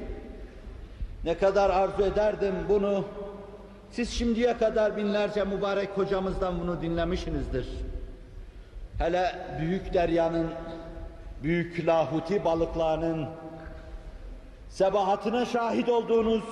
Ne 1.24 1.38
kadar 1.38 1.70
arzu 1.70 2.02
ederdim 2.02 2.54
bunu. 2.68 3.04
Siz 3.90 4.10
şimdiye 4.10 4.58
kadar 4.58 4.96
binlerce 4.96 5.44
mübarek 5.44 5.88
hocamızdan 5.94 6.60
bunu 6.60 6.82
dinlemişsinizdir. 6.82 7.66
Hele 8.98 9.34
büyük 9.60 9.94
deryanın, 9.94 10.50
büyük 11.42 11.86
lahuti 11.86 12.44
balıklarının 12.44 13.26
sebahatine 14.68 15.46
şahit 15.46 15.88
olduğunuz 15.88 16.44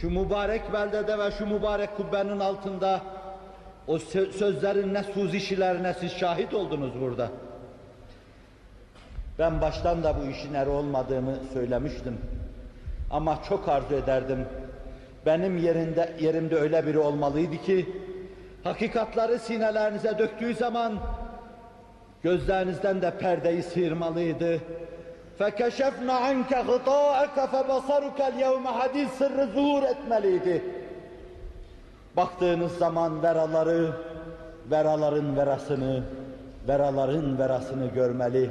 şu 0.00 0.10
mübarek 0.10 0.72
beldede 0.72 1.18
ve 1.18 1.30
şu 1.30 1.46
mübarek 1.46 1.96
kubbenin 1.96 2.40
altında 2.40 3.00
o 3.87 3.99
sözlerin 4.31 4.93
ne 4.93 5.03
suzişilerine 5.03 5.93
siz 5.93 6.11
şahit 6.11 6.53
oldunuz 6.53 6.91
burada. 7.01 7.29
Ben 9.39 9.61
baştan 9.61 10.03
da 10.03 10.15
bu 10.21 10.29
işin 10.31 10.53
eri 10.53 10.69
olmadığımı 10.69 11.35
söylemiştim. 11.53 12.17
Ama 13.11 13.39
çok 13.49 13.69
arzu 13.69 13.95
ederdim. 13.95 14.45
Benim 15.25 15.57
yerinde, 15.57 16.13
yerimde 16.19 16.55
öyle 16.55 16.87
biri 16.87 16.99
olmalıydı 16.99 17.57
ki, 17.57 17.89
hakikatları 18.63 19.39
sinelerinize 19.39 20.19
döktüğü 20.19 20.53
zaman, 20.53 20.93
gözlerinizden 22.23 23.01
de 23.01 23.17
perdeyi 23.17 23.63
sıyırmalıydı. 23.63 24.59
فَكَشَفْنَا 25.39 26.15
عَنْكَ 26.27 26.51
غِطَاءَكَ 26.69 27.37
فَبَصَرُكَ 27.53 28.19
الْيَوْمَ 28.19 28.63
hadis 28.63 29.11
sırrı 29.11 29.47
zuhur 29.47 29.83
etmeliydi. 29.83 30.63
Baktığınız 32.16 32.72
zaman 32.78 33.22
veraları, 33.22 33.92
veraların 34.70 35.36
verasını, 35.36 36.02
veraların 36.68 37.38
verasını 37.38 37.86
görmeli 37.86 38.50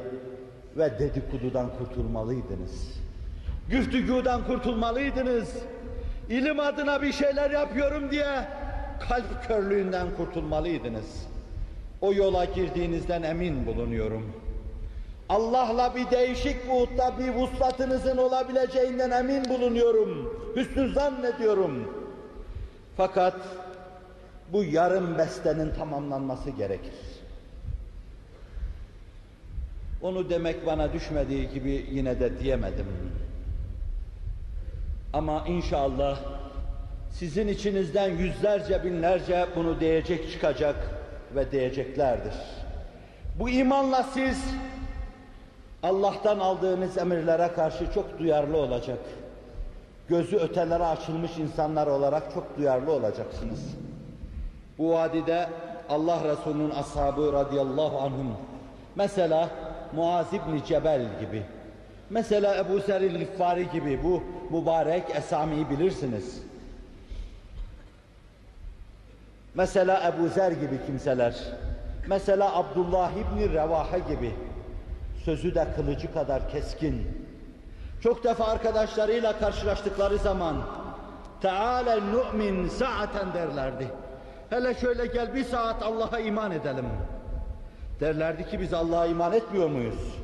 ve 0.77 0.99
dedikodudan 0.99 1.69
kurtulmalıydınız. 1.77 3.03
Güftügudan 3.69 4.47
kurtulmalıydınız. 4.47 5.49
İlim 6.29 6.59
adına 6.59 7.01
bir 7.01 7.11
şeyler 7.11 7.51
yapıyorum 7.51 8.11
diye 8.11 8.47
kalp 9.09 9.47
körlüğünden 9.47 10.07
kurtulmalıydınız. 10.17 11.27
O 12.01 12.13
yola 12.13 12.45
girdiğinizden 12.45 13.23
emin 13.23 13.65
bulunuyorum. 13.65 14.33
Allah'la 15.29 15.95
bir 15.95 16.11
değişik 16.11 16.69
buğutta 16.69 17.13
bir 17.19 17.29
vuslatınızın 17.29 18.17
olabileceğinden 18.17 19.11
emin 19.11 19.45
bulunuyorum. 19.49 20.39
Hüsnü 20.55 20.93
zannediyorum. 20.93 22.02
Fakat 22.97 23.35
bu 24.53 24.63
yarım 24.63 25.17
bestenin 25.17 25.71
tamamlanması 25.73 26.49
gerekir. 26.49 26.93
Onu 30.01 30.29
demek 30.29 30.65
bana 30.65 30.93
düşmediği 30.93 31.49
gibi 31.49 31.85
yine 31.91 32.19
de 32.19 32.39
diyemedim. 32.39 32.85
Ama 35.13 35.45
inşallah 35.47 36.19
sizin 37.11 37.47
içinizden 37.47 38.09
yüzlerce 38.09 38.83
binlerce 38.83 39.47
bunu 39.55 39.79
diyecek 39.79 40.31
çıkacak 40.31 40.75
ve 41.35 41.51
diyeceklerdir. 41.51 42.33
Bu 43.39 43.49
imanla 43.49 44.03
siz 44.03 44.43
Allah'tan 45.83 46.39
aldığınız 46.39 46.97
emirlere 46.97 47.47
karşı 47.47 47.93
çok 47.93 48.19
duyarlı 48.19 48.57
olacak. 48.57 48.99
Gözü 50.09 50.37
ötelere 50.37 50.83
açılmış 50.83 51.37
insanlar 51.37 51.87
olarak 51.87 52.33
çok 52.33 52.57
duyarlı 52.57 52.91
olacaksınız. 52.91 53.59
Bu 54.77 54.93
vadide 54.93 55.49
Allah 55.89 56.19
Resulü'nün 56.23 56.69
ashabı 56.69 57.33
radıyallahu 57.33 57.99
anhum 57.99 58.37
mesela 58.95 59.49
Muaz 59.95 60.27
İbni 60.33 60.65
Cebel 60.65 61.01
gibi 61.19 61.43
mesela 62.09 62.57
Ebu 62.57 62.79
Seril 62.79 63.19
Gıffari 63.19 63.71
gibi 63.71 63.99
bu 64.03 64.23
mübarek 64.57 65.03
esamiyi 65.15 65.69
bilirsiniz. 65.69 66.43
Mesela 69.55 70.13
Ebu 70.13 70.27
Zer 70.27 70.51
gibi 70.51 70.85
kimseler 70.85 71.35
mesela 72.07 72.55
Abdullah 72.55 73.11
İbni 73.11 73.53
Revahe 73.53 73.99
gibi 73.99 74.31
sözü 75.25 75.55
de 75.55 75.67
kılıcı 75.75 76.13
kadar 76.13 76.49
keskin. 76.49 77.22
Çok 78.03 78.23
defa 78.23 78.45
arkadaşlarıyla 78.45 79.39
karşılaştıkları 79.39 80.17
zaman 80.17 80.55
Teala 81.41 81.95
nu'min 81.95 82.67
saaten 82.67 83.33
derlerdi. 83.33 83.87
Hele 84.49 84.73
şöyle 84.73 85.05
gel 85.05 85.35
bir 85.35 85.43
saat 85.43 85.83
Allah'a 85.83 86.19
iman 86.19 86.51
edelim. 86.51 86.85
Derlerdi 87.99 88.49
ki 88.49 88.59
biz 88.59 88.73
Allah'a 88.73 89.05
iman 89.05 89.33
etmiyor 89.33 89.69
muyuz? 89.69 90.15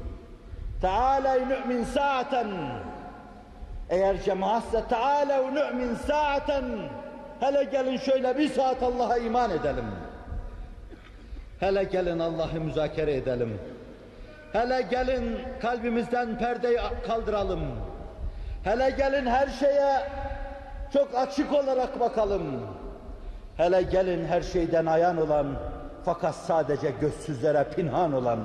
Teala 0.82 1.34
nu'min 1.34 1.84
saaten 1.84 2.48
eğer 3.90 4.22
cemaatse 4.24 4.84
Teala 4.90 5.38
nu'min 5.38 5.96
saaten 5.96 6.64
hele 7.40 7.64
gelin 7.64 7.98
şöyle 7.98 8.38
bir 8.38 8.50
saat 8.50 8.84
Allah'a 8.84 9.18
iman 9.18 9.52
edelim. 9.52 9.86
Hele 11.60 11.84
gelin 11.84 12.20
Allah'ı 12.20 12.62
müzakere 12.62 13.14
edelim. 13.14 13.60
Hele 14.54 14.82
gelin 14.82 15.40
kalbimizden 15.62 16.38
perdeyi 16.38 16.80
kaldıralım. 17.08 17.60
Hele 18.64 18.90
gelin 18.90 19.26
her 19.26 19.48
şeye 19.48 20.02
çok 20.94 21.16
açık 21.16 21.54
olarak 21.54 22.00
bakalım. 22.00 22.44
Hele 23.58 23.82
gelin 23.82 24.26
her 24.26 24.42
şeyden 24.42 24.86
ayan 24.86 25.18
olan 25.18 25.48
fakat 26.06 26.36
sadece 26.36 26.92
gözsüzlere 27.02 27.64
pinhan 27.76 28.14
olan 28.14 28.40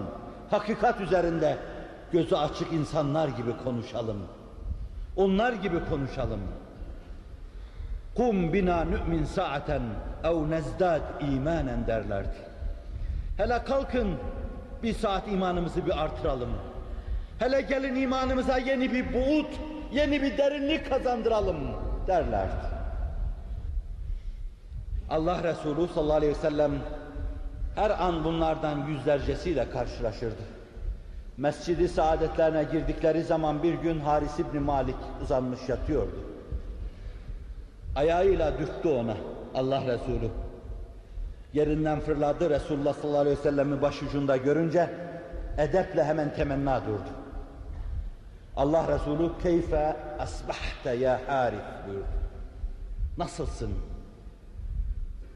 hakikat 0.51 1.01
üzerinde 1.01 1.57
gözü 2.13 2.35
açık 2.35 2.73
insanlar 2.73 3.29
gibi 3.29 3.57
konuşalım. 3.65 4.27
Onlar 5.17 5.53
gibi 5.53 5.85
konuşalım. 5.85 6.41
Kum 8.17 8.53
bina 8.53 8.85
nü'min 8.85 9.25
saaten 9.25 9.83
ev 10.25 10.51
nezdad 10.51 11.01
imanen 11.21 11.87
derlerdi. 11.87 12.37
Hele 13.37 13.65
kalkın 13.65 14.17
bir 14.85 14.95
saat 14.95 15.29
imanımızı 15.29 15.87
bir 15.87 16.03
artıralım. 16.05 16.51
Hele 17.39 17.61
gelin 17.61 17.95
imanımıza 17.95 18.59
yeni 18.59 18.93
bir 18.93 19.15
buğut, 19.15 19.51
yeni 19.93 20.23
bir 20.23 20.39
derinlik 20.39 20.91
kazandıralım 20.91 21.57
derlerdi. 22.07 22.75
Allah 25.11 25.43
Resulü 25.43 25.89
sallallahu 25.89 26.17
aleyhi 26.17 26.33
ve 26.33 26.39
sellem 26.39 26.73
her 27.75 27.91
an 27.91 28.25
bunlardan 28.25 28.87
yüzlercesiyle 28.87 29.71
karşılaşırdı. 29.71 30.43
Mescidi 31.37 31.89
saadetlerine 31.89 32.65
girdikleri 32.65 33.23
zaman 33.23 33.63
bir 33.63 33.75
gün 33.75 34.01
Haris 34.01 34.39
İbni 34.39 34.61
Malik 34.61 34.97
uzanmış 35.23 35.69
yatıyordu. 35.69 36.17
Ayağıyla 37.97 38.59
dürttü 38.59 38.89
ona 38.89 39.17
Allah 39.55 39.81
Resulü. 39.81 40.31
Yerinden 41.55 42.01
fırladı 42.01 42.51
Resulullah 42.51 42.95
sallallahu 42.95 43.21
aleyhi 43.21 43.39
ve 43.39 43.43
sellem'i 43.43 43.83
başucunda 43.83 44.37
görünce 44.37 44.91
edeple 45.59 46.05
hemen 46.05 46.35
temenna 46.35 46.87
durdu. 46.87 47.11
Allah 48.57 48.95
Resulü 48.95 49.31
keyfe 49.43 49.97
asbahte 50.19 50.91
ya 50.91 51.21
Harif 51.27 51.61
buyurdu. 51.89 52.07
Nasılsın? 53.19 53.71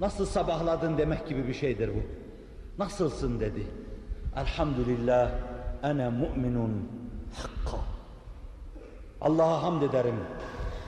Nasıl 0.00 0.26
sabahladın 0.26 0.98
demek 0.98 1.28
gibi 1.28 1.48
bir 1.48 1.54
şeydir 1.54 1.88
bu. 1.88 2.02
Nasılsın 2.82 3.40
dedi. 3.40 3.66
Elhamdülillah 4.36 5.30
ene 5.82 6.08
mu'minun 6.08 6.88
hakka. 7.34 7.78
Allah'a 9.20 9.62
hamd 9.62 9.82
ederim. 9.82 10.16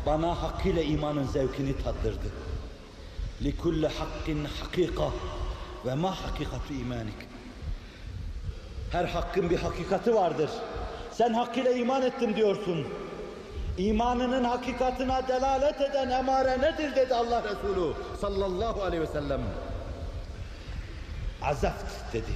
Bana 0.06 0.42
hakkıyla 0.42 0.82
imanın 0.82 1.24
zevkini 1.24 1.76
tattırdı. 1.76 2.49
لِكُلَّ 3.41 3.87
hakkin 3.87 4.47
hakika 4.61 5.09
ve 5.85 5.93
ma 5.95 6.11
hakikatu 6.11 6.73
imanik. 6.73 7.15
Her 8.91 9.05
hakkın 9.05 9.49
bir 9.49 9.57
hakikati 9.57 10.15
vardır. 10.15 10.49
Sen 11.11 11.33
hakkıyla 11.33 11.71
iman 11.71 12.01
ettim 12.01 12.35
diyorsun. 12.35 12.87
İmanının 13.77 14.43
hakikatine 14.43 15.21
delalet 15.27 15.81
eden 15.81 16.09
emare 16.09 16.61
nedir 16.61 16.95
dedi 16.95 17.15
Allah 17.15 17.43
Resulü 17.43 17.93
sallallahu 18.21 18.83
aleyhi 18.83 19.03
ve 19.03 19.07
sellem. 19.07 19.41
Azaft 21.41 22.13
dedi. 22.13 22.31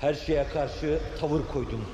Her 0.00 0.14
şeye 0.14 0.46
karşı 0.48 1.00
tavır 1.20 1.46
koydum. 1.52 1.84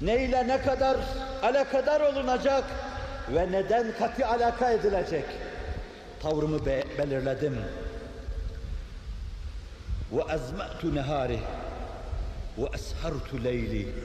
Ne 0.00 0.24
ile 0.24 0.48
ne 0.48 0.62
kadar 0.62 0.96
alakadar 1.42 2.00
olunacak 2.00 2.64
ve 3.34 3.52
neden 3.52 3.92
katı 3.98 4.26
alaka 4.26 4.70
edilecek? 4.70 5.24
tavrımı 6.25 6.65
be 6.65 6.83
belirledim. 6.97 7.57
Ve 10.11 10.23
azmatu 10.23 10.95
nehari 10.95 11.39
ve 12.57 12.65
eshartu 12.73 13.43
leyli. 13.43 13.95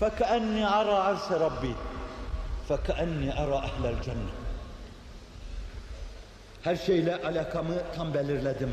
Fekenni 0.00 0.68
ara 0.68 0.94
arşe 0.94 1.40
Rabbi. 1.40 1.74
Fekenni 2.68 3.34
ara 3.34 3.56
ehlel 3.56 4.02
cennet. 4.02 4.32
Her 6.62 6.76
şeyle 6.76 7.22
alakamı 7.22 7.74
tam 7.96 8.14
belirledim. 8.14 8.70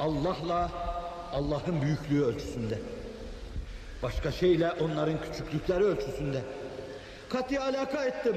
Allah'la 0.00 0.70
Allah'ın 1.32 1.82
büyüklüğü 1.82 2.24
ölçüsünde. 2.24 2.78
Başka 4.02 4.32
şeyle 4.32 4.72
onların 4.72 5.20
küçüklükleri 5.20 5.84
ölçüsünde. 5.84 6.40
Kati 7.28 7.60
alaka 7.60 8.04
ettim. 8.04 8.36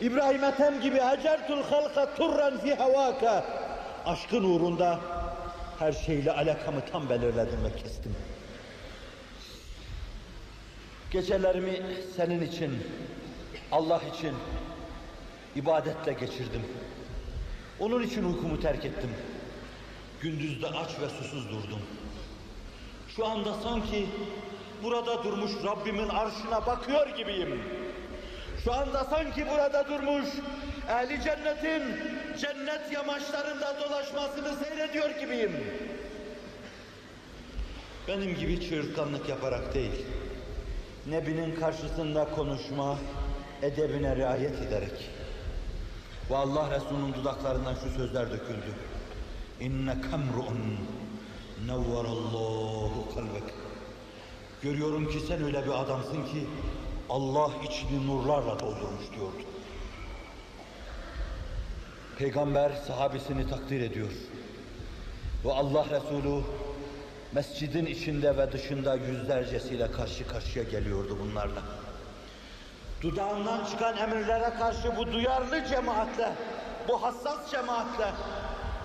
İbrahim 0.00 0.44
Ethem 0.44 0.80
gibi 0.80 0.98
hacertul 0.98 1.62
halka 1.62 2.14
turran 2.14 2.58
fi 2.58 2.74
havaka. 2.74 3.44
Aşkın 4.06 4.44
uğrunda 4.44 5.00
her 5.78 5.92
şeyle 5.92 6.32
alakamı 6.32 6.80
tam 6.92 7.08
belirledim 7.08 7.64
ve 7.64 7.82
kestim. 7.82 8.16
Gecelerimi 11.10 11.82
senin 12.16 12.40
için, 12.40 12.86
Allah 13.72 14.00
için 14.14 14.34
ibadetle 15.56 16.12
geçirdim. 16.12 16.62
Onun 17.80 18.02
için 18.02 18.24
uykumu 18.24 18.60
terk 18.60 18.84
ettim. 18.84 19.10
Gündüzde 20.20 20.66
aç 20.66 20.90
ve 21.00 21.08
susuz 21.08 21.48
durdum. 21.48 21.80
Şu 23.16 23.26
anda 23.26 23.54
sanki 23.54 24.06
burada 24.82 25.24
durmuş 25.24 25.52
Rabbimin 25.64 26.08
arşına 26.08 26.66
bakıyor 26.66 27.08
gibiyim. 27.16 27.62
Şu 28.68 28.74
anda 28.74 29.04
sanki 29.04 29.46
burada 29.50 29.88
durmuş 29.88 30.28
ehli 30.88 31.22
cennetin 31.22 31.82
cennet 32.38 32.92
yamaçlarında 32.92 33.76
dolaşmasını 33.80 34.64
seyrediyor 34.64 35.10
gibiyim. 35.10 35.52
Benim 38.08 38.34
gibi 38.34 38.68
çığırtkanlık 38.68 39.28
yaparak 39.28 39.74
değil, 39.74 40.06
Nebinin 41.06 41.54
karşısında 41.54 42.24
konuşma, 42.24 42.98
edebine 43.62 44.16
riayet 44.16 44.62
ederek. 44.62 45.10
Ve 46.30 46.36
Allah 46.36 46.70
Resulü'nün 46.70 47.14
dudaklarından 47.14 47.74
şu 47.74 47.90
sözler 47.90 48.30
döküldü. 48.30 48.74
İnne 49.60 49.94
kamru'un 50.10 50.78
nevverallahu 51.66 53.14
kalbek. 53.14 53.54
Görüyorum 54.62 55.10
ki 55.10 55.20
sen 55.28 55.44
öyle 55.44 55.64
bir 55.64 55.80
adamsın 55.82 56.24
ki 56.24 56.46
Allah 57.10 57.50
içini 57.64 58.06
nurlarla 58.06 58.60
doldurmuş 58.60 59.12
diyordu. 59.16 59.42
Peygamber 62.18 62.72
sahabesini 62.86 63.50
takdir 63.50 63.80
ediyor. 63.80 64.10
Ve 65.44 65.52
Allah 65.52 65.84
Resulü 65.90 66.42
mescidin 67.32 67.86
içinde 67.86 68.36
ve 68.36 68.52
dışında 68.52 68.94
yüzlercesiyle 68.94 69.92
karşı 69.92 70.28
karşıya 70.28 70.64
geliyordu 70.64 71.18
bunlarla. 71.20 71.62
Dudağından 73.02 73.64
çıkan 73.64 73.96
emirlere 73.96 74.54
karşı 74.58 74.96
bu 74.96 75.12
duyarlı 75.12 75.66
cemaatle, 75.68 76.32
bu 76.88 77.02
hassas 77.02 77.50
cemaatle 77.50 78.12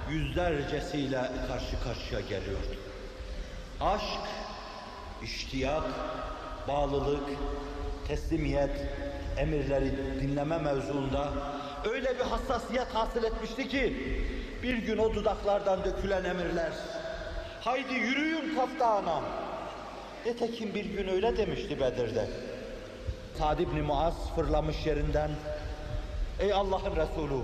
yüzlercesiyle 0.09 1.31
karşı 1.47 1.83
karşıya 1.83 2.19
geliyordu. 2.19 2.75
Aşk, 3.81 4.19
iştiyak, 5.23 5.83
bağlılık, 6.67 7.29
teslimiyet, 8.07 8.71
emirleri 9.37 9.91
dinleme 10.21 10.57
mevzuunda 10.57 11.29
öyle 11.91 12.15
bir 12.19 12.23
hassasiyet 12.23 12.87
hasıl 12.87 13.23
etmişti 13.23 13.67
ki 13.67 13.97
bir 14.63 14.77
gün 14.77 14.97
o 14.97 15.13
dudaklardan 15.13 15.83
dökülen 15.83 16.23
emirler 16.23 16.71
haydi 17.61 17.93
yürüyün 17.93 18.55
kaftağına 18.55 19.21
Nitekim 20.25 20.73
bir 20.73 20.85
gün 20.85 21.07
öyle 21.07 21.37
demişti 21.37 21.79
Bedir'de. 21.79 22.27
Sad 23.37 23.59
ibn 23.59 23.79
Muaz 23.79 24.13
fırlamış 24.35 24.85
yerinden. 24.85 25.31
Ey 26.39 26.53
Allah'ın 26.53 26.95
Resulü, 26.95 27.41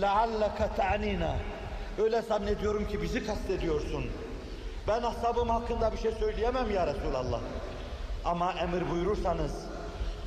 lealleke 0.00 0.68
te'anina. 0.76 1.36
Öyle 1.98 2.22
zannediyorum 2.22 2.88
ki 2.88 3.02
bizi 3.02 3.26
kastediyorsun. 3.26 4.04
Ben 4.88 5.02
ashabım 5.02 5.48
hakkında 5.48 5.92
bir 5.92 5.98
şey 5.98 6.12
söyleyemem 6.12 6.70
ya 6.70 6.86
Resulallah. 6.86 7.40
Ama 8.24 8.52
emir 8.52 8.90
buyurursanız 8.90 9.52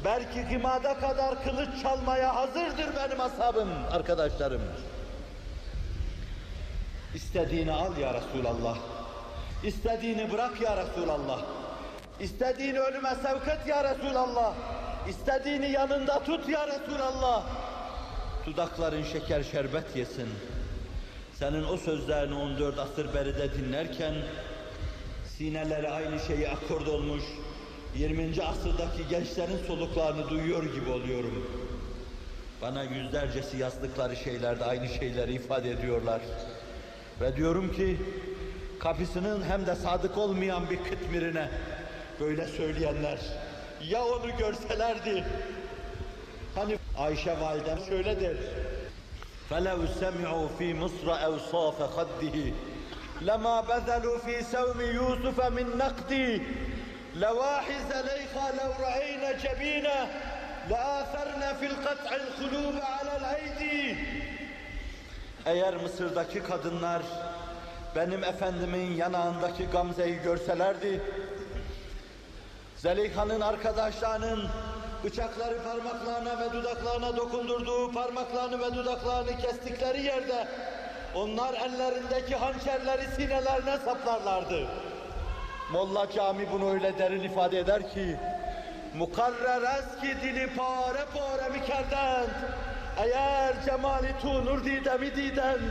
belki 0.06 0.42
gımada 0.42 1.00
kadar 1.00 1.44
kılıç 1.44 1.70
çalmaya 1.82 2.36
hazırdır 2.36 2.90
benim 2.96 3.22
ashabım, 3.22 3.70
arkadaşlarım. 3.92 4.62
İstediğini 7.16 7.72
al 7.72 7.98
ya 7.98 8.14
Resulallah. 8.14 8.78
İstediğini 9.64 10.32
bırak 10.32 10.62
ya 10.62 10.78
Resulallah. 10.78 11.42
İstediğini 12.20 12.80
ölüme 12.80 13.16
sevk 13.16 13.48
et 13.48 13.68
ya 13.68 13.84
Resulallah. 13.84 14.54
İstediğini 15.10 15.72
yanında 15.72 16.24
tut 16.24 16.50
ya 16.50 16.68
Resulallah. 16.68 17.44
Dudakların 18.46 19.04
şeker 19.04 19.44
şerbet 19.44 19.96
yesin. 19.96 20.30
Senin 21.34 21.64
o 21.64 21.78
sözlerini 21.78 22.36
14 22.36 22.80
asır 22.80 23.14
beride 23.14 23.54
dinlerken 23.54 24.14
sineleri 25.38 25.90
aynı 25.90 26.20
şeyi 26.20 26.50
akord 26.50 26.88
olmuş 26.88 27.24
20. 27.95 28.43
asırdaki 28.43 29.09
gençlerin 29.11 29.59
soluklarını 29.67 30.31
duyuyor 30.31 30.75
gibi 30.75 30.91
oluyorum. 30.91 31.47
Bana 32.63 32.83
yüzlercesi 32.83 33.57
yazdıkları 33.57 34.17
şeylerde 34.17 34.65
aynı 34.65 34.89
şeyleri 34.89 35.33
ifade 35.33 35.71
ediyorlar. 35.71 36.21
Ve 37.21 37.37
diyorum 37.37 37.73
ki 37.73 37.97
kapısının 38.79 39.43
hem 39.43 39.67
de 39.67 39.75
sadık 39.75 40.19
olmayan 40.19 40.71
bir 40.71 40.77
kıtmirine 40.77 41.51
böyle 42.21 42.47
söyleyenler 42.47 43.19
ya 43.89 44.05
onu 44.05 44.37
görselerdi 44.39 45.25
hani 46.55 46.79
Ayşe 46.97 47.41
validem 47.41 47.79
şöyle 47.89 48.21
der 48.21 48.37
فَلَوْ 49.51 49.81
سَمِعُوا 50.03 50.49
فِي 50.59 50.69
مِصْرَ 50.83 51.09
أَوْصَافَ 51.29 51.79
خَدِّهِ 51.97 52.37
لَمَا 53.29 53.57
بَذَلُوا 53.69 54.19
فِي 54.27 54.37
سَوْمِ 54.55 54.79
يُوسُفَ 54.99 55.39
مِنْ 55.57 55.67
نَقْدِي 55.83 56.43
لَوَاحِزَ 57.25 57.91
لَيْخَا 58.11 58.47
لَوْ 58.61 58.71
رَأَيْنَ 58.87 59.25
جَبِينَهِ 59.45 60.01
لَآثَرْنَ 60.71 61.43
فِي 61.59 61.67
الْقَطْعِ 61.73 62.11
الْخُلُوبَ 62.23 62.77
عَلَى 62.81 63.13
الْأَيْدِي 63.21 63.97
Eğer 65.47 65.77
Mısır'daki 65.77 66.43
kadınlar 66.43 67.03
benim 67.97 68.25
efendimin 68.25 68.97
yanağındaki 68.97 69.67
gamzeyi 69.67 70.23
görselerdi, 70.23 71.03
Zeliha'nın 72.77 73.41
arkadaşlarının 73.41 74.49
bıçakları 75.05 75.63
parmaklarına 75.63 76.41
ve 76.41 76.53
dudaklarına 76.53 77.17
dokundurduğu 77.17 77.93
parmaklarını 77.93 78.61
ve 78.61 78.75
dudaklarını 78.75 79.37
kestikleri 79.37 80.03
yerde 80.03 80.49
onlar 81.15 81.55
ellerindeki 81.55 82.37
hançerleri 82.37 83.07
sinelerine 83.17 83.79
saplarlardı. 83.79 84.69
Molla 85.74 86.12
Cami 86.12 86.48
bunu 86.52 86.74
öyle 86.74 86.98
derin 86.98 87.24
ifade 87.24 87.60
eder 87.60 87.94
ki 87.94 88.18
mukarrer 88.94 89.62
eski 89.62 90.22
dili 90.22 90.50
pare 90.56 91.06
pare 91.14 91.50
mikerdend 91.50 92.30
eğer 92.98 93.54
cemali 93.66 94.12
tu 94.22 94.46
nur 94.46 94.66
didemi 94.66 95.16
didend 95.16 95.62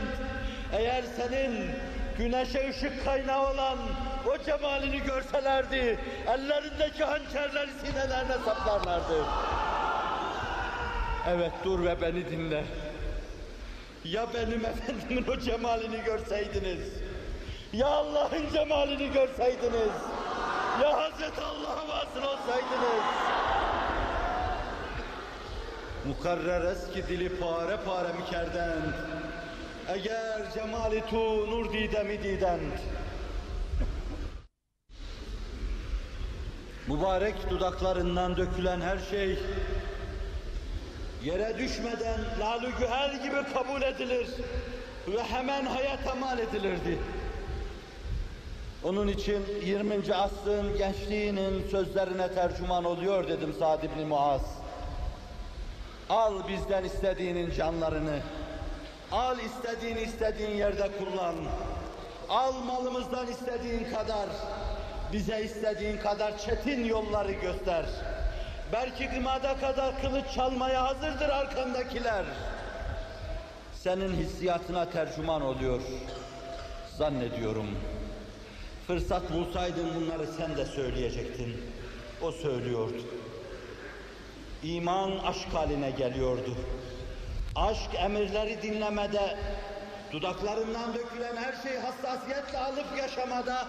eğer 0.73 1.03
senin 1.17 1.71
güneşe 2.17 2.69
ışık 2.69 3.05
kaynağı 3.05 3.51
olan 3.51 3.77
o 4.27 4.43
cemalini 4.45 4.99
görselerdi, 5.03 5.99
ellerindeki 6.27 7.03
hançerleri 7.03 7.71
sinelerine 7.85 8.37
saplarlardı. 8.45 9.25
Evet 11.27 11.51
dur 11.63 11.85
ve 11.85 12.01
beni 12.01 12.29
dinle. 12.29 12.63
Ya 14.05 14.27
benim 14.33 14.65
efendimin 14.65 15.25
o 15.31 15.39
cemalini 15.39 16.03
görseydiniz, 16.05 17.02
ya 17.73 17.87
Allah'ın 17.87 18.49
cemalini 18.53 19.11
görseydiniz, 19.11 19.93
Ya 20.81 20.97
Hazreti 20.97 21.41
Allah'a 21.41 21.87
vasıl 21.87 22.21
olsaydınız. 22.21 23.03
Mukarrer 26.07 26.71
eski 26.71 27.07
dili 27.07 27.39
pare 27.39 27.77
pare 27.85 28.07
mikerden. 28.19 28.77
Eğer 29.87 30.51
cemali 30.53 31.03
tu 31.09 31.51
nur 31.51 31.73
didemi 31.73 32.23
didend. 32.23 32.71
Mübarek 36.87 37.49
dudaklarından 37.49 38.37
dökülen 38.37 38.81
her 38.81 38.97
şey 38.97 39.39
yere 41.23 41.57
düşmeden 41.57 42.19
lalü 42.39 42.71
güher 42.79 43.13
gibi 43.13 43.53
kabul 43.53 43.81
edilir 43.81 44.27
ve 45.07 45.23
hemen 45.23 45.65
hayata 45.65 46.15
mal 46.15 46.39
edilirdi. 46.39 46.99
Onun 48.83 49.07
için 49.07 49.45
20. 49.65 50.15
asrın 50.15 50.77
gençliğinin 50.77 51.67
sözlerine 51.71 52.33
tercüman 52.33 52.83
oluyor 52.83 53.27
dedim 53.27 53.55
Sa'd 53.59 53.83
ibn 53.83 54.07
Muaz. 54.07 54.41
Al 56.09 56.47
bizden 56.47 56.83
istediğinin 56.83 57.51
canlarını, 57.51 58.19
al 59.11 59.37
istediğini 59.39 60.01
istediğin 60.01 60.57
yerde 60.57 60.89
kullan, 60.97 61.35
al 62.29 62.53
malımızdan 62.53 63.27
istediğin 63.27 63.83
kadar, 63.83 64.29
bize 65.13 65.41
istediğin 65.41 65.97
kadar 65.97 66.37
çetin 66.37 66.85
yolları 66.85 67.31
göster. 67.31 67.85
Belki 68.73 69.07
gımada 69.07 69.57
kadar 69.57 70.01
kılıç 70.01 70.25
çalmaya 70.35 70.83
hazırdır 70.83 71.29
arkandakiler. 71.29 72.25
Senin 73.73 74.13
hissiyatına 74.13 74.89
tercüman 74.89 75.41
oluyor, 75.41 75.81
zannediyorum. 76.97 77.67
Fırsat 78.87 79.33
bulsaydın 79.33 79.87
bunları 79.95 80.27
sen 80.27 80.57
de 80.57 80.65
söyleyecektin. 80.65 81.57
O 82.21 82.31
söylüyordu. 82.31 83.01
İman 84.63 85.11
aşk 85.17 85.53
haline 85.53 85.91
geliyordu. 85.91 86.55
Aşk 87.55 87.95
emirleri 87.95 88.61
dinlemede, 88.61 89.37
dudaklarından 90.11 90.93
dökülen 90.93 91.35
her 91.35 91.63
şeyi 91.63 91.79
hassasiyetle 91.79 92.57
alıp 92.57 92.97
yaşamada, 92.97 93.67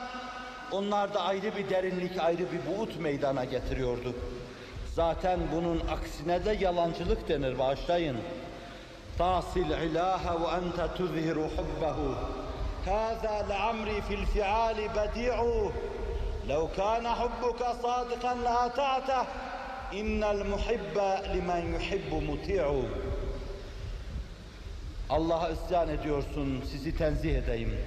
onlarda 0.72 1.20
ayrı 1.20 1.56
bir 1.56 1.70
derinlik, 1.70 2.18
ayrı 2.20 2.42
bir 2.52 2.66
buğut 2.66 3.00
meydana 3.00 3.44
getiriyordu. 3.44 4.14
Zaten 4.94 5.40
bunun 5.52 5.80
aksine 5.80 6.44
de 6.44 6.56
yalancılık 6.60 7.28
denir, 7.28 7.58
bağışlayın. 7.58 8.16
Tasil 9.18 9.70
ilaha 9.70 10.40
ve 10.40 10.44
ente 10.44 10.94
tuzhiru 10.96 11.42
hubbehu. 11.42 12.14
هذا 12.86 13.45
لعمري 13.49 14.01
في 14.01 14.13
الفعال 14.13 14.88
بديع 14.95 15.43
لو 16.47 16.67
كان 16.78 17.07
حبك 17.07 17.61
صادقا 17.84 18.36
لأطعته 18.36 19.26
إن 19.93 20.24
المحب 20.24 20.97
لمن 21.34 21.76
يحب 21.76 22.13
مطيع 22.13 22.84
Allah'a 25.09 25.49
isyan 25.49 25.89
ediyorsun, 25.89 26.63
sizi 26.72 26.97
tenzih 26.97 27.36
edeyim. 27.36 27.78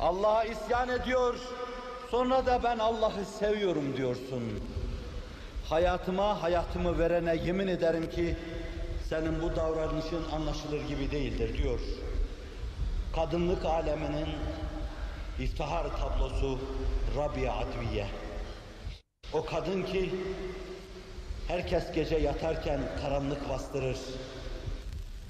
Allah'a 0.00 0.44
isyan 0.44 0.88
ediyor, 0.88 1.34
sonra 2.10 2.46
da 2.46 2.62
ben 2.62 2.78
Allah'ı 2.78 3.24
seviyorum 3.38 3.96
diyorsun. 3.96 4.42
Hayatıma, 5.68 6.42
hayatımı 6.42 6.98
verene 6.98 7.36
yemin 7.36 7.68
ederim 7.68 8.10
ki, 8.10 8.36
senin 9.08 9.42
bu 9.42 9.56
davranışın 9.56 10.24
anlaşılır 10.32 10.88
gibi 10.88 11.10
değildir 11.10 11.58
diyor 11.58 11.80
kadınlık 13.17 13.65
aleminin 13.65 14.27
iftihar 15.39 15.83
tablosu 15.83 16.59
Rabia 17.17 17.53
Adviye. 17.53 18.07
O 19.33 19.45
kadın 19.45 19.83
ki 19.83 20.09
herkes 21.47 21.91
gece 21.91 22.17
yatarken 22.17 22.79
karanlık 23.01 23.49
bastırır. 23.49 23.97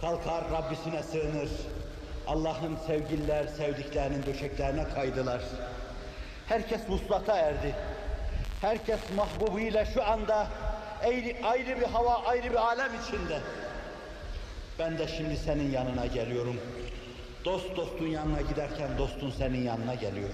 Kalkar 0.02 0.44
Rabbisine 0.52 1.04
sığınır. 1.04 1.50
Allah'ın 2.28 2.78
sevgililer 2.88 3.48
sevdiklerinin 3.48 4.24
döşeklerine 4.26 4.84
kaydılar. 4.84 5.42
Herkes 6.48 6.82
vuslata 6.90 7.38
erdi. 7.38 7.76
Herkes 8.62 9.00
mahbubuyla 9.16 9.86
şu 9.86 10.04
anda 10.04 10.48
ayrı, 11.04 11.48
ayrı 11.48 11.80
bir 11.80 11.86
hava, 11.86 12.24
ayrı 12.26 12.50
bir 12.50 12.68
alem 12.68 12.92
içinde. 13.04 13.40
Ben 14.80 14.98
de 14.98 15.08
şimdi 15.08 15.38
senin 15.38 15.72
yanına 15.72 16.06
geliyorum. 16.06 16.58
Dost 17.48 17.78
dostun 17.78 18.08
yanına 18.08 18.42
giderken 18.42 18.98
dostun 18.98 19.32
senin 19.32 19.64
yanına 19.64 19.96
geliyor. 19.96 20.30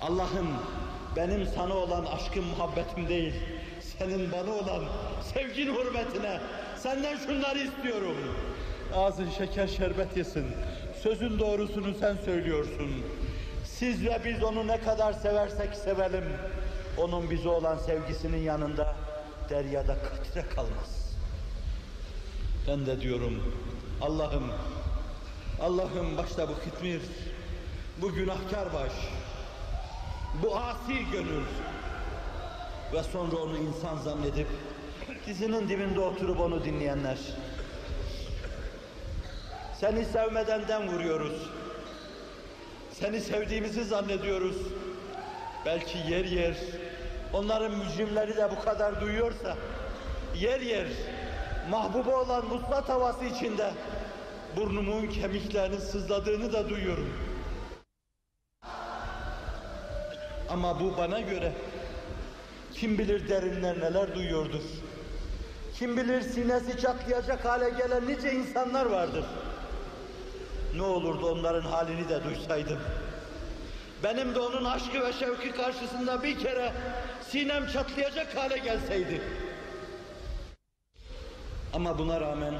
Allah'ım 0.00 0.48
benim 1.16 1.46
sana 1.46 1.74
olan 1.74 2.04
aşkım 2.04 2.44
muhabbetim 2.44 3.08
değil, 3.08 3.34
senin 3.98 4.32
bana 4.32 4.52
olan 4.52 4.84
sevgin 5.34 5.74
hürmetine 5.74 6.40
senden 6.76 7.16
şunları 7.16 7.58
istiyorum. 7.58 8.16
Ağzın 8.94 9.30
şeker 9.30 9.66
şerbet 9.66 10.16
yesin. 10.16 10.46
Sözün 11.02 11.38
doğrusunu 11.38 11.94
sen 12.00 12.16
söylüyorsun. 12.24 12.90
Siz 13.64 14.04
ve 14.04 14.20
biz 14.24 14.42
onu 14.42 14.66
ne 14.66 14.80
kadar 14.80 15.12
seversek 15.12 15.74
sevelim. 15.74 16.24
Onun 16.98 17.30
bize 17.30 17.48
olan 17.48 17.78
sevgisinin 17.78 18.42
yanında 18.42 18.94
deryada 19.50 19.96
katre 19.98 20.48
kalmaz. 20.54 21.16
Ben 22.68 22.86
de 22.86 23.00
diyorum 23.00 23.54
Allah'ım 24.02 24.52
Allah'ım 25.60 26.16
başta 26.16 26.48
bu 26.48 26.54
kitmir, 26.64 27.00
bu 28.02 28.12
günahkar 28.12 28.72
baş, 28.74 28.92
bu 30.42 30.56
asi 30.56 31.10
gönül 31.12 31.44
ve 32.92 33.02
sonra 33.02 33.36
onu 33.36 33.56
insan 33.58 33.96
zannedip 33.96 34.46
dizinin 35.26 35.68
dibinde 35.68 36.00
oturup 36.00 36.40
onu 36.40 36.64
dinleyenler. 36.64 37.18
Seni 39.80 40.04
sevmeden 40.04 40.68
dem 40.68 40.88
vuruyoruz. 40.88 41.50
Seni 42.92 43.20
sevdiğimizi 43.20 43.84
zannediyoruz. 43.84 44.56
Belki 45.66 45.98
yer 45.98 46.24
yer 46.24 46.56
onların 47.32 47.78
mücrimleri 47.78 48.36
de 48.36 48.50
bu 48.50 48.64
kadar 48.64 49.00
duyuyorsa 49.00 49.56
yer 50.34 50.60
yer 50.60 50.86
mahbubu 51.70 52.14
olan 52.16 52.44
muslat 52.46 52.88
havası 52.88 53.24
içinde 53.24 53.70
burnumun 54.56 55.06
kemiklerinin 55.06 55.78
sızladığını 55.78 56.52
da 56.52 56.68
duyuyorum. 56.68 57.12
Ama 60.48 60.80
bu 60.80 60.96
bana 60.96 61.20
göre 61.20 61.52
kim 62.74 62.98
bilir 62.98 63.28
derinler 63.28 63.80
neler 63.80 64.14
duyuyordur. 64.14 64.62
Kim 65.74 65.96
bilir 65.96 66.22
sinesi 66.22 66.80
çatlayacak 66.80 67.44
hale 67.44 67.70
gelen 67.70 68.08
nice 68.08 68.32
insanlar 68.32 68.86
vardır. 68.86 69.24
Ne 70.76 70.82
olurdu 70.82 71.30
onların 71.32 71.68
halini 71.70 72.08
de 72.08 72.24
duysaydım. 72.24 72.78
Benim 74.02 74.34
de 74.34 74.40
onun 74.40 74.64
aşkı 74.64 75.00
ve 75.00 75.12
şevki 75.12 75.52
karşısında 75.52 76.22
bir 76.22 76.38
kere 76.38 76.72
sinem 77.28 77.66
çatlayacak 77.66 78.36
hale 78.36 78.58
gelseydi. 78.58 79.22
Ama 81.74 81.98
buna 81.98 82.20
rağmen 82.20 82.54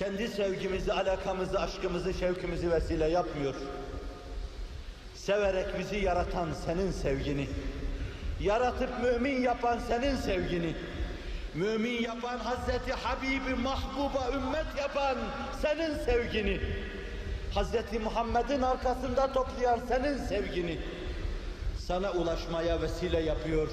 kendi 0.00 0.28
sevgimizi, 0.28 0.92
alakamızı, 0.92 1.60
aşkımızı, 1.60 2.14
şevkimizi 2.14 2.70
vesile 2.70 3.06
yapmıyor. 3.08 3.54
Severek 5.14 5.78
bizi 5.78 5.96
yaratan 5.96 6.48
senin 6.66 6.90
sevgini, 6.90 7.48
yaratıp 8.40 8.88
mümin 9.02 9.42
yapan 9.42 9.78
senin 9.88 10.16
sevgini, 10.16 10.74
mümin 11.54 12.02
yapan 12.02 12.38
Hazreti 12.38 12.92
Habibi 12.92 13.54
Mahbuba 13.54 14.30
ümmet 14.36 14.66
yapan 14.78 15.16
senin 15.62 15.98
sevgini, 16.04 16.60
Hazreti 17.54 17.98
Muhammed'in 17.98 18.62
arkasında 18.62 19.32
toplayan 19.32 19.80
senin 19.88 20.18
sevgini 20.18 20.78
sana 21.78 22.12
ulaşmaya 22.12 22.82
vesile 22.82 23.20
yapıyor. 23.20 23.68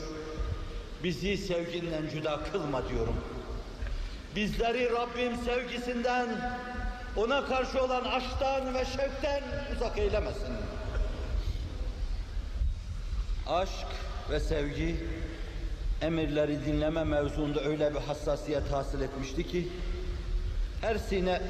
Bizi 1.04 1.38
sevginden 1.38 2.10
cüda 2.12 2.40
kılma 2.52 2.90
diyorum. 2.90 3.16
Bizleri 4.38 4.90
Rabbim 4.92 5.36
sevgisinden, 5.46 6.28
ona 7.16 7.46
karşı 7.46 7.84
olan 7.84 8.04
aşktan 8.04 8.74
ve 8.74 8.86
şevkten 8.86 9.44
uzak 9.76 9.98
eylemesin. 9.98 10.56
Aşk 13.48 13.88
ve 14.30 14.40
sevgi 14.40 14.96
emirleri 16.02 16.66
dinleme 16.66 17.04
mevzuunda 17.04 17.62
öyle 17.64 17.94
bir 17.94 18.00
hassasiyet 18.00 18.72
hasıl 18.72 19.02
etmişti 19.02 19.48
ki 19.48 19.68
her 20.82 20.98
sine 20.98 21.42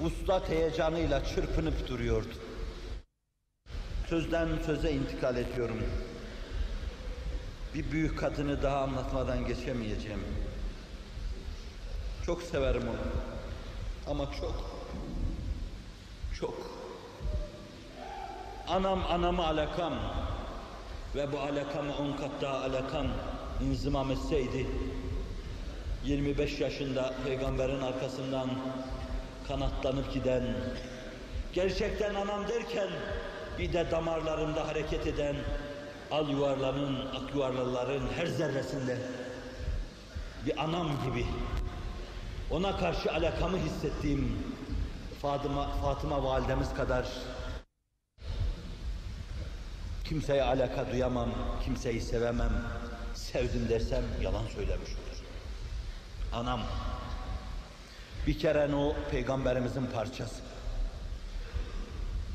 ustat 0.00 0.48
heyecanıyla 0.48 1.24
çırpınıp 1.24 1.88
duruyordu. 1.88 2.34
Sözden 4.08 4.48
söze 4.66 4.90
intikal 4.90 5.36
ediyorum. 5.36 5.82
Bir 7.74 7.90
büyük 7.90 8.18
kadını 8.18 8.62
daha 8.62 8.78
anlatmadan 8.78 9.46
geçemeyeceğim. 9.46 10.20
Çok 12.26 12.42
severim 12.42 12.82
onu. 12.82 12.96
Ama 14.06 14.24
çok, 14.40 14.54
çok. 16.40 16.54
Anam 18.68 19.04
anamı 19.10 19.46
alakam. 19.46 19.94
ve 21.14 21.32
bu 21.32 21.38
alakama 21.38 21.94
on 21.94 22.12
kat 22.16 22.30
daha 22.40 22.60
alakam 22.60 23.06
inzimam 23.60 24.10
etseydi 24.10 24.66
25 26.04 26.60
yaşında 26.60 27.14
peygamberin 27.24 27.80
arkasından 27.80 28.50
kanatlanıp 29.48 30.14
giden 30.14 30.42
gerçekten 31.52 32.14
anam 32.14 32.48
derken 32.48 32.88
bir 33.58 33.72
de 33.72 33.90
damarlarımda 33.90 34.68
hareket 34.68 35.06
eden 35.06 35.36
al 36.10 36.28
yuvarlanın, 36.28 37.06
ak 37.06 37.34
yuvarlaların 37.34 38.02
her 38.16 38.26
zerresinde 38.26 38.98
bir 40.46 40.62
anam 40.64 40.90
gibi 41.04 41.26
ona 42.50 42.76
karşı 42.76 43.12
alakamı 43.12 43.58
hissettiğim 43.58 44.38
Fatıma, 45.22 45.70
Fatıma 45.70 46.24
validemiz 46.24 46.74
kadar 46.74 47.08
kimseye 50.04 50.42
alaka 50.42 50.92
duyamam, 50.92 51.30
kimseyi 51.64 52.00
sevemem, 52.00 52.52
sevdim 53.14 53.68
dersem 53.68 54.04
yalan 54.22 54.46
söylemiş 54.46 54.90
olur. 54.90 55.22
Anam, 56.32 56.60
bir 58.26 58.38
kere 58.38 58.74
o 58.74 58.94
peygamberimizin 59.10 59.86
parçası. 59.86 60.42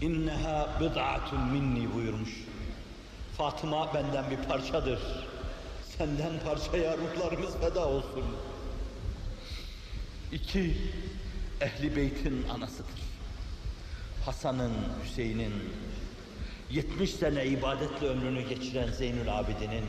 İnneha 0.02 0.70
bid'atun 0.80 1.42
minni 1.42 1.94
buyurmuş. 1.94 2.46
Fatıma 3.38 3.94
benden 3.94 4.32
bir 4.32 4.38
parçadır. 4.38 5.00
Senden 5.98 6.32
parçaya 6.46 6.98
ruhlarımız 6.98 7.58
feda 7.58 7.88
olsun. 7.88 8.26
İki, 10.32 10.78
Ehli 11.62 11.96
Beyt'in 11.96 12.46
anasıdır. 12.50 13.02
Hasan'ın, 14.26 14.74
Hüseyin'in, 15.04 15.54
70 16.70 17.16
sene 17.16 17.46
ibadetle 17.46 18.08
ömrünü 18.08 18.42
geçiren 18.42 18.92
Zeynül 18.92 19.40
Abidin'in, 19.40 19.86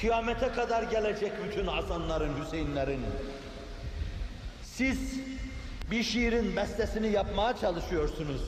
kıyamete 0.00 0.48
kadar 0.48 0.82
gelecek 0.82 1.32
bütün 1.44 1.66
Hasanların, 1.66 2.44
Hüseyinlerin, 2.44 3.00
siz 4.62 5.20
bir 5.90 6.02
şiirin 6.02 6.56
bestesini 6.56 7.08
yapmaya 7.08 7.56
çalışıyorsunuz. 7.56 8.42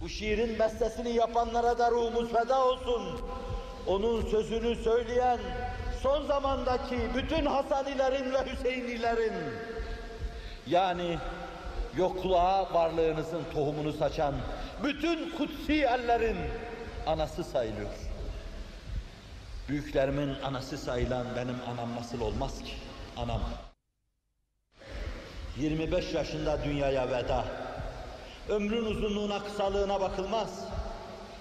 Bu 0.00 0.08
şiirin 0.08 0.58
bestesini 0.58 1.14
yapanlara 1.14 1.78
da 1.78 1.90
ruhumuz 1.90 2.32
feda 2.32 2.64
olsun. 2.64 3.20
Onun 3.86 4.26
sözünü 4.30 4.76
söyleyen 4.76 5.38
son 6.02 6.26
zamandaki 6.26 6.98
bütün 7.14 7.46
Hasanilerin 7.46 8.32
ve 8.32 8.52
Hüseyinilerin 8.52 9.32
yani 10.66 11.18
yokluğa 11.96 12.74
varlığınızın 12.74 13.42
tohumunu 13.54 13.92
saçan 13.92 14.34
bütün 14.82 15.30
kutsi 15.30 15.72
ellerin 15.72 16.36
anası 17.06 17.44
sayılıyor. 17.44 17.90
Büyüklerimin 19.68 20.34
anası 20.44 20.78
sayılan 20.78 21.26
benim 21.36 21.56
anam 21.68 21.96
nasıl 21.96 22.20
olmaz 22.20 22.62
ki? 22.62 22.72
Anam. 23.16 23.40
25 25.56 26.14
yaşında 26.14 26.64
dünyaya 26.64 27.10
veda. 27.10 27.44
Ömrün 28.48 28.84
uzunluğuna, 28.84 29.44
kısalığına 29.44 30.00
bakılmaz. 30.00 30.64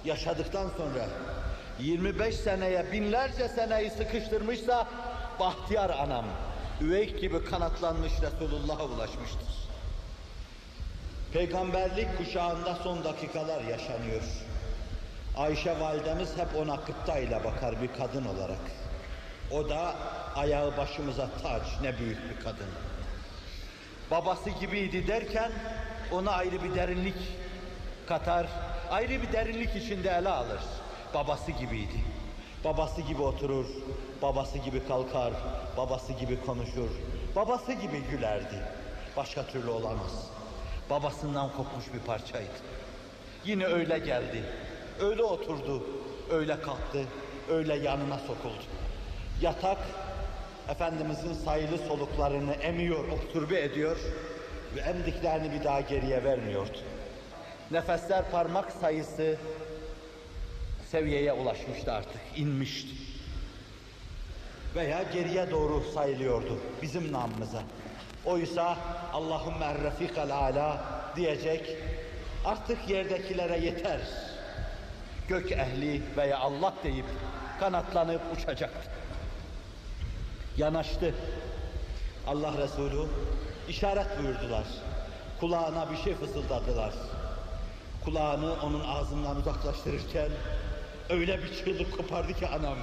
Yaşadıktan 0.06 0.70
sonra 0.78 1.06
25 1.80 2.36
seneye, 2.36 2.92
binlerce 2.92 3.48
seneyi 3.48 3.90
sıkıştırmışsa 3.90 4.88
bahtiyar 5.40 5.90
anam, 5.90 6.26
üveyk 6.82 7.22
gibi 7.22 7.44
kanatlanmış 7.44 8.12
Resulullah'a 8.22 8.86
ulaşmıştır. 8.86 9.48
Peygamberlik 11.34 12.18
kuşağında 12.18 12.76
son 12.76 13.04
dakikalar 13.04 13.62
yaşanıyor. 13.62 14.22
Ayşe 15.38 15.80
validemiz 15.80 16.38
hep 16.38 16.56
ona 16.56 16.82
kıpta 16.82 17.20
ile 17.20 17.44
bakar 17.44 17.82
bir 17.82 17.88
kadın 17.88 18.26
olarak. 18.26 18.72
O 19.52 19.70
da 19.70 19.96
ayağı 20.36 20.78
başımıza 20.78 21.30
taç, 21.44 21.64
ne 21.82 22.00
büyük 22.00 22.18
bir 22.30 22.44
kadın. 22.44 22.68
Babası 24.12 24.50
gibiydi 24.50 25.08
derken 25.08 25.52
ona 26.12 26.32
ayrı 26.32 26.64
bir 26.64 26.76
derinlik 26.76 27.16
katar, 28.08 28.48
ayrı 28.90 29.22
bir 29.22 29.34
derinlik 29.34 29.76
içinde 29.76 30.10
ele 30.10 30.30
alır. 30.30 30.62
Babası 31.14 31.52
gibiydi. 31.52 32.04
Babası 32.66 33.02
gibi 33.02 33.22
oturur, 33.22 33.66
babası 34.22 34.58
gibi 34.58 34.88
kalkar, 34.88 35.34
babası 35.78 36.14
gibi 36.14 36.42
konuşur, 36.46 36.90
babası 37.36 37.74
gibi 37.74 38.02
gülerdi. 38.12 38.56
Başka 39.18 39.44
türlü 39.48 39.70
olamaz. 39.70 40.30
Babasından 40.90 41.50
kopmuş 41.58 41.94
bir 41.94 42.00
parçaydı. 42.00 42.52
Yine 43.46 43.66
öyle 43.66 44.00
geldi, 44.00 44.44
öyle 45.00 45.24
oturdu, 45.24 45.84
öyle 46.32 46.62
kalktı, 46.62 47.04
öyle 47.50 47.76
yanına 47.76 48.18
sokuldu. 48.18 48.64
Yatak, 49.42 49.78
Efendimizin 50.70 51.34
sayılı 51.34 51.78
soluklarını 51.78 52.54
emiyor, 52.54 53.08
obturbe 53.08 53.62
ediyor 53.62 53.98
ve 54.76 54.80
emdiklerini 54.80 55.52
bir 55.52 55.64
daha 55.64 55.82
geriye 55.82 56.24
vermiyordu. 56.24 56.78
Nefesler 57.72 58.32
parmak 58.32 58.72
sayısı 58.72 59.38
seviyeye 60.92 61.34
ulaşmıştı 61.34 61.94
artık, 61.94 62.22
inmişti. 62.36 62.96
Veya 64.76 65.04
geriye 65.04 65.52
doğru 65.52 65.84
sayılıyordu 65.94 66.58
bizim 66.82 67.12
namımıza. 67.12 67.64
Oysa 68.26 68.78
Allahümme 69.14 69.66
errefikal 69.66 70.30
ala 70.30 70.86
diyecek, 71.16 71.78
artık 72.46 72.90
yerdekilere 72.90 73.58
yeter. 73.58 74.00
Gök 75.28 75.52
ehli 75.52 76.02
veya 76.18 76.40
Allah 76.40 76.74
deyip 76.84 77.06
kanatlanıp 77.60 78.22
uçacaktı. 78.38 78.90
Yanaştı. 80.58 81.16
Allah 82.28 82.54
Resulü 82.58 83.08
işaret 83.70 84.08
buyurdular. 84.20 84.66
Kulağına 85.40 85.92
bir 85.92 85.98
şey 85.98 86.14
fısıldadılar. 86.14 86.94
Kulağını 88.06 88.54
onun 88.64 88.88
ağzından 88.88 89.36
uzaklaştırırken 89.36 90.30
öyle 91.12 91.40
bir 91.44 91.54
çığlık 91.54 91.98
kopardı 91.98 92.34
ki 92.34 92.48
anam. 92.48 92.78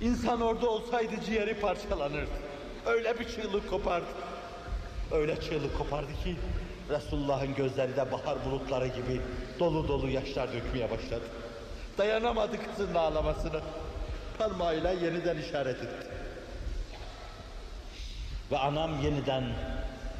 İnsan 0.00 0.40
orada 0.40 0.70
olsaydı 0.70 1.14
ciğeri 1.26 1.54
parçalanırdı. 1.60 2.30
Öyle 2.86 3.18
bir 3.18 3.28
çığlık 3.28 3.70
kopardı. 3.70 4.06
Öyle 5.12 5.40
çığlık 5.40 5.78
kopardı 5.78 6.12
ki 6.24 6.36
Resulullah'ın 6.90 7.54
gözleri 7.54 7.96
de 7.96 8.12
bahar 8.12 8.44
bulutları 8.44 8.86
gibi 8.86 9.20
dolu 9.58 9.88
dolu 9.88 10.08
yaşlar 10.08 10.52
dökmeye 10.52 10.90
başladı. 10.90 11.24
Dayanamadı 11.98 12.56
kızın 12.64 12.94
ağlamasına. 12.94 13.60
Parmağıyla 14.38 14.90
yeniden 14.90 15.38
işaret 15.38 15.76
etti. 15.76 16.06
Ve 18.50 18.58
anam 18.58 19.02
yeniden 19.02 19.44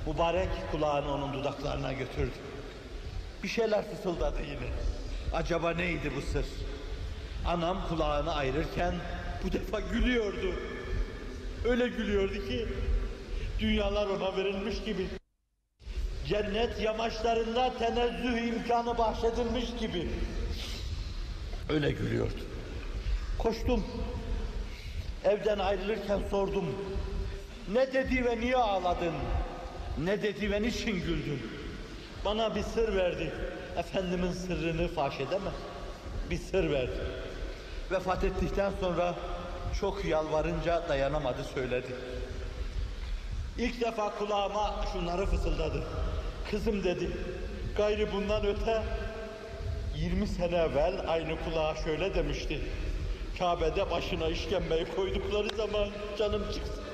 mübarek 0.06 0.48
kulağını 0.72 1.14
onun 1.14 1.32
dudaklarına 1.32 1.92
götürdü. 1.92 2.38
Bir 3.42 3.48
şeyler 3.48 3.84
fısıldadı 3.90 4.42
yine. 4.42 4.97
Acaba 5.32 5.70
neydi 5.70 6.12
bu 6.16 6.20
sır? 6.20 6.46
Anam 7.46 7.88
kulağını 7.88 8.34
ayırırken 8.34 8.94
bu 9.44 9.52
defa 9.52 9.80
gülüyordu. 9.80 10.54
Öyle 11.64 11.88
gülüyordu 11.88 12.48
ki 12.48 12.68
dünyalar 13.60 14.06
ona 14.06 14.36
verilmiş 14.36 14.84
gibi. 14.84 15.06
Cennet 16.28 16.80
yamaçlarında 16.80 17.78
tenezzüh 17.78 18.48
imkanı 18.48 18.98
bahşedilmiş 18.98 19.64
gibi. 19.80 20.08
Öyle 21.68 21.90
gülüyordu. 21.90 22.40
Koştum. 23.38 23.84
Evden 25.24 25.58
ayrılırken 25.58 26.20
sordum. 26.30 26.64
Ne 27.72 27.92
dedi 27.92 28.24
ve 28.24 28.40
niye 28.40 28.56
ağladın? 28.56 29.14
Ne 30.04 30.22
dedi 30.22 30.50
ve 30.50 30.62
niçin 30.62 30.92
güldün? 30.94 31.42
Bana 32.24 32.54
bir 32.56 32.62
sır 32.62 32.96
verdi. 32.96 33.32
Efendimin 33.78 34.32
sırrını 34.32 34.88
faş 34.88 35.20
edemez. 35.20 35.52
Bir 36.30 36.38
sır 36.38 36.70
verdi. 36.70 37.00
Vefat 37.90 38.24
ettikten 38.24 38.72
sonra 38.80 39.14
çok 39.80 40.04
yalvarınca 40.04 40.88
dayanamadı 40.88 41.44
söyledi. 41.44 41.94
İlk 43.58 43.80
defa 43.80 44.18
kulağıma 44.18 44.84
şunları 44.92 45.26
fısıldadı. 45.26 45.82
Kızım 46.50 46.84
dedi, 46.84 47.10
gayrı 47.76 48.12
bundan 48.12 48.46
öte 48.46 48.82
20 49.96 50.26
sene 50.26 50.56
evvel 50.56 50.94
aynı 51.08 51.44
kulağa 51.44 51.74
şöyle 51.84 52.14
demişti. 52.14 52.60
Kabe'de 53.38 53.90
başına 53.90 54.28
işkembeyi 54.28 54.86
koydukları 54.96 55.56
zaman 55.56 55.88
canım 56.18 56.42
çıksın. 56.54 56.84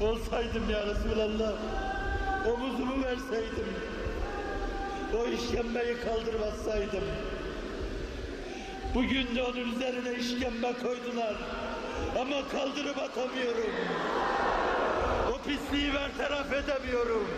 Olsaydım 0.00 0.70
ya 0.70 0.86
Resulallah, 0.86 1.52
omuzumu 2.46 3.04
verseydim, 3.04 3.66
o 5.16 5.26
işkembeyi 5.26 5.96
kaldırmazsaydım. 6.00 7.04
Bugün 8.94 9.36
de 9.36 9.42
onun 9.42 9.72
üzerine 9.72 10.14
işkembe 10.18 10.72
koydular 10.72 11.36
ama 12.20 12.48
kaldırıp 12.48 12.98
atamıyorum. 12.98 13.70
O 15.32 15.48
pisliği 15.48 15.94
bertaraf 15.94 16.52
edemiyorum. 16.52 17.28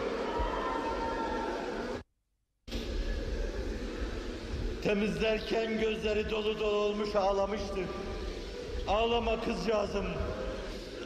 Temizlerken 4.82 5.80
gözleri 5.80 6.30
dolu 6.30 6.60
dolu 6.60 6.76
olmuş 6.76 7.16
ağlamıştı. 7.16 7.80
Ağlama 8.88 9.40
kızcağızım. 9.40 10.06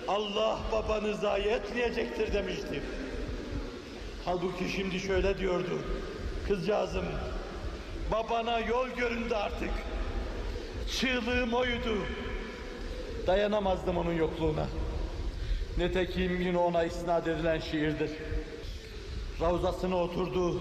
Allah 0.09 0.59
babanı 0.73 1.15
zayi 1.15 1.47
etmeyecektir 1.47 2.33
demişti. 2.33 2.83
Halbuki 4.25 4.69
şimdi 4.77 5.01
şöyle 5.01 5.39
diyordu. 5.39 5.79
Kızcağızım, 6.48 7.06
babana 8.12 8.60
yol 8.60 8.88
göründü 8.88 9.36
artık. 9.36 9.70
Çığlığım 11.00 11.54
oydu. 11.54 11.98
Dayanamazdım 13.28 13.98
onun 13.98 14.14
yokluğuna. 14.14 14.66
Netekim 15.78 16.42
yine 16.42 16.58
ona 16.58 16.84
isnat 16.84 17.28
edilen 17.28 17.60
şiirdir. 17.60 18.12
Ravzasına 19.42 19.98
oturdu. 19.98 20.60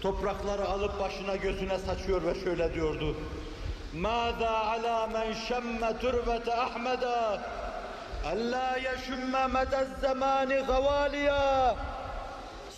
Toprakları 0.00 0.68
alıp 0.68 1.00
başına 1.00 1.36
gözüne 1.36 1.78
saçıyor 1.78 2.26
ve 2.26 2.34
şöyle 2.44 2.74
diyordu. 2.74 3.16
ماذا 3.94 4.54
على 4.70 5.06
من 5.14 5.34
شم 5.48 5.90
تربة 6.02 6.46
أحمد 6.66 7.04
ألا 8.32 8.76
يشم 8.76 9.32
مدى 9.54 9.78
الزمان 9.86 10.52
غواليا 10.52 11.76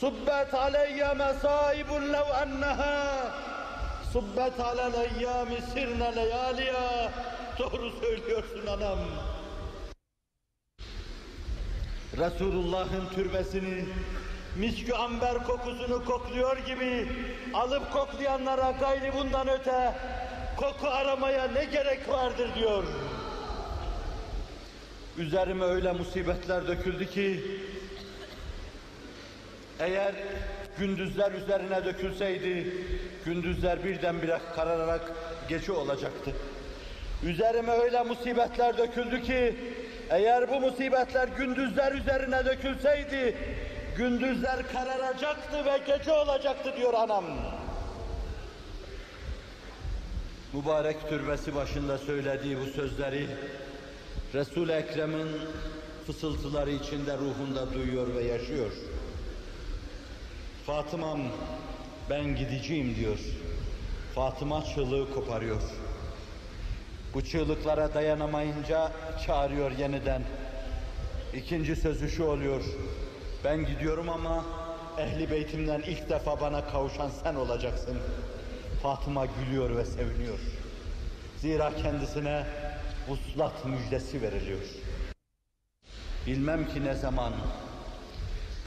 صبت 0.00 0.54
علي 0.54 1.14
مصائب 1.14 1.90
لو 1.92 2.26
أنها 2.42 2.96
صبت 4.14 4.60
على 4.60 4.86
الأيام 4.86 5.48
سرنا 5.74 6.10
لياليا 6.10 7.10
Doğru 7.58 7.90
söylüyorsun 8.00 8.66
anam. 8.66 8.98
Resulullah'ın 12.18 13.08
türbesini 13.14 13.84
miskü 14.56 14.92
amber 14.92 15.44
kokusunu 15.44 16.04
kokluyor 16.04 16.56
gibi 16.56 17.08
alıp 17.54 17.92
koklayanlara 17.92 18.70
gayri 18.70 19.12
bundan 19.14 19.48
öte 19.48 19.94
koku 20.56 20.86
aramaya 20.88 21.48
ne 21.48 21.64
gerek 21.64 22.08
vardır 22.08 22.54
diyor. 22.54 22.84
Üzerime 25.18 25.64
öyle 25.64 25.92
musibetler 25.92 26.66
döküldü 26.68 27.10
ki 27.10 27.44
eğer 29.81 30.13
gündüzler 30.79 31.31
üzerine 31.31 31.85
dökülseydi 31.85 32.73
gündüzler 33.25 33.83
birdenbire 33.83 34.39
karararak 34.55 35.11
gece 35.49 35.71
olacaktı. 35.71 36.31
Üzerime 37.23 37.71
öyle 37.71 38.03
musibetler 38.03 38.77
döküldü 38.77 39.21
ki 39.21 39.55
eğer 40.09 40.49
bu 40.49 40.59
musibetler 40.59 41.27
gündüzler 41.27 41.91
üzerine 41.91 42.45
dökülseydi 42.45 43.37
gündüzler 43.97 44.71
kararacaktı 44.73 45.65
ve 45.65 45.79
gece 45.87 46.11
olacaktı 46.11 46.73
diyor 46.77 46.93
anam. 46.93 47.25
Mübarek 50.53 51.09
türbesi 51.09 51.55
başında 51.55 51.97
söylediği 51.97 52.57
bu 52.59 52.65
sözleri 52.65 53.27
Resul-i 54.33 54.71
Ekrem'in 54.71 55.27
fısıltıları 56.07 56.71
içinde 56.71 57.17
ruhunda 57.17 57.73
duyuyor 57.73 58.15
ve 58.15 58.23
yaşıyor. 58.23 58.71
Fatıma'm 60.71 61.21
ben 62.09 62.35
gideceğim 62.35 62.95
diyor. 62.95 63.19
Fatıma 64.15 64.63
çığlığı 64.65 65.13
koparıyor. 65.13 65.61
Bu 67.13 67.21
çığlıklara 67.21 67.93
dayanamayınca 67.93 68.91
çağırıyor 69.25 69.71
yeniden. 69.71 70.23
İkinci 71.33 71.75
sözü 71.75 72.09
şu 72.09 72.23
oluyor. 72.23 72.63
Ben 73.43 73.65
gidiyorum 73.65 74.09
ama 74.09 74.45
ehli 74.97 75.31
beytimden 75.31 75.81
ilk 75.81 76.09
defa 76.09 76.41
bana 76.41 76.67
kavuşan 76.67 77.09
sen 77.23 77.35
olacaksın. 77.35 77.97
Fatıma 78.83 79.25
gülüyor 79.25 79.75
ve 79.75 79.85
seviniyor. 79.85 80.39
Zira 81.37 81.75
kendisine 81.75 82.45
vuslat 83.07 83.65
müjdesi 83.65 84.21
veriliyor. 84.21 84.61
Bilmem 86.27 86.67
ki 86.67 86.85
ne 86.85 86.93
zaman, 86.93 87.33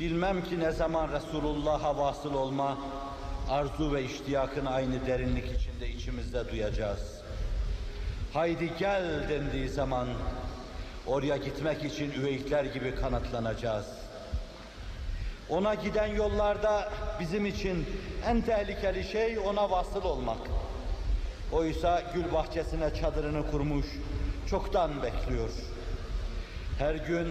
bilmem 0.00 0.44
ki 0.44 0.60
ne 0.60 0.72
zaman 0.72 1.12
Resulullah'a 1.12 1.96
vasıl 1.98 2.34
olma, 2.34 2.78
arzu 3.50 3.92
ve 3.92 4.04
iştiyakını 4.04 4.70
aynı 4.70 5.06
derinlik 5.06 5.60
içinde 5.60 5.88
içimizde 5.88 6.48
duyacağız. 6.50 7.20
Haydi 8.32 8.72
gel 8.78 9.28
dendiği 9.28 9.68
zaman 9.68 10.08
oraya 11.06 11.36
gitmek 11.36 11.84
için 11.84 12.12
üveyikler 12.12 12.64
gibi 12.64 12.94
kanatlanacağız. 12.94 13.86
Ona 15.48 15.74
giden 15.74 16.06
yollarda 16.06 16.92
bizim 17.20 17.46
için 17.46 17.86
en 18.26 18.40
tehlikeli 18.40 19.04
şey 19.04 19.38
ona 19.38 19.70
vasıl 19.70 20.02
olmak. 20.02 20.38
Oysa 21.52 22.02
gül 22.14 22.32
bahçesine 22.32 22.94
çadırını 22.94 23.50
kurmuş, 23.50 23.86
çoktan 24.50 25.02
bekliyor. 25.02 25.50
Her 26.78 26.94
gün 26.94 27.28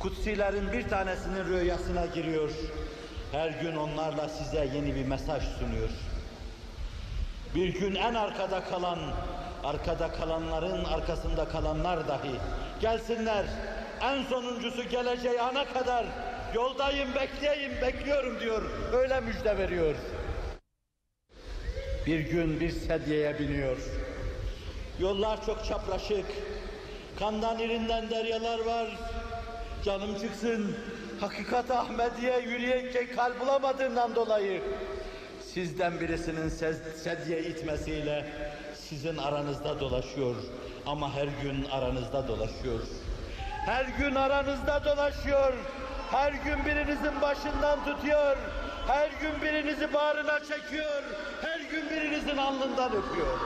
kutsilerin 0.00 0.72
bir 0.72 0.88
tanesinin 0.88 1.44
rüyasına 1.44 2.06
giriyor. 2.06 2.50
Her 3.32 3.48
gün 3.48 3.76
onlarla 3.76 4.28
size 4.28 4.68
yeni 4.74 4.94
bir 4.94 5.06
mesaj 5.06 5.42
sunuyor. 5.42 5.88
Bir 7.54 7.68
gün 7.68 7.94
en 7.94 8.14
arkada 8.14 8.64
kalan, 8.64 8.98
arkada 9.64 10.12
kalanların 10.12 10.84
arkasında 10.84 11.48
kalanlar 11.48 12.08
dahi 12.08 12.32
gelsinler. 12.80 13.44
En 14.02 14.22
sonuncusu 14.22 14.88
geleceği 14.88 15.40
ana 15.40 15.64
kadar 15.64 16.06
yoldayım, 16.54 17.14
bekleyeyim, 17.14 17.72
bekliyorum 17.82 18.40
diyor. 18.40 18.62
Öyle 18.92 19.20
müjde 19.20 19.58
veriyor. 19.58 19.94
Bir 22.06 22.20
gün 22.20 22.60
bir 22.60 22.70
sedyeye 22.70 23.38
biniyor. 23.38 23.76
Yollar 25.00 25.46
çok 25.46 25.64
çapraşık. 25.64 26.26
Kandan 27.18 27.58
irinden 27.58 28.10
deryalar 28.10 28.58
var. 28.58 28.86
Canım 29.86 30.18
çıksın. 30.20 30.76
Hakikat 31.20 31.70
Ahmediye 31.70 32.40
yürüyecek 32.40 33.16
kal 33.16 33.40
bulamadığından 33.40 34.14
dolayı 34.14 34.62
sizden 35.54 36.00
birisinin 36.00 36.48
sedye 36.96 37.42
itmesiyle 37.42 38.32
sizin 38.74 39.16
aranızda 39.16 39.80
dolaşıyor. 39.80 40.34
Ama 40.86 41.14
her 41.14 41.28
gün 41.42 41.64
aranızda 41.70 42.28
dolaşıyor. 42.28 42.80
Her 43.66 43.84
gün 43.84 44.14
aranızda 44.14 44.84
dolaşıyor. 44.84 45.52
Her 46.10 46.32
gün 46.32 46.64
birinizin 46.66 47.20
başından 47.22 47.84
tutuyor. 47.84 48.36
Her 48.86 49.10
gün 49.20 49.42
birinizi 49.42 49.92
bağrına 49.94 50.38
çekiyor. 50.38 51.02
Her 51.42 51.60
gün 51.60 51.90
birinizin 51.90 52.36
alnından 52.36 52.92
öpüyor. 52.92 53.38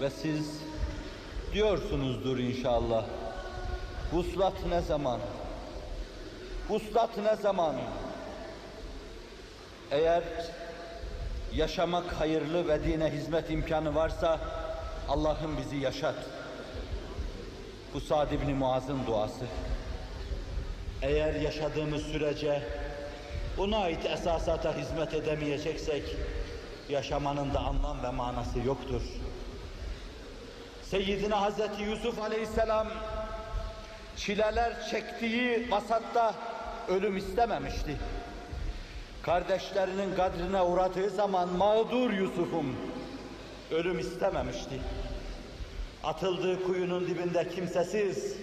Ve 0.00 0.10
siz 0.10 0.69
diyorsunuzdur 1.52 2.38
inşallah. 2.38 3.04
Vuslat 4.12 4.66
ne 4.68 4.80
zaman? 4.80 5.20
Vuslat 6.68 7.18
ne 7.18 7.36
zaman? 7.36 7.74
Eğer 9.90 10.22
yaşamak 11.54 12.12
hayırlı 12.12 12.68
ve 12.68 12.84
dine 12.84 13.10
hizmet 13.10 13.50
imkanı 13.50 13.94
varsa 13.94 14.40
Allah'ım 15.08 15.56
bizi 15.58 15.76
yaşat. 15.76 16.14
Bu 17.94 18.00
Sa'd 18.00 18.32
ibn 18.32 18.50
Muaz'ın 18.50 19.06
duası. 19.06 19.44
Eğer 21.02 21.34
yaşadığımız 21.34 22.02
sürece 22.02 22.62
ona 23.58 23.78
ait 23.78 24.06
esasata 24.06 24.76
hizmet 24.76 25.14
edemeyeceksek 25.14 26.16
yaşamanın 26.88 27.54
da 27.54 27.60
anlam 27.60 28.02
ve 28.02 28.10
manası 28.10 28.58
yoktur. 28.58 29.02
Seyyidina 30.90 31.40
Hazreti 31.40 31.82
Yusuf 31.82 32.18
Aleyhisselam 32.18 32.88
çileler 34.16 34.88
çektiği 34.90 35.70
vasatta 35.70 36.34
ölüm 36.88 37.16
istememişti. 37.16 37.96
Kardeşlerinin 39.22 40.14
kadrine 40.16 40.62
uğradığı 40.62 41.10
zaman 41.10 41.48
mağdur 41.48 42.10
Yusuf'um 42.10 42.76
ölüm 43.70 43.98
istememişti. 43.98 44.80
Atıldığı 46.04 46.62
kuyunun 46.62 47.06
dibinde 47.06 47.48
kimsesiz, 47.48 48.36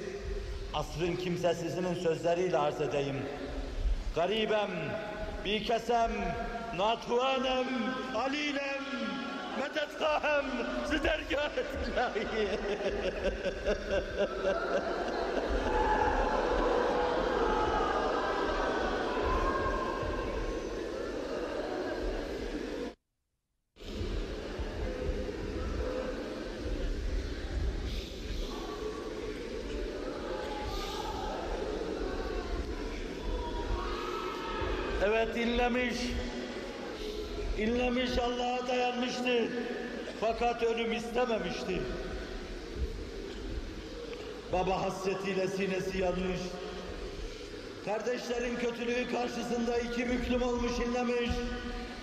asrın 0.73 1.15
kimsesizinin 1.15 1.93
sözleriyle 1.93 2.57
arz 2.57 2.81
edeyim. 2.81 3.21
Garibem, 4.15 4.71
bir 5.45 5.65
kesem, 5.65 6.11
natuanem, 6.77 7.67
alilem, 8.15 8.76
ما 9.57 9.67
تتفاهم 9.67 10.45
سترجع 10.85 11.47
الآية 11.87 12.57
Evet 35.03 35.35
dinlemiş. 35.35 35.95
İnlemiş 37.57 38.17
Allah'a 38.17 38.67
dayanmıştı. 38.67 39.47
Fakat 40.19 40.63
ölüm 40.63 40.93
istememişti. 40.93 41.81
Baba 44.53 44.81
hasretiyle 44.81 45.47
sinesi 45.47 45.97
yanmış. 45.97 46.39
Kardeşlerin 47.85 48.55
kötülüğü 48.55 49.11
karşısında 49.11 49.77
iki 49.77 50.09
büklüm 50.09 50.41
olmuş 50.41 50.71
inlemiş. 50.87 51.29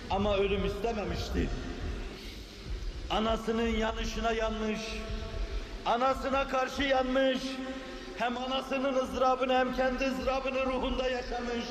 Ama 0.09 0.37
ölüm 0.37 0.65
istememişti. 0.65 1.49
Anasının 3.09 3.67
yanışına 3.67 4.31
yanmış. 4.31 4.79
Anasına 5.85 6.47
karşı 6.47 6.83
yanmış. 6.83 7.39
Hem 8.17 8.37
anasının 8.37 8.93
ızdırabını 8.93 9.53
hem 9.53 9.75
kendi 9.75 10.05
ızdırabını 10.05 10.65
ruhunda 10.65 11.09
yaşamış. 11.09 11.65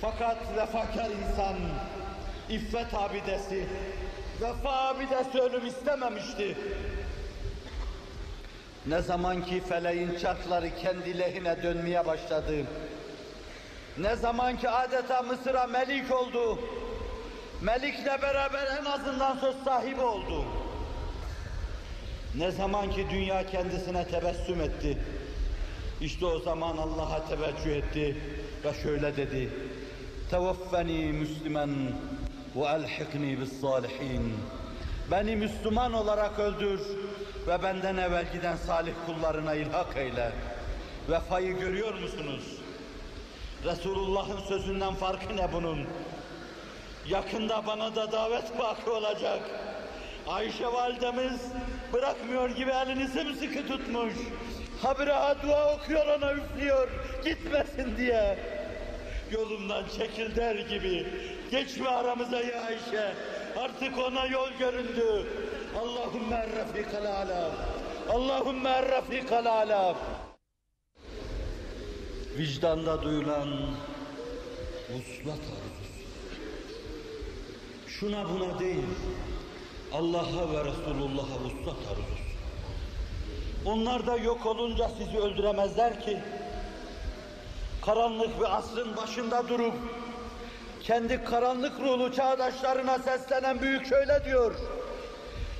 Fakat 0.00 0.36
vefakar 0.56 1.10
insan, 1.10 1.56
iffet 2.48 2.94
abidesi, 2.94 3.66
vefa 4.40 4.88
abidesi 4.88 5.40
ölüm 5.40 5.66
istememişti. 5.66 6.56
Ne 8.86 9.02
zaman 9.02 9.44
ki 9.44 9.62
feleğin 9.68 10.18
çarkları 10.18 10.76
kendi 10.76 11.18
lehine 11.18 11.62
dönmeye 11.62 12.06
başladı, 12.06 12.54
ne 13.98 14.16
zaman 14.16 14.58
ki 14.58 14.68
adeta 14.68 15.22
Mısır'a 15.22 15.66
melik 15.66 16.12
oldu, 16.12 16.58
melikle 17.62 18.22
beraber 18.22 18.66
en 18.80 18.84
azından 18.84 19.38
söz 19.38 19.56
sahibi 19.64 20.00
oldu. 20.00 20.44
Ne 22.34 22.50
zaman 22.50 22.90
ki 22.90 23.06
dünya 23.10 23.46
kendisine 23.46 24.06
tebessüm 24.06 24.60
etti, 24.60 24.98
işte 26.00 26.26
o 26.26 26.38
zaman 26.38 26.76
Allah'a 26.76 27.28
teveccüh 27.28 27.76
etti 27.76 28.16
ve 28.64 28.82
şöyle 28.82 29.16
dedi, 29.16 29.50
Tevaffeni 30.30 31.12
Müslüman 31.12 31.70
bis 32.56 33.60
salihin. 33.60 34.34
Beni 35.10 35.36
Müslüman 35.36 35.92
olarak 35.92 36.38
öldür 36.38 36.80
ve 37.46 37.62
benden 37.62 37.96
evvel 37.96 38.32
giden 38.32 38.56
salih 38.56 38.92
kullarına 39.06 39.54
ilhak 39.54 39.96
eyle. 39.96 40.32
Vefayı 41.08 41.58
görüyor 41.58 41.94
musunuz? 41.94 42.44
Resulullah'ın 43.64 44.40
sözünden 44.40 44.94
farkı 44.94 45.36
ne 45.36 45.52
bunun? 45.52 45.86
Yakında 47.08 47.66
bana 47.66 47.96
da 47.96 48.12
davet 48.12 48.58
vakı 48.58 48.92
olacak. 48.94 49.40
Ayşe 50.28 50.66
validemiz 50.66 51.40
bırakmıyor 51.92 52.50
gibi 52.50 52.70
elini 52.70 53.08
sımsıkı 53.08 53.68
tutmuş. 53.68 54.14
Habire 54.82 55.36
dua 55.42 55.74
okuyor 55.74 56.06
ona 56.06 56.32
üflüyor 56.32 56.88
gitmesin 57.24 57.96
diye. 57.96 58.38
Yolumdan 59.32 59.84
çekil 59.98 60.36
der 60.36 60.54
gibi. 60.54 61.06
Geçme 61.50 61.88
aramıza 61.88 62.40
ya 62.40 62.62
Ayşe. 62.62 63.14
Artık 63.60 63.98
ona 63.98 64.26
yol 64.26 64.50
göründü. 64.58 65.26
Allahümme 65.80 66.46
rafikal 66.56 67.04
ala. 67.04 67.50
Allahümme 68.10 68.82
rafikal 68.82 69.46
ala. 69.46 69.96
Vicdanda 72.38 73.02
duyulan 73.02 73.48
vuslat 74.90 75.38
arzusu. 75.38 75.96
Şuna 77.86 78.28
buna 78.28 78.58
değil, 78.58 78.86
Allah'a 79.92 80.52
ve 80.52 80.64
Resulullah'a 80.64 81.40
vuslat 81.44 81.76
arzusu. 81.90 82.26
Onlar 83.66 84.06
da 84.06 84.16
yok 84.16 84.46
olunca 84.46 84.88
sizi 84.98 85.18
öldüremezler 85.18 86.00
ki. 86.04 86.18
Karanlık 87.84 88.40
bir 88.40 88.56
asrın 88.56 88.96
başında 88.96 89.48
durup 89.48 89.74
kendi 90.86 91.24
karanlık 91.24 91.80
ruhlu 91.80 92.12
çağdaşlarına 92.12 92.98
seslenen 92.98 93.60
büyük 93.60 93.86
şöyle 93.86 94.24
diyor. 94.24 94.54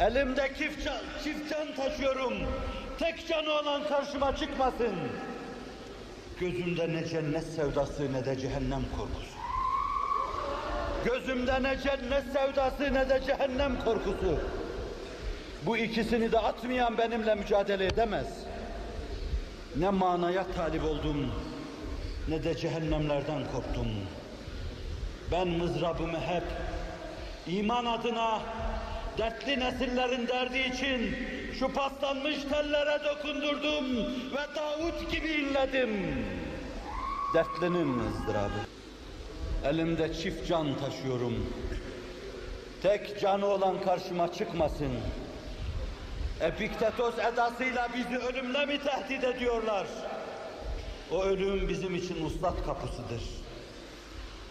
Elimde 0.00 0.50
çift 0.58 0.84
can, 0.84 0.96
çift 1.24 1.50
can 1.50 1.74
taşıyorum. 1.76 2.32
Tek 2.98 3.28
canı 3.28 3.50
olan 3.50 3.88
karşıma 3.88 4.36
çıkmasın. 4.36 4.94
Gözümde 6.40 6.92
ne 6.92 7.04
cennet 7.08 7.44
sevdası 7.44 8.12
ne 8.12 8.24
de 8.24 8.38
cehennem 8.38 8.82
korkusu. 8.96 9.36
Gözümde 11.04 11.62
ne 11.62 11.78
cennet 11.78 12.24
sevdası 12.32 12.94
ne 12.94 13.08
de 13.08 13.20
cehennem 13.26 13.84
korkusu. 13.84 14.38
Bu 15.66 15.76
ikisini 15.76 16.32
de 16.32 16.38
atmayan 16.38 16.98
benimle 16.98 17.34
mücadele 17.34 17.86
edemez. 17.86 18.26
Ne 19.76 19.90
manaya 19.90 20.46
talip 20.56 20.84
oldum, 20.84 21.32
ne 22.28 22.44
de 22.44 22.56
cehennemlerden 22.56 23.42
korktum. 23.52 23.86
Ben 25.32 25.48
mızrabımı 25.48 26.20
hep 26.20 26.42
iman 27.46 27.84
adına 27.84 28.40
dertli 29.18 29.60
nesillerin 29.60 30.28
derdi 30.28 30.58
için 30.58 31.16
şu 31.58 31.72
paslanmış 31.72 32.36
tellere 32.52 33.00
dokundurdum 33.04 33.96
ve 34.32 34.56
Davut 34.56 35.10
gibi 35.10 35.28
inledim. 35.28 35.90
Dertlinin 37.34 37.98
ızdırabı. 37.98 38.60
Elimde 39.64 40.14
çift 40.14 40.48
can 40.48 40.78
taşıyorum. 40.78 41.46
Tek 42.82 43.20
canı 43.20 43.46
olan 43.46 43.80
karşıma 43.80 44.32
çıkmasın. 44.32 44.92
Epiktetos 46.40 47.14
edasıyla 47.18 47.88
bizi 47.96 48.18
ölümle 48.18 48.66
mi 48.66 48.78
tehdit 48.78 49.24
ediyorlar? 49.24 49.86
O 51.12 51.22
ölüm 51.22 51.68
bizim 51.68 51.94
için 51.94 52.24
uslat 52.24 52.66
kapısıdır. 52.66 53.45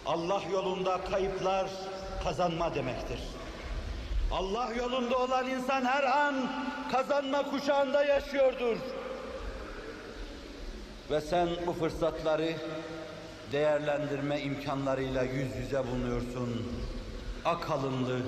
Allah 0.06 0.42
yolunda 0.52 1.00
kayıplar 1.10 1.70
kazanma 2.24 2.74
demektir. 2.74 3.18
Allah 4.32 4.72
yolunda 4.78 5.18
olan 5.18 5.50
insan 5.50 5.84
her 5.84 6.02
an 6.02 6.34
kazanma 6.92 7.50
kuşağında 7.50 8.04
yaşıyordur. 8.04 8.76
Ve 11.10 11.20
sen 11.20 11.48
bu 11.66 11.72
fırsatları 11.72 12.52
değerlendirme 13.52 14.40
imkanlarıyla 14.40 15.22
yüz 15.22 15.56
yüze 15.56 15.86
bulunuyorsun. 15.86 16.66
Ak 17.44 17.70
alınlı, 17.70 18.20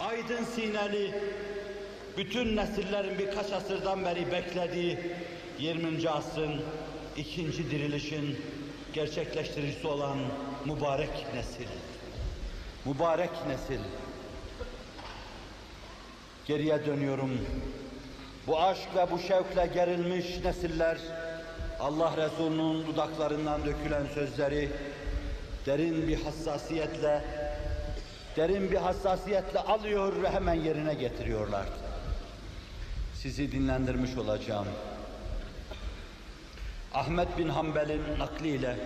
aydın 0.00 0.44
sineli, 0.44 1.14
bütün 2.16 2.56
nesillerin 2.56 3.18
birkaç 3.18 3.52
asırdan 3.52 4.04
beri 4.04 4.32
beklediği 4.32 4.98
20. 5.58 6.10
asrın 6.10 6.60
ikinci 7.16 7.70
dirilişin 7.70 8.38
gerçekleştiricisi 8.92 9.86
olan 9.86 10.18
mübarek 10.64 11.26
nesil. 11.34 11.68
Mübarek 12.84 13.30
nesil. 13.46 13.80
Geriye 16.46 16.86
dönüyorum. 16.86 17.40
Bu 18.46 18.60
aşk 18.60 18.88
ve 18.96 19.10
bu 19.10 19.18
şevkle 19.18 19.66
gerilmiş 19.74 20.26
nesiller 20.44 20.98
Allah 21.80 22.16
Resulü'nün 22.16 22.86
dudaklarından 22.86 23.64
dökülen 23.64 24.06
sözleri 24.14 24.70
derin 25.66 26.08
bir 26.08 26.22
hassasiyetle 26.22 27.24
derin 28.36 28.70
bir 28.70 28.76
hassasiyetle 28.76 29.58
alıyor 29.58 30.22
ve 30.22 30.30
hemen 30.30 30.54
yerine 30.54 30.94
getiriyorlar. 30.94 31.66
Sizi 33.14 33.52
dinlendirmiş 33.52 34.16
olacağım. 34.16 34.66
Ahmet 36.94 37.38
bin 37.38 37.48
Hanbel'in 37.48 38.02
nakliyle 38.18 38.76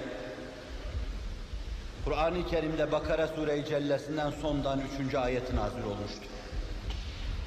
Kur'an-ı 2.05 2.47
Kerim'de 2.47 2.93
Bakara 2.93 3.29
Sure-i 3.29 3.65
Cellesi'nden 3.65 4.31
sondan 4.31 4.81
üçüncü 4.81 5.19
ayeti 5.19 5.57
nazil 5.57 5.83
olmuştu. 5.83 6.27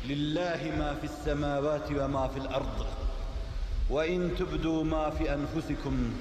Lillahi 0.07 0.71
ma 0.71 0.95
fis 1.01 1.11
semavati 1.23 1.99
ve 1.99 2.07
ma 2.07 2.27
fil 2.27 2.45
ard. 2.45 2.79
Ve 3.91 4.07
in 4.07 4.35
tubdu 4.35 4.85
ma 4.85 5.11
fi 5.11 5.23
enfusikum 5.23 6.13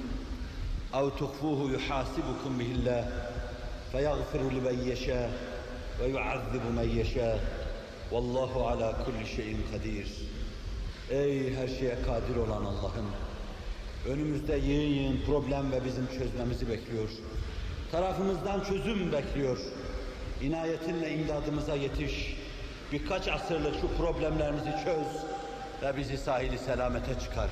ev 0.93 1.09
tuhfuhu 1.09 1.69
yuhasibukum 1.69 2.59
bihillah 2.59 3.05
feyaghfiru 3.91 4.51
limen 4.55 4.83
yasha 4.89 5.29
ve 5.99 6.07
yuazzibu 6.07 6.69
men 6.75 6.89
yasha. 6.89 7.39
Vallahu 8.11 8.67
ala 8.67 9.03
kulli 9.05 9.27
şeyin 9.35 9.59
kadir. 9.71 10.07
Ey 11.09 11.55
her 11.55 11.67
şeye 11.67 11.95
kadir 12.05 12.35
olan 12.35 12.65
Allah'ım. 12.65 13.05
Önümüzde 14.07 14.55
yığın 14.55 14.89
yığın 14.89 15.19
problem 15.25 15.71
ve 15.71 15.85
bizim 15.85 16.07
çözmemizi 16.07 16.69
bekliyor. 16.69 17.09
Tarafımızdan 17.91 18.63
çözüm 18.63 19.11
bekliyor. 19.11 19.57
İnayetinle 20.41 21.13
imdadımıza 21.13 21.75
yetiş. 21.75 22.35
Birkaç 22.91 23.27
asırlık 23.27 23.75
şu 23.81 23.97
problemlerimizi 23.97 24.71
çöz 24.85 25.23
ve 25.81 25.97
bizi 25.97 26.17
sahili 26.17 26.57
selamete 26.57 27.19
çıkar. 27.19 27.49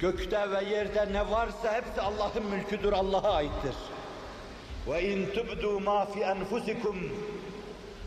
Gökte 0.00 0.50
ve 0.50 0.64
yerde 0.64 1.12
ne 1.12 1.30
varsa 1.30 1.74
hepsi 1.74 2.00
Allah'ın 2.00 2.46
mülküdür, 2.46 2.92
Allah'a 2.92 3.32
aittir. 3.32 3.74
Ve 4.88 5.12
in 5.12 5.26
tubdu 5.26 5.80
ma 5.80 6.06
fi 6.06 6.20
enfusikum 6.20 6.96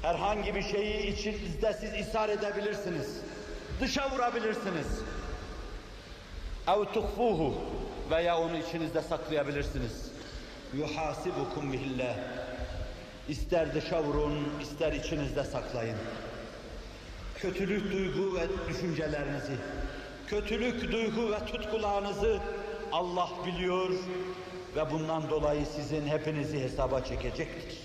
herhangi 0.01 0.55
bir 0.55 0.63
şeyi 0.63 1.07
içinizde 1.07 1.73
siz 1.73 2.07
ishar 2.07 2.29
edebilirsiniz. 2.29 3.21
Dışa 3.81 4.11
vurabilirsiniz. 4.11 4.87
Ev 6.67 6.85
tuhfuhu 6.93 7.53
veya 8.11 8.37
onu 8.37 8.57
içinizde 8.57 9.01
saklayabilirsiniz. 9.01 10.11
yuhasibukum 10.73 11.73
bihillah. 11.73 12.15
İster 13.29 13.73
dışa 13.73 14.03
vurun, 14.03 14.49
ister 14.61 14.93
içinizde 14.93 15.43
saklayın. 15.43 15.97
Kötülük 17.35 17.91
duygu 17.91 18.35
ve 18.35 18.47
düşüncelerinizi, 18.69 19.55
kötülük 20.27 20.91
duygu 20.91 21.31
ve 21.31 21.45
tutkularınızı 21.45 22.39
Allah 22.91 23.29
biliyor 23.45 23.89
ve 24.75 24.91
bundan 24.91 25.29
dolayı 25.29 25.65
sizin 25.65 26.07
hepinizi 26.07 26.59
hesaba 26.59 27.01
çekecektir. 27.01 27.77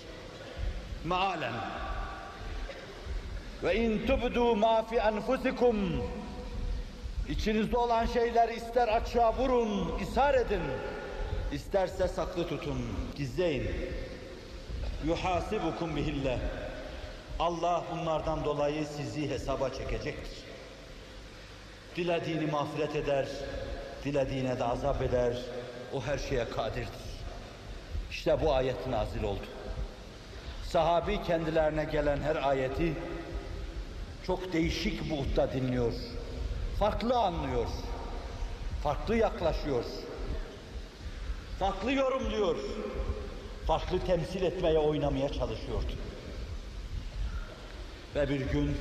Mealen 1.03 1.53
ve 3.63 3.75
in 3.75 4.07
tubdu 4.07 4.55
ma 4.55 4.83
fi 4.83 4.95
enfusikum 4.95 6.03
İçinizde 7.29 7.77
olan 7.77 8.05
şeyler 8.05 8.49
ister 8.49 8.87
açığa 8.87 9.33
vurun, 9.33 9.99
ishar 9.99 10.33
edin. 10.33 10.61
isterse 11.51 12.07
saklı 12.07 12.47
tutun, 12.47 12.77
gizleyin. 13.15 13.71
Yuhasibukum 15.05 15.95
bihillah. 15.95 16.39
Allah 17.39 17.83
bunlardan 17.91 18.45
dolayı 18.45 18.85
sizi 18.85 19.29
hesaba 19.29 19.69
çekecektir. 19.69 20.37
Dilediğini 21.95 22.51
mağfiret 22.51 22.95
eder, 22.95 23.27
dilediğine 24.05 24.59
de 24.59 24.63
azap 24.63 25.01
eder. 25.01 25.37
O 25.93 26.01
her 26.01 26.17
şeye 26.17 26.49
kadirdir. 26.49 27.07
İşte 28.11 28.41
bu 28.41 28.53
ayet 28.53 28.87
nazil 28.87 29.23
oldu. 29.23 29.45
Sahabi 30.63 31.23
kendilerine 31.23 31.83
gelen 31.83 32.21
her 32.21 32.35
ayeti 32.35 32.93
çok 34.25 34.53
değişik 34.53 35.11
buğutta 35.11 35.53
dinliyor. 35.53 35.93
Farklı 36.79 37.17
anlıyor. 37.17 37.65
Farklı 38.83 39.15
yaklaşıyor. 39.15 39.83
Farklı 41.59 41.91
yorumluyor. 41.91 42.55
Farklı 43.67 43.99
temsil 43.99 44.41
etmeye, 44.41 44.79
oynamaya 44.79 45.29
çalışıyordu. 45.29 45.91
Ve 48.15 48.29
bir 48.29 48.39
gün 48.39 48.77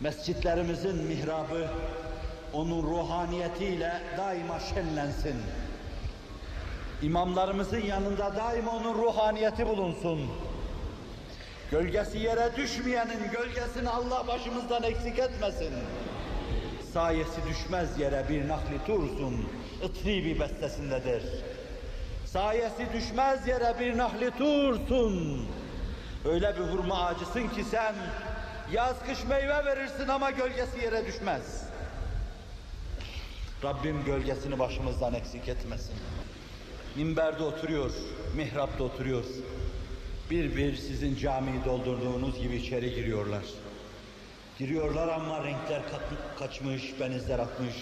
mescitlerimizin 0.00 0.96
mihrabı 0.96 1.68
onun 2.52 2.82
ruhaniyetiyle 2.82 4.00
daima 4.18 4.60
şenlensin. 4.60 5.36
İmamlarımızın 7.02 7.80
yanında 7.80 8.36
daima 8.36 8.70
onun 8.70 8.94
ruhaniyeti 8.94 9.66
bulunsun. 9.66 10.20
Gölgesi 11.70 12.18
yere 12.18 12.56
düşmeyenin 12.56 13.30
gölgesini 13.32 13.88
Allah 13.88 14.26
başımızdan 14.26 14.82
eksik 14.82 15.18
etmesin. 15.18 15.72
Sayesi 16.94 17.40
düşmez 17.48 17.98
yere 17.98 18.24
bir 18.28 18.48
nakli 18.48 18.84
tursun, 18.86 19.46
ıtribi 19.84 20.40
bestesindedir. 20.40 21.22
Sayesi 22.26 22.86
düşmez 22.92 23.48
yere 23.48 23.80
bir 23.80 23.98
nahli 23.98 24.30
tursun. 24.30 25.46
Öyle 26.24 26.54
bir 26.56 26.60
hurma 26.60 26.98
ağacısın 26.98 27.48
ki 27.48 27.64
sen 27.70 27.94
yaz 28.72 28.96
kış 29.06 29.24
meyve 29.24 29.64
verirsin 29.64 30.08
ama 30.08 30.30
gölgesi 30.30 30.78
yere 30.84 31.06
düşmez. 31.06 31.64
Rabbim 33.64 34.04
gölgesini 34.04 34.58
başımızdan 34.58 35.14
eksik 35.14 35.48
etmesin. 35.48 35.94
Minberde 36.96 37.42
oturuyor, 37.42 37.90
mihrapta 38.36 38.84
oturuyor. 38.84 39.24
Bir 40.30 40.56
bir 40.56 40.76
sizin 40.76 41.16
camiyi 41.16 41.64
doldurduğunuz 41.64 42.40
gibi 42.40 42.56
içeri 42.56 42.94
giriyorlar. 42.94 43.42
Giriyorlar 44.57 45.07
ama 45.07 45.43
renkler 45.43 45.81
kat- 45.91 46.39
kaçmış, 46.39 46.99
benizler 46.99 47.39
atmış. 47.39 47.75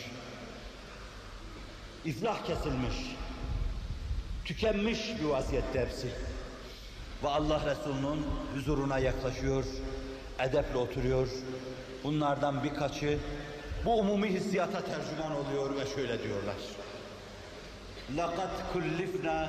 İflah 2.05 2.43
kesilmiş. 2.45 2.95
Tükenmiş 4.45 4.99
bir 5.19 5.25
vaziyette 5.25 5.79
hepsi. 5.79 6.07
Ve 7.23 7.27
Allah 7.29 7.61
Resulü'nün 7.65 8.25
huzuruna 8.55 8.99
yaklaşıyor, 8.99 9.65
edeple 10.39 10.77
oturuyor. 10.77 11.27
Bunlardan 12.03 12.63
birkaçı 12.63 13.19
bu 13.85 13.99
umumi 13.99 14.29
hissiyata 14.29 14.81
tercüman 14.81 15.31
oluyor 15.31 15.75
ve 15.75 15.85
şöyle 15.95 16.23
diyorlar. 16.23 16.55
لَقَدْ 18.15 18.49
كُلِّفْنَا 18.73 19.47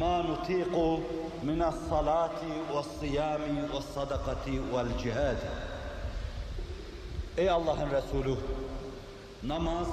مَا 0.00 0.14
نُطِيقُ 0.30 0.74
مِنَ 1.48 1.60
الصَّلَاةِ 1.72 2.40
وَالصِّيَامِ 2.72 3.42
وَالصَّدَقَةِ 3.72 4.46
وَالْجِهَادِ 4.72 5.40
Ey 7.36 7.50
Allah'ın 7.50 7.90
Resulü, 7.90 8.36
namaz, 9.42 9.88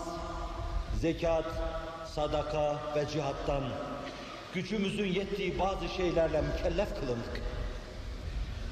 zekat, 1.01 1.45
sadaka 2.15 2.79
ve 2.95 3.07
cihattan 3.07 3.63
gücümüzün 4.53 5.07
yettiği 5.07 5.59
bazı 5.59 5.89
şeylerle 5.89 6.41
mükellef 6.41 6.99
kılındık. 6.99 7.41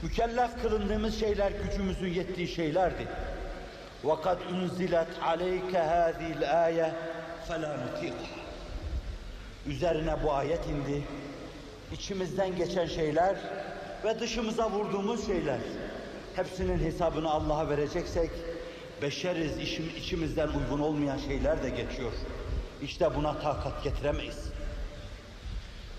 Mükellef 0.04 0.62
kılındığımız 0.62 1.20
şeyler 1.20 1.52
gücümüzün 1.52 2.14
yettiği 2.14 2.48
şeylerdi. 2.48 3.08
وَقَدْ 4.04 4.38
اُنْزِلَتْ 4.54 5.12
عَلَيْكَ 5.22 5.72
هَذِي 5.72 6.28
الْآيَةِ 6.40 6.92
فَلَا 7.50 7.78
نُطِيقُهَا 7.84 8.46
Üzerine 9.68 10.24
bu 10.24 10.34
ayet 10.34 10.66
indi. 10.68 11.04
İçimizden 11.92 12.56
geçen 12.56 12.86
şeyler 12.86 13.36
ve 14.04 14.20
dışımıza 14.20 14.72
vurduğumuz 14.72 15.26
şeyler. 15.26 15.60
Hepsinin 16.36 16.80
hesabını 16.80 17.32
Allah'a 17.32 17.70
vereceksek, 17.70 18.30
beşeriz 19.03 19.59
işim, 19.59 19.93
içimizden 19.99 20.49
uygun 20.49 20.81
olmayan 20.81 21.19
şeyler 21.19 21.63
de 21.63 21.71
geçiyor. 21.71 22.13
İşte 22.83 23.15
buna 23.15 23.39
takat 23.39 23.85
getiremeyiz. 23.85 24.39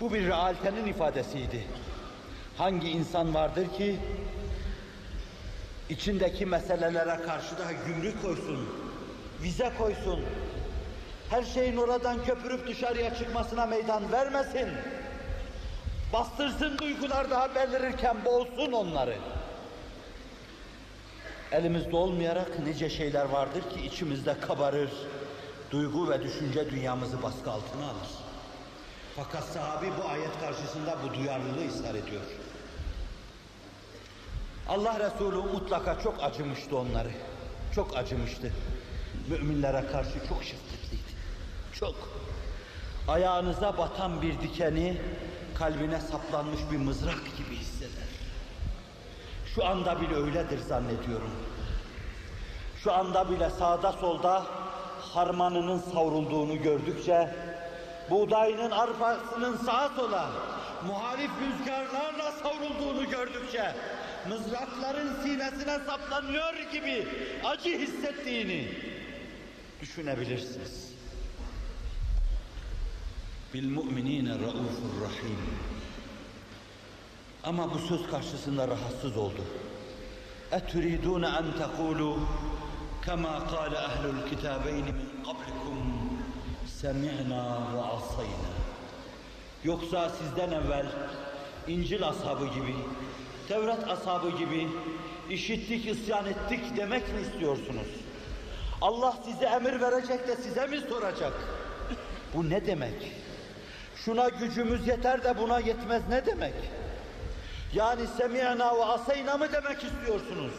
Bu 0.00 0.12
bir 0.14 0.26
realitenin 0.26 0.86
ifadesiydi. 0.86 1.64
Hangi 2.58 2.90
insan 2.90 3.34
vardır 3.34 3.66
ki 3.78 3.96
içindeki 5.88 6.46
meselelere 6.46 7.22
karşı 7.22 7.58
da 7.58 7.64
gümrük 7.86 8.22
koysun, 8.22 8.68
vize 9.42 9.72
koysun, 9.78 10.20
her 11.30 11.42
şeyin 11.42 11.76
oradan 11.76 12.24
köpürüp 12.24 12.68
dışarıya 12.68 13.14
çıkmasına 13.14 13.66
meydan 13.66 14.12
vermesin. 14.12 14.68
Bastırsın 16.12 16.78
duygular 16.78 17.30
daha 17.30 17.54
belirirken 17.54 18.24
boğsun 18.24 18.72
onları. 18.72 19.16
Elimizde 21.52 21.96
olmayarak 21.96 22.58
nice 22.58 22.90
şeyler 22.90 23.24
vardır 23.24 23.62
ki 23.62 23.86
içimizde 23.86 24.40
kabarır. 24.40 24.90
Duygu 25.70 26.10
ve 26.10 26.22
düşünce 26.22 26.70
dünyamızı 26.70 27.22
baskı 27.22 27.50
altına 27.50 27.84
alır. 27.84 28.08
Fakat 29.16 29.44
sahabi 29.44 29.86
bu 29.98 30.08
ayet 30.08 30.40
karşısında 30.40 30.96
bu 31.04 31.14
duyarlılığı 31.14 31.68
ısrar 31.68 31.94
ediyor. 31.94 32.22
Allah 34.68 35.00
Resulü 35.00 35.36
mutlaka 35.36 36.00
çok 36.00 36.22
acımıştı 36.22 36.76
onları. 36.76 37.10
Çok 37.74 37.96
acımıştı. 37.96 38.52
Müminlere 39.28 39.86
karşı 39.92 40.26
çok 40.28 40.44
şefkatliydi. 40.44 41.12
Çok. 41.72 41.94
Ayağınıza 43.08 43.78
batan 43.78 44.22
bir 44.22 44.40
dikeni 44.40 45.00
kalbine 45.54 46.00
saplanmış 46.00 46.60
bir 46.72 46.76
mızrak 46.76 47.36
gibi 47.38 47.56
hisseder. 47.56 47.71
Şu 49.54 49.66
anda 49.66 50.00
bile 50.00 50.14
öyledir 50.14 50.58
zannediyorum. 50.58 51.30
Şu 52.84 52.92
anda 52.92 53.30
bile 53.30 53.50
sağda 53.50 53.92
solda 53.92 54.46
harmanının 55.00 55.78
savrulduğunu 55.78 56.62
gördükçe, 56.62 57.34
buğdayının 58.10 58.70
arpasının 58.70 59.56
sağa 59.56 59.88
sola 59.88 60.30
muhalif 60.86 61.30
rüzgarlarla 61.40 62.32
savrulduğunu 62.32 63.10
gördükçe, 63.10 63.74
mızrakların 64.28 65.14
sinesine 65.22 65.78
saplanıyor 65.78 66.54
gibi 66.72 67.06
acı 67.44 67.78
hissettiğini 67.78 68.68
düşünebilirsiniz. 69.80 70.92
Bil 73.54 73.68
mu'minine 73.68 74.30
raufur 74.30 75.02
rahim. 75.02 75.38
Ama 77.43 77.73
bu 77.73 77.79
söz 77.79 78.07
karşısında 78.11 78.67
rahatsız 78.67 79.17
oldu. 79.17 79.41
اَتُرِيدُونَ 80.51 81.25
اَنْ 81.39 81.45
تَقُولُوا 81.61 82.17
كَمَا 83.05 83.35
قَالَ 83.53 83.73
اَهْلُ 83.87 84.03
الْكِتَابَيْنِ 84.17 84.85
مِنْ 84.99 85.07
قَبْلِكُمْ 85.27 85.77
سَمِعْنَا 86.81 87.43
وَعَصَيْنَا 87.75 88.51
Yoksa 89.63 90.09
sizden 90.09 90.51
evvel 90.51 90.85
İncil 91.67 92.07
ashabı 92.07 92.45
gibi, 92.45 92.75
Tevrat 93.47 93.89
ashabı 93.89 94.29
gibi 94.29 94.67
işittik, 95.29 95.85
isyan 95.85 96.25
ettik 96.25 96.59
demek 96.77 97.13
mi 97.13 97.21
istiyorsunuz? 97.21 97.87
Allah 98.81 99.17
size 99.25 99.45
emir 99.45 99.81
verecek 99.81 100.27
de 100.27 100.35
size 100.35 100.67
mi 100.67 100.79
soracak? 100.89 101.33
Bu 102.33 102.49
ne 102.49 102.65
demek? 102.65 103.11
Şuna 103.95 104.29
gücümüz 104.29 104.87
yeter 104.87 105.23
de 105.23 105.37
buna 105.37 105.59
yetmez 105.59 106.01
ne 106.09 106.25
demek? 106.25 106.53
Yani 107.74 108.06
semi'na 108.16 108.76
ve 108.76 108.84
aseyna 108.84 109.36
mı 109.36 109.52
demek 109.52 109.84
istiyorsunuz? 109.84 110.52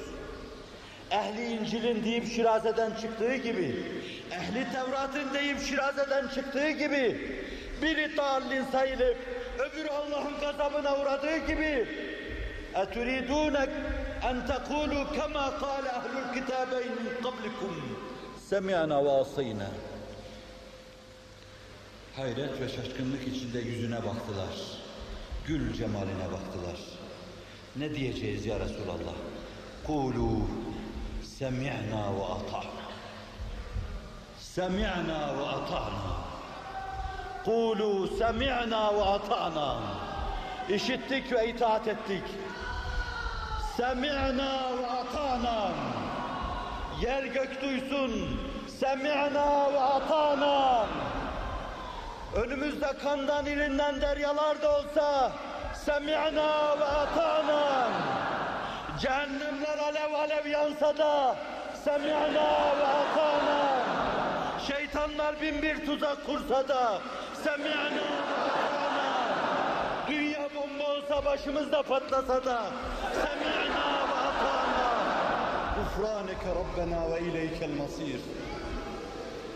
Ehli 1.12 1.46
İncil'in 1.46 2.04
deyip 2.04 2.28
Şiraze'den 2.28 2.92
çıktığı 3.02 3.36
gibi, 3.36 3.84
ehli 4.32 4.72
Tevrat'ın 4.72 5.34
deyip 5.34 5.62
Şiraze'den 5.62 6.28
çıktığı 6.28 6.70
gibi, 6.70 7.32
biri 7.82 8.18
dallin 8.18 8.66
sayılıp 8.72 9.18
öbürü 9.60 9.88
Allah'ın 9.88 10.40
gazabına 10.42 11.00
uğradığı 11.02 11.38
gibi 11.38 11.88
eturidunek 12.76 13.70
en 14.24 14.48
tekulu 14.48 15.14
kema 15.14 15.60
kâle 15.60 15.90
ehlül 15.90 16.42
kitabeyn 16.42 16.90
min 16.90 17.24
kablikum? 17.24 18.00
Semi'na 18.50 19.04
hayret 22.16 22.62
ve 22.62 22.70
şaşkınlık 22.70 23.28
içinde 23.28 23.60
yüzüne 23.60 23.98
baktılar. 23.98 24.54
Gül 25.48 25.74
cemaline 25.74 26.32
baktılar. 26.32 27.03
Ne 27.76 27.96
diyeceğiz 27.96 28.46
ya 28.46 28.60
Resulallah? 28.60 29.14
Kulu 29.88 30.30
semi'na 31.24 32.16
ve 32.16 32.24
ata'na. 32.26 32.84
Semi'na 34.40 35.38
ve 35.38 35.48
ata'na. 35.48 36.18
Kulu 37.46 38.08
semi'na 38.08 38.96
ve 38.96 39.04
ata'na. 39.04 39.82
İşittik 40.70 41.32
ve 41.32 41.50
itaat 41.50 41.88
ettik. 41.88 42.24
Semi'na 43.78 44.78
ve 44.78 44.88
ata'na. 44.88 45.72
Yer 47.02 47.24
gök 47.24 47.62
duysun. 47.62 48.40
Semi'na 48.80 49.74
ve 49.74 49.80
ata'na. 49.80 50.88
Önümüzde 52.36 52.98
kandan 53.04 53.46
irinden 53.46 54.02
deryalar 54.02 54.62
da 54.62 54.78
olsa 54.78 55.32
semi'na 55.86 56.80
ve 56.80 56.86
ata'na. 56.86 57.90
Cehennemler 59.02 59.78
alev 59.78 60.14
alev 60.14 60.46
yansa 60.46 60.98
da 60.98 61.36
semi'na 61.84 62.76
ve 62.78 62.88
ata'na. 62.88 63.84
Şeytanlar 64.68 65.42
bin 65.42 65.62
bir 65.62 65.86
tuzak 65.86 66.26
kursa 66.26 66.68
da 66.68 67.02
semi'na. 67.44 68.04
Dünya 70.08 70.50
bomba 70.56 70.92
olsa 70.92 71.26
başımızda 71.26 71.84
patlasa 71.84 72.46
da 72.46 72.62
semi'na 73.14 74.08
ve 74.10 74.16
ata'na. 74.30 74.94
Gufraneke 75.76 76.50
Rabbena 76.50 77.12
ve 77.12 77.20
ileykel 77.20 77.70
masir. 77.70 78.22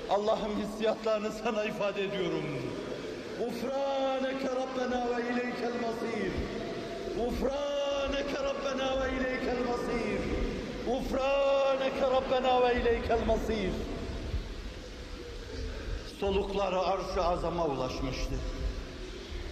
Allah'ım 0.09 0.55
hissiyatlarını 0.57 1.31
sana 1.31 1.63
ifade 1.63 2.03
ediyorum. 2.03 2.43
Gufraneke 3.39 4.47
Rabbena 4.47 5.17
ve 5.17 5.21
ileykel 5.21 5.73
masir. 5.81 6.31
Gufraneke 7.17 8.43
Rabbena 8.43 9.03
ve 9.03 9.09
ileykel 9.17 9.59
masir. 9.69 10.19
Gufraneke 10.85 12.01
Rabbena 12.01 12.61
ve 12.67 12.81
ileykel 12.81 13.25
masir. 13.27 13.71
Solukları 16.19 16.79
arş-ı 16.79 17.23
azama 17.23 17.65
ulaşmıştı. 17.65 18.35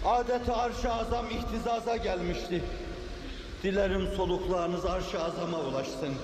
Adeti 0.04 0.52
arş-ı 0.52 0.92
azam 0.92 1.26
ihtizaza 1.30 1.96
gelmişti. 1.96 2.62
Dilerim 3.62 4.08
soluklarınız 4.16 4.84
arş-ı 4.86 5.24
azama 5.24 5.60
ulaşsın. 5.60 6.14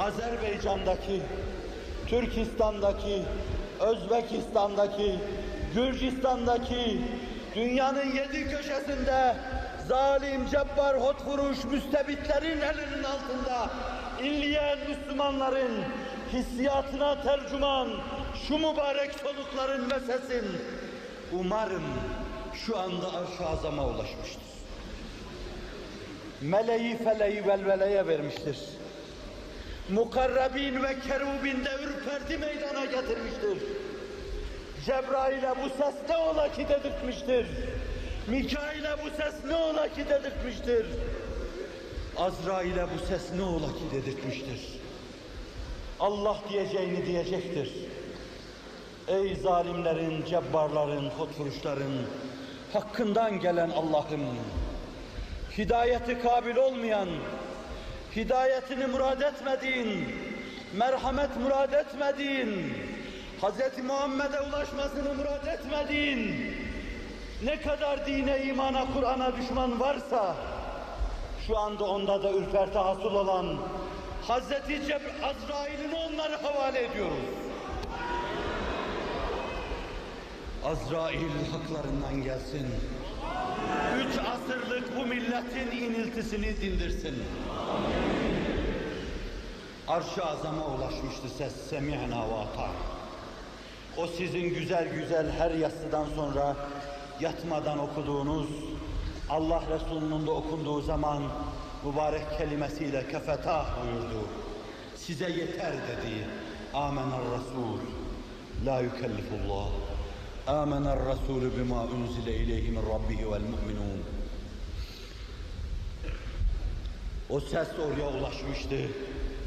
Azerbaycan'daki, 0.00 1.22
Türkistan'daki, 2.06 3.22
Özbekistan'daki, 3.80 5.18
Gürcistan'daki, 5.74 7.00
dünyanın 7.54 8.16
yedi 8.16 8.50
köşesinde 8.50 9.36
zalim, 9.88 10.46
cebbar, 10.46 11.00
hotfuruş, 11.00 11.64
müstebitlerin 11.64 12.60
elinin 12.60 13.04
altında 13.04 13.70
inleyen 14.22 14.78
Müslümanların 14.88 15.84
hissiyatına 16.32 17.22
tercüman 17.22 17.88
şu 18.48 18.58
mübarek 18.58 19.14
solukların 19.14 19.90
ve 19.90 20.00
sesin 20.00 20.46
umarım 21.32 21.84
şu 22.66 22.78
anda 22.78 23.06
arş-ı 23.06 23.46
azama 23.46 23.86
ulaşmıştır. 23.86 24.42
Meleği 26.40 26.98
feleği 26.98 27.46
velveleye 27.46 28.06
vermiştir 28.06 28.56
mukarrabin 29.90 30.82
ve 30.82 31.00
kerubin 31.00 31.64
de 31.64 31.70
ürperti 31.84 32.38
meydana 32.38 32.84
getirmiştir. 32.84 33.58
Cebrail'e 34.86 35.54
bu 35.64 35.68
ses 35.68 35.94
ne 36.08 36.16
ola 36.16 36.52
ki 36.52 36.68
dedirtmiştir. 36.68 37.46
Mikail'e 38.26 38.96
bu 39.04 39.22
ses 39.22 39.44
ne 39.44 39.54
ola 39.54 39.88
ki 39.88 40.08
dedirtmiştir. 40.08 40.86
Azrail'e 42.16 42.84
bu 42.84 43.06
ses 43.08 43.32
ne 43.32 43.42
ola 43.42 43.66
ki 43.66 43.84
dedirtmiştir. 43.92 44.80
Allah 46.00 46.36
diyeceğini 46.50 47.06
diyecektir. 47.06 47.72
Ey 49.08 49.36
zalimlerin, 49.36 50.24
cebbarların, 50.24 51.10
hotfuruşların, 51.10 51.92
hakkından 52.72 53.40
gelen 53.40 53.70
Allah'ım, 53.70 54.36
hidayeti 55.58 56.20
kabil 56.22 56.56
olmayan, 56.56 57.08
hidayetini 58.16 58.86
murad 58.86 59.20
etmediğin, 59.20 60.08
merhamet 60.76 61.36
murad 61.36 61.72
etmediğin, 61.72 62.74
Hz. 63.42 63.84
Muhammed'e 63.84 64.40
ulaşmasını 64.40 65.14
murad 65.14 65.46
etmediğin, 65.46 66.54
ne 67.44 67.60
kadar 67.60 68.06
dine, 68.06 68.42
imana, 68.44 68.84
Kur'an'a 68.94 69.36
düşman 69.36 69.80
varsa, 69.80 70.36
şu 71.46 71.58
anda 71.58 71.84
onda 71.84 72.22
da 72.22 72.32
ürperti 72.32 72.78
hasıl 72.78 73.14
olan 73.14 73.56
Hz. 74.28 74.48
Cebr 74.68 75.10
Azrail'ini 75.22 75.94
onlara 75.94 76.42
havale 76.42 76.84
ediyoruz. 76.84 77.16
Azrail 80.64 81.30
haklarından 81.52 82.22
gelsin. 82.22 82.66
Üç 83.98 84.18
asırlık 84.18 84.96
bu 84.96 85.06
milletin 85.06 85.70
iniltisini 85.70 86.60
dindirsin. 86.60 87.24
Arş-ı 89.88 90.24
azama 90.24 90.66
ulaşmıştı 90.66 91.28
ses 91.38 91.52
semihna 91.70 92.28
ve 92.28 92.34
ata. 92.34 92.68
O 94.02 94.06
sizin 94.06 94.54
güzel 94.54 94.88
güzel 94.94 95.30
her 95.30 95.50
yatsıdan 95.50 96.06
sonra 96.16 96.56
yatmadan 97.20 97.78
okuduğunuz 97.78 98.46
Allah 99.28 99.62
Resulü'nün 99.70 100.26
de 100.26 100.30
okunduğu 100.30 100.80
zaman 100.80 101.22
mübarek 101.84 102.38
kelimesiyle 102.38 103.08
kefetah 103.08 103.66
buyurdu. 103.82 104.26
Size 104.96 105.30
yeter 105.30 105.72
dedi. 105.72 106.28
Amener 106.74 107.20
Resul. 107.20 107.78
La 108.66 108.80
yükellifullah. 108.80 109.68
Amener 110.46 110.98
Resulü 110.98 111.58
bima 111.58 111.84
unzile 111.84 112.36
ileyhi 112.36 112.70
min 112.70 112.82
rabbihi 112.82 113.32
vel 113.32 113.40
mu'minun. 113.40 114.02
O 117.30 117.40
ses 117.40 117.68
oraya 117.78 118.08
ulaşmıştı. 118.18 118.76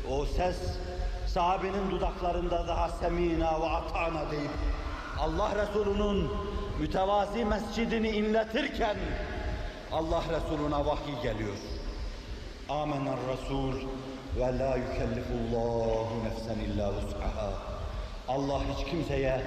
O 0.09 0.25
ses 0.25 0.57
sahabenin 1.33 1.91
dudaklarında 1.91 2.67
daha 2.67 2.89
semina 2.89 3.61
ve 3.61 3.65
atana 3.65 4.31
deyip 4.31 4.51
Allah 5.19 5.51
Resulü'nün 5.55 6.29
mütevazi 6.79 7.45
mescidini 7.45 8.09
inletirken 8.09 8.97
Allah 9.91 10.23
Resulü'ne 10.29 10.85
vahiy 10.85 11.21
geliyor. 11.23 11.57
Amener 12.69 13.17
Resul 13.31 13.73
ve 14.39 14.59
la 14.59 14.75
yükellifullahu 14.75 16.23
nefsen 16.23 16.59
illa 16.59 16.93
vus'aha. 16.93 17.53
Allah 18.27 18.61
hiç 18.73 18.85
kimseye 18.89 19.41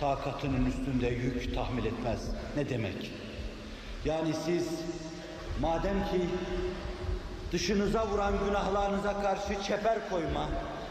takatının 0.00 0.66
üstünde 0.66 1.06
yük 1.06 1.54
tahmil 1.54 1.84
etmez. 1.84 2.20
Ne 2.56 2.68
demek? 2.68 3.10
Yani 4.04 4.34
siz 4.44 4.68
madem 5.60 6.04
ki 6.04 6.28
dışınıza 7.52 8.06
vuran 8.06 8.34
günahlarınıza 8.46 9.22
karşı 9.22 9.62
çeper 9.62 10.10
koyma, 10.10 10.48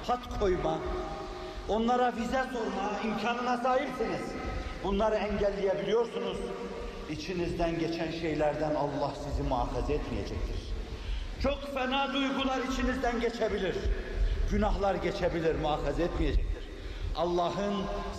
hat 0.07 0.39
koyma, 0.39 0.79
onlara 1.69 2.15
vize 2.15 2.43
sorma 2.53 2.99
imkanına 3.05 3.57
sahipsiniz. 3.57 4.21
Bunları 4.83 5.15
engelleyebiliyorsunuz. 5.15 6.37
İçinizden 7.09 7.79
geçen 7.79 8.11
şeylerden 8.11 8.75
Allah 8.75 9.13
sizi 9.23 9.49
muhafaza 9.49 9.93
etmeyecektir. 9.93 10.55
Çok 11.43 11.73
fena 11.73 12.13
duygular 12.13 12.59
içinizden 12.71 13.19
geçebilir. 13.21 13.75
Günahlar 14.51 14.95
geçebilir, 14.95 15.55
muhafaza 15.55 16.03
etmeyecektir. 16.03 16.63
Allah'ın 17.15 17.75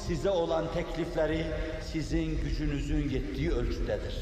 size 0.06 0.30
olan 0.30 0.64
teklifleri 0.74 1.46
sizin 1.92 2.40
gücünüzün 2.40 3.10
yettiği 3.10 3.50
ölçüdedir. 3.50 4.14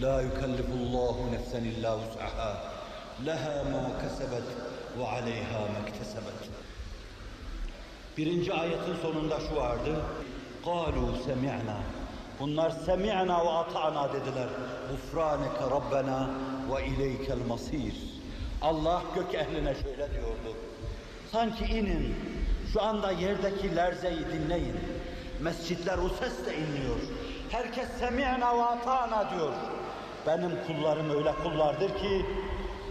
La 0.00 0.22
yukellifullahu 0.22 1.32
nefsen 1.32 1.64
illa 1.64 1.98
vus'aha. 1.98 2.72
Leha 3.26 3.64
ma 3.72 4.00
kesebet 4.00 4.42
ve 4.98 5.06
aleyha 5.06 5.58
ma 5.58 5.88
iktesebet. 5.88 6.50
Birinci 8.16 8.52
ayetin 8.52 8.94
sonunda 9.02 9.40
şu 9.40 9.56
vardı. 9.56 10.04
Kalu 10.64 11.16
semi'na. 11.26 11.76
Bunlar 12.40 12.70
semi'na 12.70 13.44
ve 13.44 13.50
ata'na 13.50 14.12
dediler. 14.12 14.48
Gufraneke 14.90 15.64
Rabbena 15.70 16.30
ve 16.70 16.86
ileykel. 16.86 17.38
Allah 18.62 19.02
gök 19.14 19.34
ehline 19.34 19.74
şöyle 19.74 20.10
diyordu. 20.12 20.56
Sanki 21.32 21.64
inin, 21.64 22.16
şu 22.72 22.82
anda 22.82 23.10
yerdeki 23.12 23.76
lerzeyi 23.76 24.26
dinleyin. 24.32 24.76
Mescitler 25.40 25.98
o 25.98 26.08
sesle 26.08 26.56
inliyor. 26.56 27.00
Herkes 27.50 27.88
semi'na 27.98 28.58
ve 28.58 28.62
ata'na 28.62 29.30
diyor. 29.30 29.52
Benim 30.26 30.50
kullarım 30.66 31.10
öyle 31.10 31.34
kullardır 31.42 31.88
ki 31.88 32.26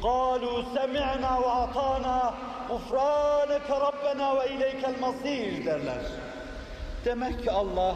قَالُوا 0.03 0.59
سَمِعْنَا 0.77 1.33
وَاَطَانَا 1.47 2.19
غُفْرَانَكَ 2.71 3.69
رَبَّنَا 3.87 4.27
وَاِلَيْكَ 4.39 4.83
الْمَصِيرِ 4.93 5.65
derler. 5.65 6.03
Demek 7.05 7.43
ki 7.43 7.51
Allah 7.51 7.95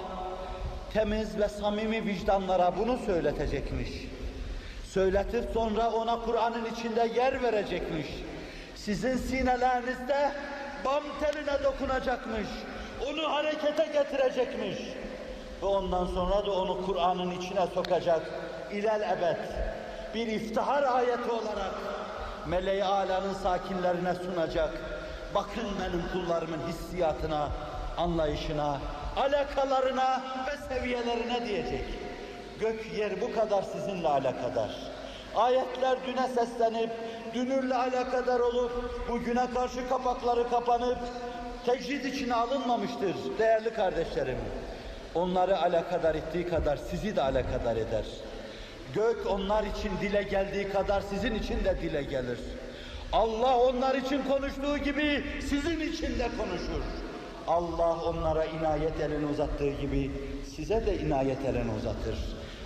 temiz 0.93 1.39
ve 1.39 1.49
samimi 1.49 2.07
vicdanlara 2.07 2.77
bunu 2.79 2.99
söyletecekmiş. 3.07 3.91
Söyletip 4.85 5.45
sonra 5.55 5.91
ona 5.91 6.21
Kur'an'ın 6.21 6.65
içinde 6.65 7.11
yer 7.17 7.43
verecekmiş. 7.43 8.07
Sizin 8.75 9.17
sinelerinizde 9.17 10.33
bam 10.85 11.03
teline 11.21 11.65
dokunacakmış. 11.65 12.49
Onu 13.09 13.33
harekete 13.33 13.87
getirecekmiş. 13.93 14.79
Ve 15.63 15.67
ondan 15.67 16.07
sonra 16.07 16.47
da 16.47 16.53
onu 16.53 16.87
Kur'an'ın 16.87 17.31
içine 17.31 17.67
sokacak. 17.75 18.23
İlel 18.73 19.17
ebed. 19.19 19.37
bir 20.16 20.28
iftihar 20.28 20.84
ayeti 20.84 21.32
olarak 21.32 21.74
meleği 22.46 22.84
alanın 22.84 23.34
sakinlerine 23.34 24.14
sunacak. 24.16 24.70
Bakın 25.36 25.64
benim 25.82 26.04
kullarımın 26.14 26.60
hissiyatına, 26.68 27.50
anlayışına, 27.98 28.78
alakalarına 29.18 30.22
ve 30.48 30.76
seviyelerine 30.76 31.46
diyecek. 31.46 31.84
Gök 32.60 32.94
yer 32.98 33.22
bu 33.22 33.34
kadar 33.36 33.64
sizinle 33.64 34.08
alakadar. 34.08 34.70
Ayetler 35.36 35.98
düne 36.08 36.28
seslenip, 36.28 36.92
dünürle 37.34 37.76
alakadar 37.76 38.40
olup, 38.40 39.02
bugüne 39.10 39.48
karşı 39.54 39.90
kapakları 39.90 40.50
kapanıp, 40.50 40.98
tecrid 41.66 42.06
içine 42.06 42.36
alınmamıştır 42.36 43.16
değerli 43.40 43.74
kardeşlerim. 43.74 44.38
Onları 45.16 45.60
alakadar 45.60 46.16
ettiği 46.16 46.48
kadar 46.48 46.78
sizi 46.78 47.16
de 47.16 47.22
alakadar 47.22 47.76
eder. 47.76 48.06
Gök 48.94 49.28
onlar 49.28 49.64
için 49.64 49.92
dile 50.02 50.24
geldiği 50.24 50.70
kadar 50.70 51.02
sizin 51.02 51.36
için 51.36 51.64
de 51.66 51.78
dile 51.82 52.04
gelir. 52.04 52.40
Allah 53.14 53.58
onlar 53.58 53.96
için 53.96 54.22
konuştuğu 54.24 54.78
gibi 54.78 55.24
sizin 55.50 55.80
için 55.80 56.20
de 56.20 56.30
konuşur. 56.38 56.84
Allah 57.48 58.02
onlara 58.04 58.46
inayet 58.46 59.02
elini 59.02 59.26
uzattığı 59.26 59.70
gibi 59.70 60.12
size 60.56 60.86
de 60.86 60.98
inayet 60.98 61.46
elini 61.46 61.72
uzatır. 61.80 62.18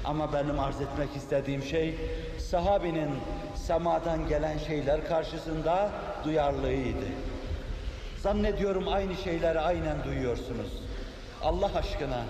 Ama 0.06 0.34
benim 0.34 0.60
arz 0.60 0.82
etmek 0.82 1.16
istediğim 1.16 1.64
şey 1.64 1.96
sahabinin 2.38 3.10
semadan 3.56 4.28
gelen 4.28 4.58
şeyler 4.58 5.08
karşısında 5.08 5.90
duyarlılığıydı. 6.24 7.06
Zannediyorum 8.24 8.88
aynı 8.88 9.16
şeyleri 9.16 9.60
aynen 9.60 10.04
duyuyorsunuz. 10.04 10.84
Allah 11.44 11.72
aşkına 11.76 12.24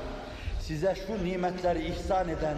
size 0.61 0.95
şu 1.07 1.25
nimetleri 1.25 1.87
ihsan 1.87 2.29
eden 2.29 2.57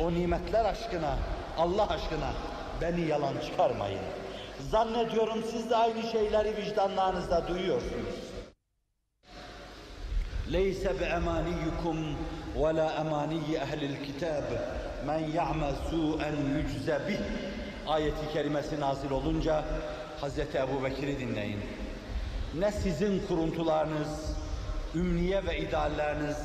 o 0.00 0.14
nimetler 0.14 0.64
aşkına, 0.64 1.16
Allah 1.58 1.88
aşkına 1.88 2.32
beni 2.80 3.00
yalan 3.00 3.34
çıkarmayın. 3.46 4.02
Zannediyorum 4.70 5.44
siz 5.50 5.70
de 5.70 5.76
aynı 5.76 6.02
şeyleri 6.02 6.56
vicdanlarınızda 6.56 7.48
duyuyorsunuz. 7.48 8.16
ليس 10.58 10.84
بأمانيكم 11.00 12.16
ولا 12.56 12.88
أماني 13.02 13.48
أهل 13.64 13.80
الكتاب 13.92 14.46
من 15.08 15.20
يعمل 15.38 15.74
سوءا 15.90 16.30
يجزى 16.56 16.98
به 17.08 17.20
ayeti 17.88 18.32
kerimesi 18.32 18.80
nazil 18.80 19.10
olunca 19.10 19.64
Hazreti 20.20 20.58
Ebu 20.58 20.84
Bekir'i 20.84 21.18
dinleyin. 21.20 21.60
Ne 22.58 22.72
sizin 22.72 23.26
kuruntularınız, 23.28 24.36
ümniye 24.94 25.46
ve 25.46 25.58
idealleriniz 25.58 26.36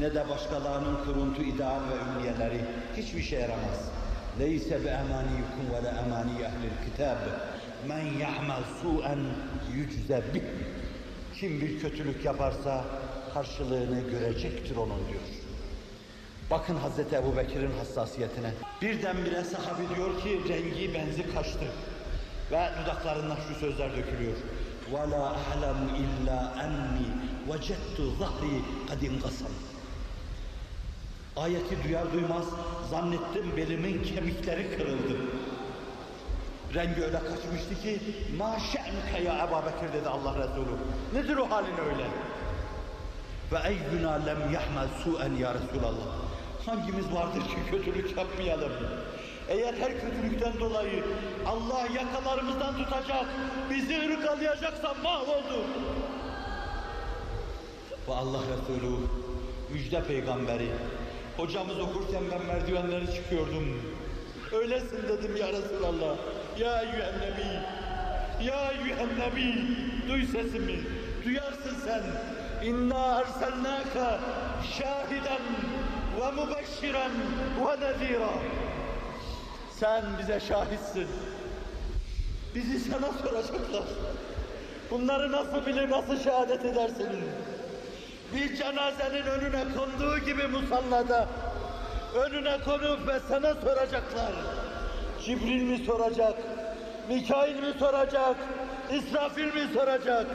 ne 0.00 0.14
de 0.14 0.28
başkalarının 0.28 1.04
kuruntu, 1.04 1.42
ideal 1.42 1.80
ve 1.80 1.94
ümniyeleri 2.10 2.60
hiçbir 2.96 3.22
şey 3.22 3.40
yaramaz. 3.40 3.88
لَيْسَ 4.40 4.68
بِأَمَانِيكُمْ 4.84 5.64
وَلَا 5.74 5.90
أَمَانِيَ 6.02 6.38
أَهْلِ 6.48 6.62
الْكِتَابِ 6.72 7.20
مَنْ 7.90 8.04
يَعْمَلْ 8.24 8.62
سُوءًا 8.82 9.16
يُجْزَ 9.78 10.10
بِهِ 10.32 10.42
Kim 11.34 11.60
bir 11.60 11.80
kötülük 11.80 12.24
yaparsa 12.24 12.84
karşılığını 13.34 14.00
görecektir 14.10 14.76
onun 14.76 15.08
diyor. 15.08 15.22
Bakın 16.50 16.76
Hazreti 16.76 17.16
Ebu 17.16 17.36
Bekir'in 17.36 17.70
hassasiyetine. 17.78 18.52
Birdenbire 18.82 19.44
sahabi 19.44 19.94
diyor 19.96 20.20
ki 20.20 20.40
rengi 20.48 20.94
benzi 20.94 21.34
kaçtı. 21.34 21.66
Ve 22.50 22.70
dudaklarından 22.82 23.36
şu 23.48 23.54
sözler 23.60 23.90
dökülüyor. 23.96 24.36
وَلَا 24.92 25.34
أَعْلَمُ 25.40 25.80
إِلَّا 26.02 26.38
أَنِّي 26.64 27.08
وَجَدْتُ 27.48 27.98
ظَهْرِي 28.20 28.56
قَدْ 28.88 29.00
انْقَسَمْ 29.10 29.52
Ayeti 31.37 31.83
duyar 31.83 32.13
duymaz 32.13 32.45
zannettim 32.89 33.57
belimin 33.57 34.03
kemikleri 34.03 34.77
kırıldı. 34.77 35.17
Rengi 36.73 37.03
öyle 37.03 37.19
kaçmıştı 37.19 37.81
ki 37.81 37.99
ma 38.37 38.57
şe'nuke 38.59 39.23
ya 39.23 39.47
Ebu 39.47 39.55
Bekir 39.65 39.93
dedi 39.93 40.09
Allah 40.09 40.35
Resulü. 40.37 40.75
Nedir 41.13 41.37
o 41.37 41.51
halin 41.51 41.77
öyle? 41.89 42.07
Ve 43.51 43.69
eyyuna 43.69 44.11
lem 44.13 44.53
yahmel 44.53 44.87
su'en 45.03 45.35
ya 45.35 45.53
Resulallah. 45.53 46.07
Hangimiz 46.65 47.13
vardır 47.13 47.41
ki 47.41 47.55
kötülük 47.71 48.17
yapmayalım? 48.17 48.71
Eğer 49.49 49.73
her 49.73 50.01
kötülükten 50.01 50.59
dolayı 50.59 51.03
Allah 51.45 51.87
yakalarımızdan 51.95 52.77
tutacak, 52.77 53.25
bizi 53.69 53.97
ırkalayacaksa 53.97 54.93
mahvolduk. 55.03 55.65
Ve 58.07 58.13
Allah 58.13 58.39
Resulü, 58.39 58.95
müjde 59.73 60.03
peygamberi, 60.03 60.69
hocamız 61.37 61.79
okurken 61.79 62.23
ben 62.31 62.45
merdivenleri 62.45 63.15
çıkıyordum. 63.15 63.81
Öylesin 64.51 65.03
dedim 65.09 65.35
ya 65.35 65.47
Resulallah. 65.47 66.17
Ya 66.59 66.81
eyyühen 66.81 67.13
nebi, 67.19 67.47
ya 68.47 68.71
eyyühen 68.71 69.09
nebi, 69.19 69.53
duy 70.09 70.25
sesimi, 70.25 70.79
duyarsın 71.25 71.75
sen. 71.85 72.03
İnna 72.67 73.19
erselnâke 73.19 74.19
şahiden 74.77 75.41
ve 76.19 76.31
mübeşşiren 76.31 77.11
ve 77.65 77.79
nezîrâ. 77.79 78.29
Sen 79.79 80.03
bize 80.19 80.39
şahitsin. 80.39 81.07
Bizi 82.55 82.79
sana 82.79 83.11
soracaklar. 83.11 83.83
Bunları 84.91 85.31
nasıl 85.31 85.65
bilir, 85.65 85.89
nasıl 85.89 86.19
şehadet 86.19 86.65
edersin? 86.65 87.09
Bir 88.34 88.56
cenazenin 88.56 89.26
önüne 89.26 89.64
konduğu 89.76 90.18
gibi 90.18 90.46
musallada 90.46 91.28
önüne 92.14 92.58
konup 92.64 93.08
ve 93.08 93.20
sana 93.28 93.54
soracaklar. 93.54 94.32
Cibril 95.24 95.62
mi 95.62 95.78
soracak? 95.86 96.34
Mikail 97.08 97.56
mi 97.56 97.74
soracak? 97.78 98.36
İsrafil 98.92 99.54
mi 99.54 99.68
soracak? 99.74 100.26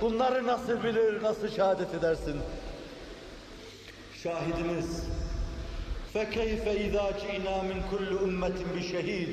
Bunları 0.00 0.46
nasıl 0.46 0.82
bilir, 0.82 1.22
nasıl 1.22 1.48
şehadet 1.48 1.94
edersin? 1.94 2.40
Şahidimiz 4.22 5.04
فَكَيْفَ 6.14 6.64
اِذَا 6.84 7.06
جِئْنَا 7.22 7.56
مِنْ 7.70 7.80
كُلِّ 7.90 8.10
اُمَّةٍ 8.26 8.58
بِشَهِيدٍ 8.74 9.32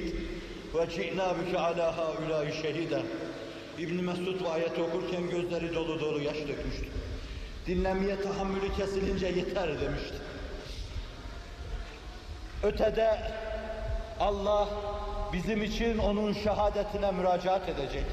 وَجِئْنَا 0.76 1.28
بِكَ 1.40 1.52
عَلَى 1.66 1.88
هَا 1.98 2.06
اُولَٰئِ 2.16 2.48
شَهِيدًا 2.62 3.02
İbn 3.80 4.04
Mesud 4.04 4.44
bu 4.44 4.50
ayeti 4.50 4.82
okurken 4.82 5.30
gözleri 5.30 5.76
dolu 5.76 6.00
dolu 6.00 6.22
yaş 6.22 6.38
dökmüştü. 6.38 6.86
Dinlemeye 7.67 8.23
tahammülü 8.23 8.75
kesilince 8.77 9.27
yeter 9.27 9.81
demişti. 9.81 10.15
Ötede 12.63 13.33
Allah 14.21 14.69
bizim 15.33 15.63
için 15.63 15.99
onun 15.99 16.33
şehadetine 16.33 17.11
müracaat 17.11 17.69
edecek. 17.69 18.05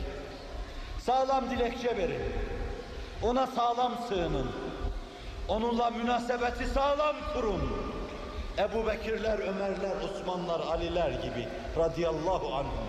Sağlam 0.99 1.49
dilekçe 1.49 1.97
verin. 1.97 2.21
Ona 3.23 3.47
sağlam 3.47 3.93
sığının. 4.09 4.51
Onunla 5.47 5.89
münasebeti 5.89 6.65
sağlam 6.65 7.15
kurun. 7.33 7.61
Ebu 8.57 8.87
Bekirler, 8.87 9.39
Ömerler, 9.39 9.95
Osmanlar, 10.03 10.59
Aliler 10.59 11.09
gibi 11.09 11.47
radıyallahu 11.77 12.55
anhum. 12.55 12.87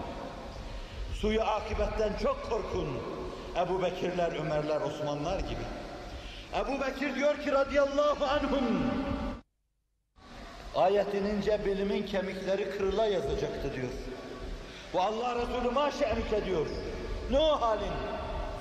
Suyu 1.15 1.43
akibetten 1.43 2.13
çok 2.23 2.51
korkun. 2.51 2.89
Ebu 3.57 3.83
Bekirler, 3.83 4.33
Ömerler, 4.33 4.81
Osmanlar 4.81 5.41
gibi. 5.41 5.65
Ebu 6.56 6.82
Bekir 6.82 7.16
diyor 7.16 7.38
ki 7.42 7.52
radıyallahu 7.52 8.26
anhum. 8.26 8.84
Ayet 10.76 11.14
inince 11.14 11.66
bilimin 11.66 12.06
kemikleri 12.06 12.78
kırıla 12.78 13.06
yazacaktı 13.06 13.74
diyor. 13.74 13.92
Ve 14.94 15.02
Allah 15.02 15.36
Resulü 15.36 15.72
maşe'nike 15.72 16.46
diyor. 16.46 16.68
Ne 17.32 17.40
o 17.40 17.62
halin? 17.62 17.94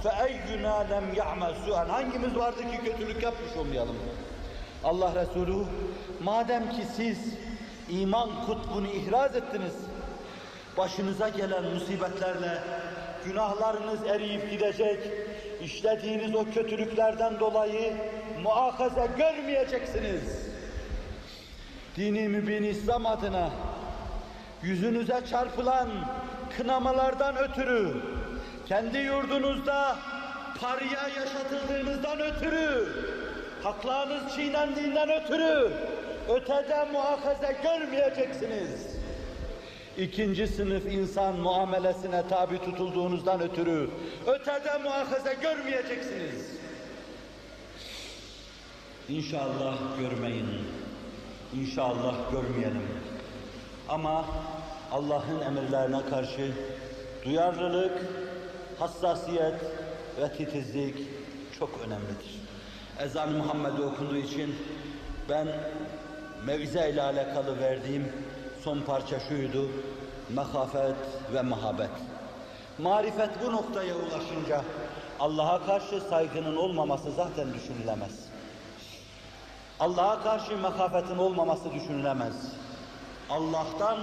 فَاَيُّنَا 0.04 0.76
لَمْ 0.90 1.14
يَعْمَلْ 1.14 1.54
سُوءًا 1.66 1.88
Hangimiz 1.88 2.36
vardı 2.36 2.60
ki 2.70 2.80
kötülük 2.84 3.22
yapmış 3.22 3.56
olmayalım? 3.56 3.96
Allah 4.84 5.14
Resulü 5.14 5.64
madem 6.22 6.70
ki 6.70 6.82
siz 6.96 7.18
iman 7.88 8.46
kutbunu 8.46 8.86
ihraz 8.86 9.36
ettiniz, 9.36 9.74
başınıza 10.76 11.28
gelen 11.28 11.64
musibetlerle 11.64 12.62
günahlarınız 13.25 14.05
eriyip 14.07 14.51
gidecek, 14.51 14.99
işlediğiniz 15.61 16.35
o 16.35 16.45
kötülüklerden 16.53 17.39
dolayı 17.39 17.93
muakaze 18.43 19.07
görmeyeceksiniz. 19.17 20.47
Dini 21.95 22.27
mübin 22.27 22.63
İslam 22.63 23.05
adına 23.05 23.49
yüzünüze 24.63 25.21
çarpılan 25.29 25.89
kınamalardan 26.57 27.37
ötürü, 27.37 27.93
kendi 28.67 28.97
yurdunuzda 28.97 29.95
parya 30.61 31.07
yaşatıldığınızdan 31.07 32.19
ötürü, 32.19 32.87
haklarınız 33.63 34.35
çiğnendiğinden 34.35 35.09
ötürü 35.09 35.71
ötede 36.29 36.85
muakaze 36.91 37.55
görmeyeceksiniz. 37.63 38.96
İkinci 39.97 40.47
sınıf 40.47 40.85
insan 40.85 41.35
muamelesine 41.35 42.27
tabi 42.27 42.57
tutulduğunuzdan 42.59 43.41
ötürü 43.41 43.89
ötede 44.27 44.77
muakaze 44.83 45.33
görmeyeceksiniz. 45.41 46.57
İnşallah 49.09 49.77
görmeyin. 49.99 50.47
İnşallah 51.53 52.31
görmeyelim. 52.31 52.87
Ama 53.89 54.25
Allah'ın 54.91 55.41
emirlerine 55.41 56.05
karşı 56.09 56.51
duyarlılık, 57.25 58.01
hassasiyet 58.79 59.55
ve 60.21 60.33
titizlik 60.37 60.95
çok 61.59 61.69
önemlidir. 61.85 62.41
Ezan 62.99 63.31
Muhammed'e 63.31 63.81
okunduğu 63.81 64.17
için 64.17 64.55
ben 65.29 65.47
mevize 66.45 66.89
ile 66.89 67.01
alakalı 67.01 67.59
verdiğim 67.59 68.05
son 68.67 68.81
parça 68.81 69.19
şuydu, 69.19 69.69
mehafet 70.29 70.95
ve 71.33 71.41
muhabbet. 71.41 71.89
Marifet 72.77 73.29
bu 73.43 73.51
noktaya 73.51 73.95
ulaşınca 73.95 74.61
Allah'a 75.19 75.65
karşı 75.65 76.01
saygının 76.01 76.55
olmaması 76.55 77.11
zaten 77.11 77.53
düşünülemez. 77.53 78.25
Allah'a 79.79 80.23
karşı 80.23 80.57
mekafetin 80.57 81.17
olmaması 81.17 81.73
düşünülemez. 81.73 82.35
Allah'tan 83.29 83.97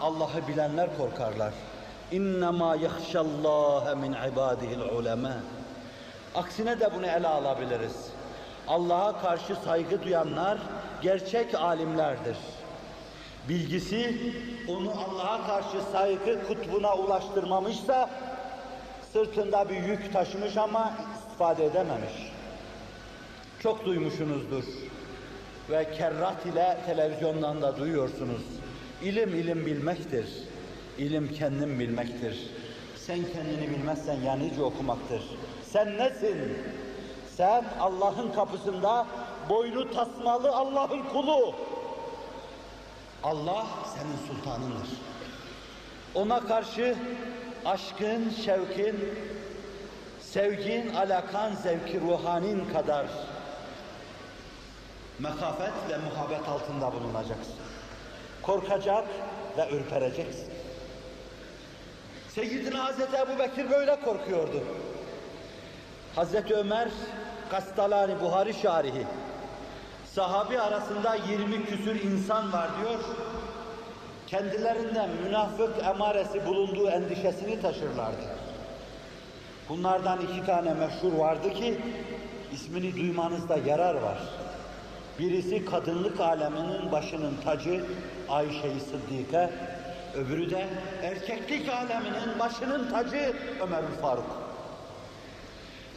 Allah'ı 0.00 0.48
bilenler 0.48 0.96
korkarlar. 0.96 1.52
İnnemâ 2.12 2.76
yahşallâhe 2.76 3.94
min 3.94 4.12
ibâdihil 4.12 4.80
ulemâ. 4.80 5.36
Aksine 6.34 6.80
de 6.80 6.90
bunu 6.94 7.06
ele 7.06 7.28
alabiliriz. 7.28 8.10
Allah'a 8.68 9.20
karşı 9.20 9.56
saygı 9.64 10.02
duyanlar 10.02 10.58
gerçek 11.02 11.54
alimlerdir. 11.54 12.36
Bilgisi 13.48 14.16
onu 14.68 14.90
Allah'a 14.90 15.46
karşı 15.46 15.90
saygı 15.92 16.46
kutbuna 16.48 16.94
ulaştırmamışsa 16.94 18.10
sırtında 19.12 19.68
bir 19.68 19.82
yük 19.82 20.12
taşımış 20.12 20.56
ama 20.56 20.92
istifade 21.14 21.64
edememiş. 21.64 22.32
Çok 23.62 23.84
duymuşsunuzdur 23.84 24.64
ve 25.70 25.90
kerrat 25.92 26.46
ile 26.46 26.78
televizyondan 26.86 27.62
da 27.62 27.76
duyuyorsunuz. 27.76 28.42
İlim 29.02 29.34
ilim 29.34 29.66
bilmektir. 29.66 30.26
İlim 30.98 31.28
kendin 31.32 31.80
bilmektir. 31.80 32.50
Sen 32.96 33.18
kendini 33.32 33.70
bilmezsen 33.70 34.20
yani 34.20 34.52
okumaktır. 34.62 35.22
Sen 35.62 35.98
nesin? 35.98 36.36
Sen 37.36 37.64
Allah'ın 37.80 38.32
kapısında 38.32 39.06
boynu 39.48 39.90
tasmalı 39.90 40.50
Allah'ın 40.50 41.02
kulu. 41.12 41.54
Allah 43.22 43.66
senin 43.96 44.16
sultanındır. 44.28 44.88
Ona 46.14 46.40
karşı 46.40 46.96
aşkın, 47.64 48.30
şevkin, 48.44 48.96
sevgin, 50.20 50.94
alakan, 50.94 51.52
zevki 51.54 52.00
ruhanin 52.00 52.72
kadar 52.72 53.06
mekafet 55.18 55.72
ve 55.90 55.96
muhabbet 55.96 56.48
altında 56.48 56.92
bulunacaksın. 56.92 57.54
Korkacak 58.42 59.08
ve 59.58 59.70
ürpereceksin. 59.70 60.48
Seyyidina 62.28 62.84
Hazreti 62.84 63.16
Ebu 63.16 63.38
Bekir 63.38 63.70
böyle 63.70 64.00
korkuyordu. 64.00 64.64
Hazreti 66.16 66.54
Ömer, 66.54 66.88
Kastalani 67.50 68.20
Buhari 68.20 68.54
şarihi, 68.54 69.06
sahabi 70.16 70.60
arasında 70.60 71.14
20 71.14 71.64
küsür 71.64 72.00
insan 72.00 72.52
var 72.52 72.70
diyor. 72.80 72.98
Kendilerinden 74.26 75.10
münafık 75.24 75.84
emaresi 75.84 76.46
bulunduğu 76.46 76.88
endişesini 76.88 77.60
taşırlardı. 77.60 78.26
Bunlardan 79.68 80.18
iki 80.20 80.46
tane 80.46 80.74
meşhur 80.74 81.12
vardı 81.12 81.54
ki, 81.54 81.80
ismini 82.52 82.96
duymanızda 82.96 83.56
yarar 83.56 83.94
var. 83.94 84.18
Birisi 85.18 85.64
kadınlık 85.64 86.20
aleminin 86.20 86.92
başının 86.92 87.34
tacı 87.44 87.84
Ayşe-i 88.28 88.80
Sıddike, 88.80 89.50
öbürü 90.14 90.50
de 90.50 90.66
erkeklik 91.02 91.68
aleminin 91.68 92.38
başının 92.38 92.90
tacı 92.90 93.32
Ömer-ül 93.60 94.00
Faruk. 94.02 94.46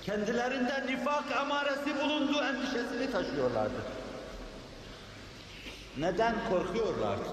Kendilerinde 0.03 0.87
nifak 0.87 1.23
emaresi 1.41 1.99
bulunduğu 2.03 2.43
endişesini 2.43 3.11
taşıyorlardı. 3.11 3.98
Neden 5.99 6.35
korkuyorlardı? 6.49 7.29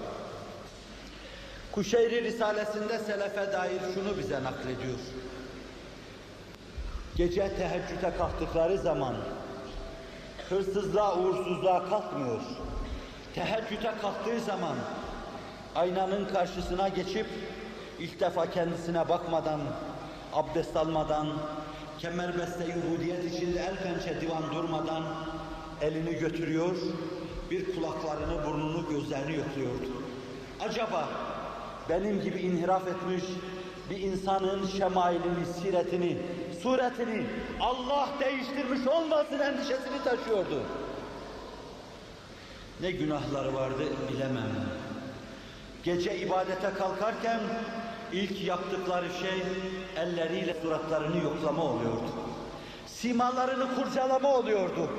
Kuşeyri 1.71 2.23
Risalesinde 2.23 2.99
Selefe 2.99 3.53
dair 3.53 3.79
şunu 3.93 4.17
bize 4.17 4.43
naklediyor. 4.43 4.97
Gece 7.15 7.55
teheccüde 7.55 8.17
kalktıkları 8.17 8.77
zaman 8.77 9.15
hırsızlığa, 10.49 11.17
uğursuzluğa 11.17 11.89
kalkmıyor. 11.89 12.41
Teheccüde 13.35 13.91
kalktığı 14.01 14.39
zaman 14.39 14.75
aynanın 15.75 16.25
karşısına 16.25 16.87
geçip 16.87 17.27
ilk 17.99 18.19
defa 18.19 18.51
kendisine 18.51 19.09
bakmadan, 19.09 19.61
abdest 20.33 20.77
almadan, 20.77 21.27
kemerbeste 21.99 22.63
Yahudiyet 22.65 23.33
içinde 23.33 23.59
el 23.59 23.75
pençe 23.75 24.21
divan 24.21 24.55
durmadan 24.55 25.03
elini 25.81 26.13
götürüyor, 26.13 26.75
bir 27.51 27.75
kulaklarını, 27.75 28.45
burnunu, 28.45 28.89
gözlerini 28.89 29.35
yokluyordu. 29.35 30.03
Acaba 30.59 31.09
benim 31.89 32.21
gibi 32.21 32.39
inhiraf 32.39 32.87
etmiş 32.87 33.23
bir 33.89 33.99
insanın 33.99 34.67
şemailini, 34.67 35.45
siretini, 35.61 36.17
suretini 36.63 37.25
Allah 37.59 38.09
değiştirmiş 38.19 38.87
olmasın 38.87 39.39
endişesini 39.39 40.03
taşıyordu. 40.03 40.63
Ne 42.81 42.91
günahları 42.91 43.53
vardı 43.53 43.83
bilemem. 44.11 44.49
Gece 45.83 46.17
ibadete 46.17 46.69
kalkarken 46.77 47.39
ilk 48.13 48.43
yaptıkları 48.43 49.07
şey 49.21 49.43
elleriyle 49.95 50.53
suratlarını 50.61 51.23
yoklama 51.23 51.63
oluyordu. 51.63 52.09
Simalarını 52.85 53.75
kurcalama 53.75 54.35
oluyordu. 54.35 54.89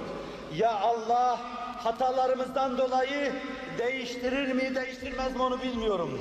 Ya 0.57 0.73
Allah 0.81 1.41
hatalarımızdan 1.79 2.79
dolayı 2.79 3.33
değiştirir 3.79 4.53
mi 4.53 4.75
değiştirmez 4.75 5.37
mi 5.37 5.43
onu 5.43 5.63
bilmiyorum. 5.63 6.21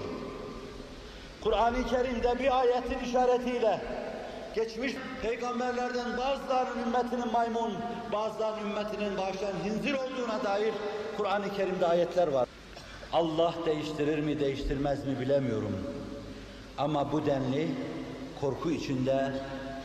Kur'an-ı 1.41 1.87
Kerim'de 1.87 2.39
bir 2.39 2.59
ayetin 2.59 2.99
işaretiyle 2.99 3.81
geçmiş 4.55 4.93
peygamberlerden 5.21 6.17
bazılarının 6.17 6.83
ümmetinin 6.83 7.31
maymun, 7.31 7.73
bazılarının 8.13 8.69
ümmetinin 8.69 9.17
bağışlayan 9.17 9.55
hinzir 9.63 9.93
olduğuna 9.93 10.43
dair 10.43 10.73
Kur'an-ı 11.17 11.55
Kerim'de 11.55 11.87
ayetler 11.87 12.27
var. 12.27 12.47
Allah 13.13 13.53
değiştirir 13.65 14.19
mi 14.19 14.39
değiştirmez 14.39 15.05
mi 15.05 15.19
bilemiyorum. 15.19 15.77
Ama 16.77 17.11
bu 17.11 17.25
denli 17.25 17.67
korku 18.41 18.71
içinde, 18.71 19.31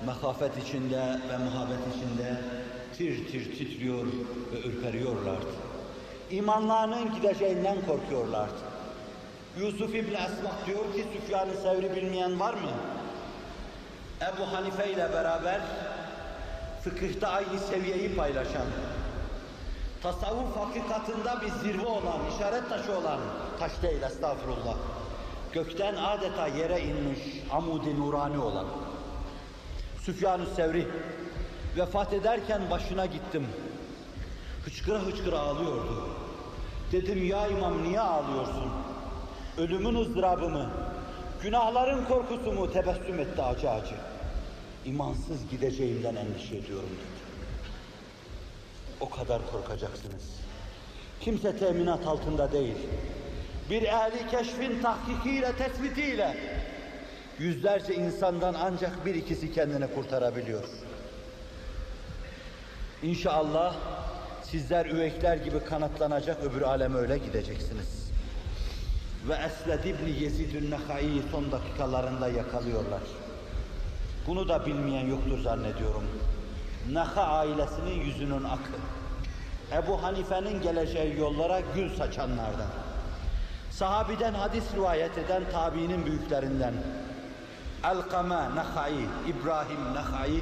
mehafet 0.06 0.66
içinde 0.66 1.00
ve 1.00 1.38
muhabbet 1.38 1.78
içinde 1.96 2.36
tir 2.98 3.32
tir 3.32 3.58
titriyor 3.58 4.06
ve 4.52 4.68
ürperiyorlardı. 4.68 5.52
İmanlarının 6.30 7.14
gideceğinden 7.14 7.76
korkuyorlardı. 7.86 8.72
Yusuf 9.60 9.94
İbni 9.94 10.14
Esbah 10.14 10.66
diyor 10.66 10.94
ki 10.94 11.04
Süfyan-ı 11.12 11.54
Sevri 11.62 11.96
bilmeyen 11.96 12.40
var 12.40 12.54
mı? 12.54 12.70
Ebu 14.20 14.52
Hanife 14.52 14.92
ile 14.92 15.12
beraber 15.12 15.60
fıkıhta 16.84 17.28
aynı 17.28 17.58
seviyeyi 17.70 18.16
paylaşan, 18.16 18.66
tasavvuf 20.02 20.56
hakikatında 20.56 21.40
bir 21.42 21.50
zirve 21.50 21.86
olan, 21.86 22.18
işaret 22.34 22.68
taşı 22.68 22.98
olan, 22.98 23.20
taş 23.58 23.82
değil 23.82 24.02
estağfurullah, 24.02 24.76
gökten 25.52 25.94
adeta 25.94 26.46
yere 26.46 26.80
inmiş, 26.80 27.20
amud-i 27.52 28.00
nurani 28.00 28.38
olan, 28.38 28.66
Süfyan-ı 30.02 30.46
Sevri, 30.56 30.88
vefat 31.76 32.12
ederken 32.12 32.70
başına 32.70 33.06
gittim, 33.06 33.46
hıçkıra 34.64 34.98
hıçkıra 34.98 35.38
ağlıyordu. 35.38 36.08
Dedim 36.92 37.26
ya 37.26 37.48
imam 37.48 37.82
niye 37.82 38.00
ağlıyorsun? 38.00 38.72
Ölümün 39.58 39.94
ızdırabı 39.94 40.48
mı? 40.48 40.70
Günahların 41.42 42.04
korkusu 42.04 42.52
mu? 42.52 42.72
Tebessüm 42.72 43.20
etti 43.20 43.42
acı 43.42 43.70
acı. 43.70 43.94
imansız 44.84 45.48
gideceğimden 45.50 46.16
endişe 46.16 46.56
ediyorum 46.56 46.88
dedi. 46.88 47.22
O 49.00 49.10
kadar 49.10 49.42
korkacaksınız. 49.52 50.40
Kimse 51.20 51.56
teminat 51.56 52.06
altında 52.06 52.52
değil. 52.52 52.76
Bir 53.70 53.82
ehli 53.82 54.30
keşfin 54.30 54.82
tahkikiyle, 54.82 55.52
tespitiyle 55.52 56.36
yüzlerce 57.38 57.94
insandan 57.94 58.54
ancak 58.54 59.06
bir 59.06 59.14
ikisi 59.14 59.52
kendini 59.52 59.86
kurtarabiliyor. 59.94 60.64
İnşallah 63.02 63.74
sizler 64.42 64.86
üvekler 64.86 65.36
gibi 65.36 65.60
kanatlanacak 65.60 66.44
öbür 66.44 66.62
aleme 66.62 66.98
öyle 66.98 67.18
gideceksiniz. 67.18 68.10
Ve 69.28 69.34
Esved 69.34 69.84
İbni 69.84 70.22
Yezid-ün 70.22 70.70
Nehai'yi 70.70 71.22
son 71.30 71.52
dakikalarında 71.52 72.28
yakalıyorlar. 72.28 73.00
Bunu 74.26 74.48
da 74.48 74.66
bilmeyen 74.66 75.06
yoktur 75.06 75.38
zannediyorum. 75.42 76.04
Neha 76.92 77.22
ailesinin 77.22 78.04
yüzünün 78.04 78.44
akı. 78.44 78.72
Ebu 79.72 80.02
Hanife'nin 80.02 80.62
geleceği 80.62 81.18
yollara 81.18 81.60
gül 81.74 81.96
saçanlardan. 81.96 82.70
Sahabiden 83.70 84.34
hadis 84.34 84.64
rivayet 84.74 85.18
eden 85.18 85.42
tabiinin 85.52 86.06
büyüklerinden. 86.06 86.74
Alkama 87.84 88.48
Nehai, 88.54 89.06
İbrahim 89.26 89.94
Nehai, 89.94 90.40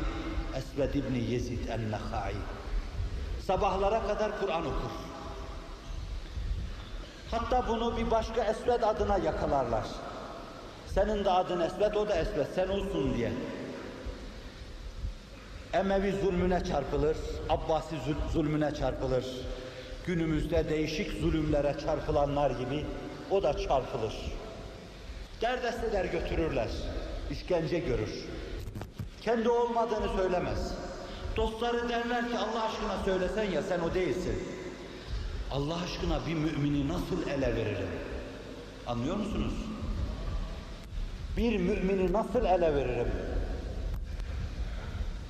Esved 0.56 0.94
İbni 0.94 1.18
Yezid 1.18 1.68
en-Nehai. 1.68 2.34
Sabahlara 3.46 4.02
kadar 4.06 4.40
Kur'an 4.40 4.66
okur. 4.66 4.90
Hatta 7.30 7.68
bunu 7.68 7.96
bir 7.96 8.10
başka 8.10 8.44
Esved 8.44 8.82
adına 8.82 9.18
yakalarlar. 9.18 9.84
Senin 10.94 11.24
de 11.24 11.30
adın 11.30 11.60
Esved, 11.60 11.94
o 11.94 12.08
da 12.08 12.14
Esved, 12.16 12.46
sen 12.54 12.68
olsun 12.68 13.14
diye. 13.16 13.32
Emevi 15.72 16.12
zulmüne 16.12 16.64
çarpılır, 16.64 17.16
Abbasi 17.48 17.96
zul- 17.96 18.32
zulmüne 18.32 18.74
çarpılır. 18.74 19.24
Günümüzde 20.06 20.68
değişik 20.68 21.12
zulümlere 21.20 21.76
çarpılanlar 21.84 22.50
gibi 22.50 22.86
o 23.30 23.42
da 23.42 23.52
çarpılır. 23.58 24.14
Derdest 25.40 25.84
eder 25.84 26.04
götürürler, 26.04 26.68
işkence 27.30 27.78
görür. 27.78 28.24
Kendi 29.22 29.48
olmadığını 29.48 30.16
söylemez. 30.16 30.74
Dostları 31.36 31.88
derler 31.88 32.28
ki 32.28 32.38
Allah 32.38 32.64
aşkına 32.64 33.04
söylesen 33.04 33.50
ya 33.50 33.62
sen 33.62 33.80
o 33.80 33.94
değilsin. 33.94 34.42
Allah 35.50 35.78
aşkına 35.84 36.26
bir 36.26 36.34
mümini 36.34 36.88
nasıl 36.88 37.28
ele 37.28 37.56
veririm? 37.56 37.90
Anlıyor 38.86 39.16
musunuz? 39.16 39.52
Bir 41.36 41.58
mümini 41.58 42.12
nasıl 42.12 42.44
ele 42.44 42.74
veririm? 42.74 43.12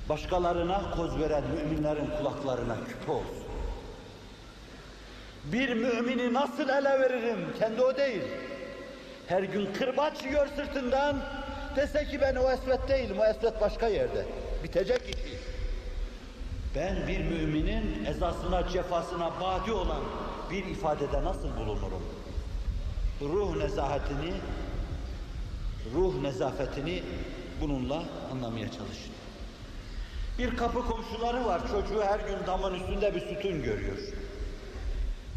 Başkalarına 0.08 0.90
koz 0.96 1.20
veren 1.20 1.44
müminlerin 1.56 2.10
kulaklarına 2.18 2.76
küpe 2.88 3.12
olsun. 3.12 3.44
Bir 5.44 5.68
mümini 5.74 6.34
nasıl 6.34 6.68
ele 6.68 7.00
veririm? 7.00 7.38
Kendi 7.58 7.82
o 7.82 7.96
değil. 7.96 8.22
Her 9.26 9.42
gün 9.42 9.72
kırbaç 9.72 10.24
yiyor 10.24 10.46
sırtından. 10.56 11.16
Dese 11.76 12.04
ki 12.08 12.20
ben 12.20 12.36
o 12.36 12.50
esvet 12.50 12.88
değilim, 12.88 13.16
o 13.18 13.24
esvet 13.24 13.60
başka 13.60 13.88
yerde. 13.88 14.26
Bitecek 14.64 15.02
işi. 15.02 15.38
Ben 16.74 17.08
bir 17.08 17.18
müminin 17.18 18.04
ezasına, 18.04 18.68
cefasına 18.68 19.30
badi 19.40 19.72
olan 19.72 20.00
bir 20.50 20.64
ifadede 20.66 21.24
nasıl 21.24 21.56
bulunurum? 21.56 22.02
Ruh 23.20 23.56
nezahetini, 23.56 24.32
ruh 25.94 26.22
nezafetini 26.22 27.02
bununla 27.60 28.02
anlamaya 28.32 28.70
çalışın. 28.70 29.12
Bir 30.38 30.56
kapı 30.56 30.86
komşuları 30.86 31.46
var, 31.46 31.60
çocuğu 31.68 32.02
her 32.02 32.20
gün 32.20 32.46
damın 32.46 32.74
üstünde 32.74 33.14
bir 33.14 33.20
sütun 33.20 33.62
görüyor. 33.62 33.96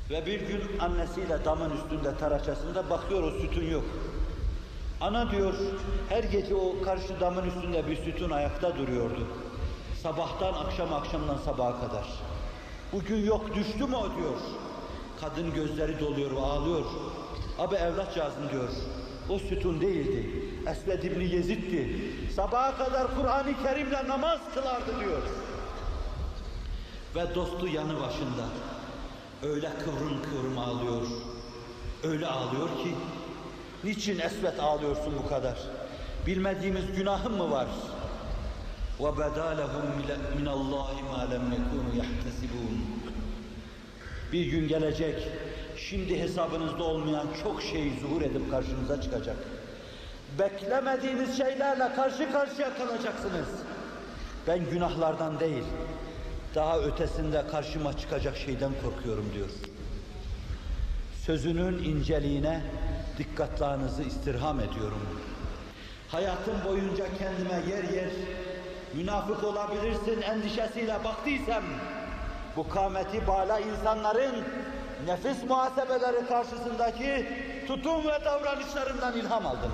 Ve 0.10 0.26
bir 0.26 0.42
gün 0.42 0.80
annesiyle 0.80 1.46
damın 1.46 1.72
üstünde 1.78 2.18
taraçasında 2.18 2.90
bakıyor 2.90 3.24
o 3.24 3.32
sütun 3.32 3.64
yok. 3.64 3.84
Ana 5.04 5.32
diyor, 5.32 5.54
her 6.10 6.24
gece 6.24 6.56
o 6.56 6.82
karşı 6.86 7.20
damın 7.20 7.48
üstünde 7.48 7.88
bir 7.88 7.96
sütun 7.96 8.30
ayakta 8.30 8.78
duruyordu. 8.78 9.28
Sabahtan 10.04 10.54
akşam, 10.54 10.94
akşamdan 10.94 11.38
sabaha 11.38 11.88
kadar. 11.88 12.06
Bugün 12.94 13.26
yok, 13.26 13.56
düştü 13.56 13.86
mü 13.86 13.96
o 13.96 14.16
diyor. 14.18 14.38
Kadın 15.22 15.54
gözleri 15.54 16.00
doluyor 16.00 16.32
ve 16.32 16.40
ağlıyor. 16.40 16.86
Abi 17.60 17.76
evlatcağızım 17.76 18.50
diyor. 18.52 18.70
O 19.30 19.40
sütun 19.40 19.82
değildi. 19.82 20.30
Esved 20.68 21.04
İbni 21.04 21.36
Yezid'di. 21.36 22.12
Sabaha 22.36 22.78
kadar 22.78 23.16
Kur'an-ı 23.16 23.64
Kerim'le 23.64 24.08
namaz 24.08 24.40
kılardı 24.54 25.00
diyor. 25.00 25.22
Ve 27.16 27.36
dostu 27.36 27.68
yanı 27.68 28.02
başında. 28.02 28.46
Öyle 29.44 29.70
kıvrım 29.80 30.22
kıvrım 30.22 30.58
ağlıyor. 30.58 31.02
Öyle 32.04 32.28
ağlıyor 32.28 32.68
ki, 32.68 32.96
niçin 33.85 34.19
Esved 34.19 34.59
ağlıyorsun 34.59 35.15
bu 35.25 35.29
kadar? 35.29 35.59
Bilmediğimiz 36.27 36.85
günahın 36.97 37.33
mı 37.33 37.51
var? 37.51 37.67
وَبَدَا 39.01 39.49
لَهُمْ 39.61 39.87
مِنَ 40.39 40.49
اللّٰهِ 40.59 40.91
مَا 41.11 41.21
لَمْ 41.33 41.45
يَكُونُوا 41.59 41.95
يَحْتَسِبُونَ 42.03 42.77
Bir 44.33 44.47
gün 44.47 44.69
gelecek, 44.69 45.29
şimdi 45.77 46.21
hesabınızda 46.21 46.85
olmayan 46.85 47.27
çok 47.43 47.63
şey 47.63 47.93
zuhur 48.01 48.23
edip 48.23 48.51
karşınıza 48.51 49.01
çıkacak. 49.01 49.37
Beklemediğiniz 50.39 51.37
şeylerle 51.37 51.95
karşı 51.95 52.33
karşıya 52.33 52.75
kalacaksınız. 52.75 53.49
Ben 54.47 54.71
günahlardan 54.71 55.41
değil, 55.41 55.65
daha 56.55 56.79
ötesinde 56.79 57.47
karşıma 57.51 57.99
çıkacak 57.99 58.37
şeyden 58.37 58.73
korkuyorum 58.83 59.31
diyor. 59.35 59.49
Sözünün 61.27 61.85
inceliğine 61.85 62.61
dikkatlerinizi 63.18 64.04
istirham 64.04 64.60
ediyorum. 64.60 65.22
Hayatım 66.12 66.54
boyunca 66.66 67.06
kendime 67.18 67.70
yer 67.70 67.84
yer 67.84 68.10
münafık 68.94 69.44
olabilirsin 69.44 70.22
endişesiyle 70.22 71.04
baktıysam 71.04 71.64
bu 72.56 72.70
kâmeti 72.70 73.28
bala 73.28 73.60
insanların 73.60 74.44
nefis 75.08 75.44
muhasebeleri 75.44 76.28
karşısındaki 76.28 77.28
tutum 77.68 78.08
ve 78.08 78.26
davranışlarından 78.26 79.18
ilham 79.18 79.46
aldım. 79.48 79.72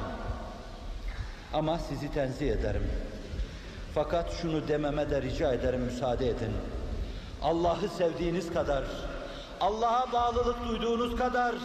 Ama 1.53 1.79
sizi 1.79 2.13
tenzih 2.13 2.51
ederim. 2.51 2.91
Fakat 3.95 4.33
şunu 4.41 4.67
dememe 4.67 5.09
de 5.09 5.21
rica 5.21 5.53
ederim 5.53 5.81
müsaade 5.81 6.29
edin. 6.29 6.53
Allah'ı 7.41 7.89
sevdiğiniz 7.97 8.53
kadar, 8.53 8.83
Allah'a 9.61 10.11
bağlılık 10.11 10.67
duyduğunuz 10.67 11.15
kadar, 11.15 11.55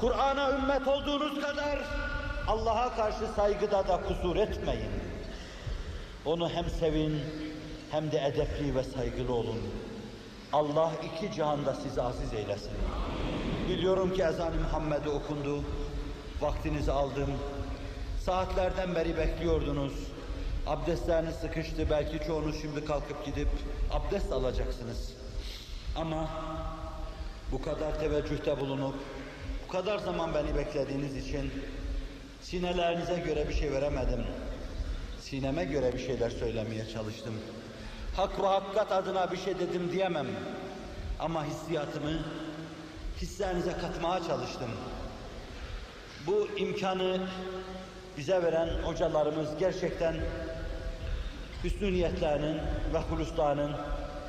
Kur'an'a 0.00 0.50
ümmet 0.50 0.88
olduğunuz 0.88 1.40
kadar 1.40 1.78
Allah'a 2.48 2.96
karşı 2.96 3.26
saygıda 3.36 3.88
da 3.88 4.00
kusur 4.08 4.36
etmeyin. 4.36 4.90
Onu 6.24 6.48
hem 6.48 6.70
sevin 6.70 7.20
hem 7.90 8.12
de 8.12 8.18
edepli 8.18 8.74
ve 8.74 8.82
saygılı 8.82 9.34
olun. 9.34 9.60
Allah 10.52 10.92
iki 11.04 11.34
cihanda 11.34 11.74
sizi 11.74 12.02
aziz 12.02 12.34
eylesin. 12.34 12.72
Biliyorum 13.68 14.14
ki 14.14 14.22
ezan-ı 14.22 14.60
Muhammed'i 14.60 15.08
okundu. 15.08 15.62
Vaktinizi 16.40 16.92
aldım. 16.92 17.30
Saatlerden 18.24 18.94
beri 18.94 19.16
bekliyordunuz. 19.16 19.92
Abdestleriniz 20.66 21.34
sıkıştı. 21.34 21.90
Belki 21.90 22.26
çoğunuz 22.26 22.60
şimdi 22.60 22.84
kalkıp 22.84 23.24
gidip 23.24 23.48
abdest 23.92 24.32
alacaksınız. 24.32 25.12
Ama 25.96 26.28
bu 27.52 27.62
kadar 27.62 28.00
teveccühte 28.00 28.60
bulunup, 28.60 28.94
bu 29.68 29.72
kadar 29.72 29.98
zaman 29.98 30.34
beni 30.34 30.56
beklediğiniz 30.56 31.16
için 31.16 31.50
sinelerinize 32.40 33.18
göre 33.18 33.48
bir 33.48 33.54
şey 33.54 33.72
veremedim. 33.72 34.24
Sineme 35.20 35.64
göre 35.64 35.92
bir 35.92 35.98
şeyler 35.98 36.30
söylemeye 36.30 36.88
çalıştım. 36.88 37.34
Hak 38.16 38.42
ve 38.42 38.46
hakikat 38.46 38.92
adına 38.92 39.32
bir 39.32 39.36
şey 39.36 39.58
dedim 39.58 39.92
diyemem. 39.92 40.26
Ama 41.18 41.44
hissiyatımı 41.44 42.10
hislerinize 43.20 43.72
katmaya 43.72 44.24
çalıştım. 44.24 44.70
Bu 46.26 46.48
imkanı 46.56 47.20
bize 48.18 48.42
veren 48.42 48.68
hocalarımız 48.82 49.48
gerçekten 49.58 50.16
hüsnü 51.64 51.92
niyetlerinin 51.92 52.58
ve 52.94 52.98
huluslarının 53.10 53.72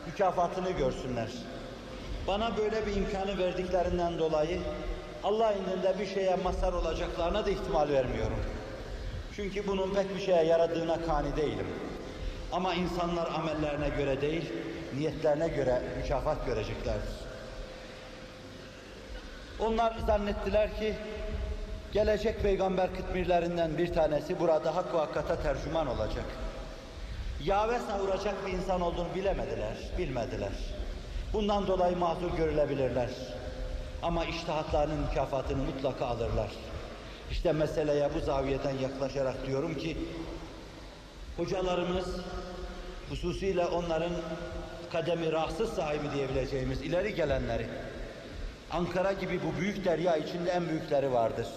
mükafatını 0.05 0.71
görsünler. 0.71 1.29
Bana 2.27 2.57
böyle 2.57 2.87
bir 2.87 2.95
imkanı 2.95 3.37
verdiklerinden 3.37 4.19
dolayı 4.19 4.59
Allah 5.23 5.53
indinde 5.53 5.99
bir 5.99 6.05
şeye 6.05 6.35
mazhar 6.35 6.73
olacaklarına 6.73 7.45
da 7.45 7.49
ihtimal 7.49 7.89
vermiyorum. 7.89 8.39
Çünkü 9.35 9.67
bunun 9.67 9.93
pek 9.93 10.15
bir 10.15 10.21
şeye 10.21 10.43
yaradığına 10.43 11.01
kani 11.05 11.35
değilim. 11.35 11.67
Ama 12.51 12.73
insanlar 12.73 13.27
amellerine 13.27 13.89
göre 13.89 14.21
değil, 14.21 14.53
niyetlerine 14.97 15.47
göre 15.47 15.81
mükafat 15.97 16.45
göreceklerdir. 16.45 17.09
Onlar 19.59 19.95
zannettiler 20.07 20.79
ki 20.79 20.93
gelecek 21.93 22.41
peygamber 22.41 22.95
kıtmirlerinden 22.95 23.77
bir 23.77 23.93
tanesi 23.93 24.39
burada 24.39 24.75
hak 24.75 24.93
ve 24.93 24.97
hakikata 24.97 25.41
tercüman 25.41 25.87
olacak. 25.87 26.25
yave 27.43 27.79
savuracak 27.79 28.47
bir 28.47 28.53
insan 28.53 28.81
olduğunu 28.81 29.15
bilemediler, 29.15 29.77
bilmediler. 29.97 30.51
Bundan 31.33 31.67
dolayı 31.67 31.97
mazur 31.97 32.37
görülebilirler. 32.37 33.09
Ama 34.03 34.25
iştihatlarının 34.25 34.99
mükafatını 34.99 35.63
mutlaka 35.63 36.05
alırlar. 36.05 36.49
İşte 37.31 37.51
meseleye 37.51 38.09
bu 38.15 38.19
zaviyeden 38.19 38.77
yaklaşarak 38.77 39.47
diyorum 39.47 39.75
ki, 39.77 39.97
hocalarımız, 41.37 42.05
hususiyle 43.09 43.65
onların 43.65 44.11
kademi 44.91 45.31
rahatsız 45.31 45.73
sahibi 45.73 46.11
diyebileceğimiz 46.15 46.81
ileri 46.81 47.15
gelenleri, 47.15 47.67
Ankara 48.71 49.11
gibi 49.11 49.39
bu 49.43 49.61
büyük 49.61 49.85
derya 49.85 50.17
içinde 50.17 50.51
en 50.51 50.69
büyükleri 50.69 51.13
vardır. 51.13 51.47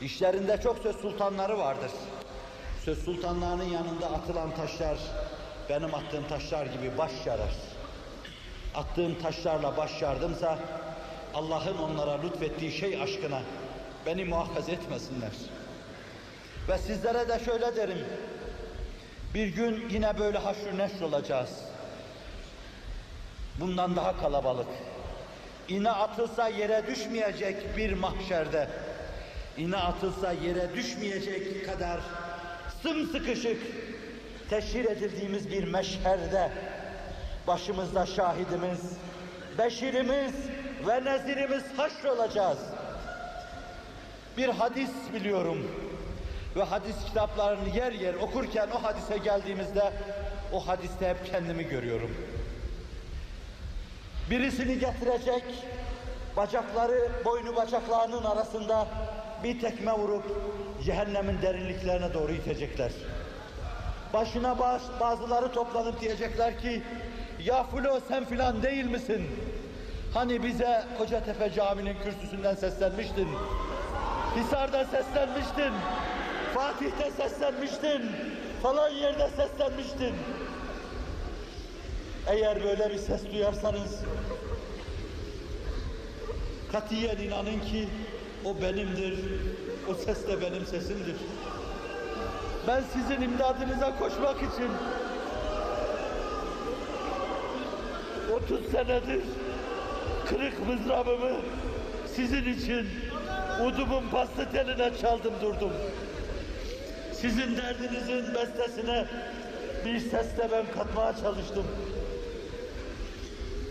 İşlerinde 0.00 0.60
çok 0.62 0.78
söz 0.78 0.96
sultanları 0.96 1.58
vardır. 1.58 1.90
Söz 2.84 3.04
sultanlarının 3.04 3.64
yanında 3.64 4.06
atılan 4.06 4.54
taşlar, 4.54 4.98
benim 5.68 5.94
attığım 5.94 6.28
taşlar 6.28 6.66
gibi 6.66 6.98
baş 6.98 7.12
yarar. 7.26 7.54
Attığım 8.74 9.22
taşlarla 9.22 9.76
baş 9.76 10.02
yardımsa, 10.02 10.58
Allah'ın 11.36 11.78
onlara 11.78 12.20
lütfettiği 12.22 12.72
şey 12.72 13.02
aşkına 13.02 13.40
beni 14.06 14.24
muhakkaz 14.24 14.68
etmesinler. 14.68 15.30
Ve 16.68 16.78
sizlere 16.78 17.28
de 17.28 17.44
şöyle 17.44 17.76
derim, 17.76 18.06
bir 19.34 19.46
gün 19.46 19.88
yine 19.88 20.18
böyle 20.18 20.38
haşr 20.38 20.78
neşr 20.78 21.02
olacağız. 21.02 21.50
Bundan 23.60 23.96
daha 23.96 24.20
kalabalık. 24.20 24.68
İğne 25.68 25.90
atılsa 25.90 26.48
yere 26.48 26.86
düşmeyecek 26.86 27.76
bir 27.76 27.92
mahşerde, 27.92 28.68
iğne 29.58 29.76
atılsa 29.76 30.32
yere 30.32 30.74
düşmeyecek 30.74 31.66
kadar 31.66 32.00
sımsıkışık 32.82 33.62
teşhir 34.50 34.84
edildiğimiz 34.84 35.50
bir 35.50 35.64
meşherde 35.64 36.52
başımızda 37.46 38.06
şahidimiz, 38.06 38.80
beşirimiz 39.58 40.34
ve 40.86 41.04
nezirimiz 41.04 41.62
haşr 41.76 42.04
olacağız. 42.04 42.58
Bir 44.36 44.48
hadis 44.48 44.90
biliyorum 45.14 45.58
ve 46.56 46.62
hadis 46.62 46.96
kitaplarını 47.06 47.68
yer 47.76 47.92
yer 47.92 48.14
okurken 48.14 48.68
o 48.70 48.82
hadise 48.82 49.18
geldiğimizde 49.18 49.92
o 50.52 50.68
hadiste 50.68 51.08
hep 51.08 51.26
kendimi 51.26 51.64
görüyorum. 51.64 52.10
Birisini 54.30 54.78
getirecek, 54.78 55.44
bacakları 56.36 57.10
boynu 57.24 57.56
bacaklarının 57.56 58.24
arasında 58.24 58.88
bir 59.44 59.60
tekme 59.60 59.92
vurup 59.92 60.24
cehennemin 60.84 61.42
derinliklerine 61.42 62.14
doğru 62.14 62.32
itecekler. 62.32 62.92
Başına 64.12 64.58
baş, 64.58 64.82
bazıları 65.00 65.52
toplanıp 65.52 66.00
diyecekler 66.00 66.58
ki 66.60 66.82
ya 67.44 67.64
Fulo 67.64 68.00
sen 68.08 68.24
filan 68.24 68.62
değil 68.62 68.84
misin? 68.84 69.26
Hani 70.16 70.42
bize 70.42 70.84
Kocatepe 70.98 71.52
Camii'nin 71.52 71.96
kürsüsünden 72.04 72.54
seslenmiştin. 72.54 73.28
Hisar'da 74.36 74.84
seslenmiştin. 74.84 75.72
Fatih'te 76.54 77.10
seslenmiştin. 77.10 78.02
Falan 78.62 78.90
yerde 78.90 79.28
seslenmiştin. 79.28 80.14
Eğer 82.26 82.64
böyle 82.64 82.90
bir 82.90 82.98
ses 82.98 83.32
duyarsanız 83.32 84.00
katiyen 86.72 87.16
inanın 87.16 87.60
ki 87.60 87.88
o 88.44 88.62
benimdir. 88.62 89.18
O 89.90 89.94
ses 89.94 90.28
de 90.28 90.40
benim 90.40 90.66
sesimdir. 90.66 91.16
Ben 92.66 92.82
sizin 92.92 93.22
imdadınıza 93.22 93.98
koşmak 93.98 94.36
için 94.36 94.70
30 98.32 98.70
senedir 98.70 99.22
kırık 100.28 100.66
mızrabımı 100.66 101.36
sizin 102.16 102.52
için 102.52 102.88
udumun 103.66 104.08
pasta 104.12 104.50
teline 104.50 104.90
çaldım 105.00 105.34
durdum. 105.42 105.72
Sizin 107.12 107.56
derdinizin 107.56 108.34
bestesine 108.34 109.04
bir 109.84 110.00
sesle 110.00 110.48
ben 110.52 110.64
katmaya 110.74 111.16
çalıştım. 111.16 111.66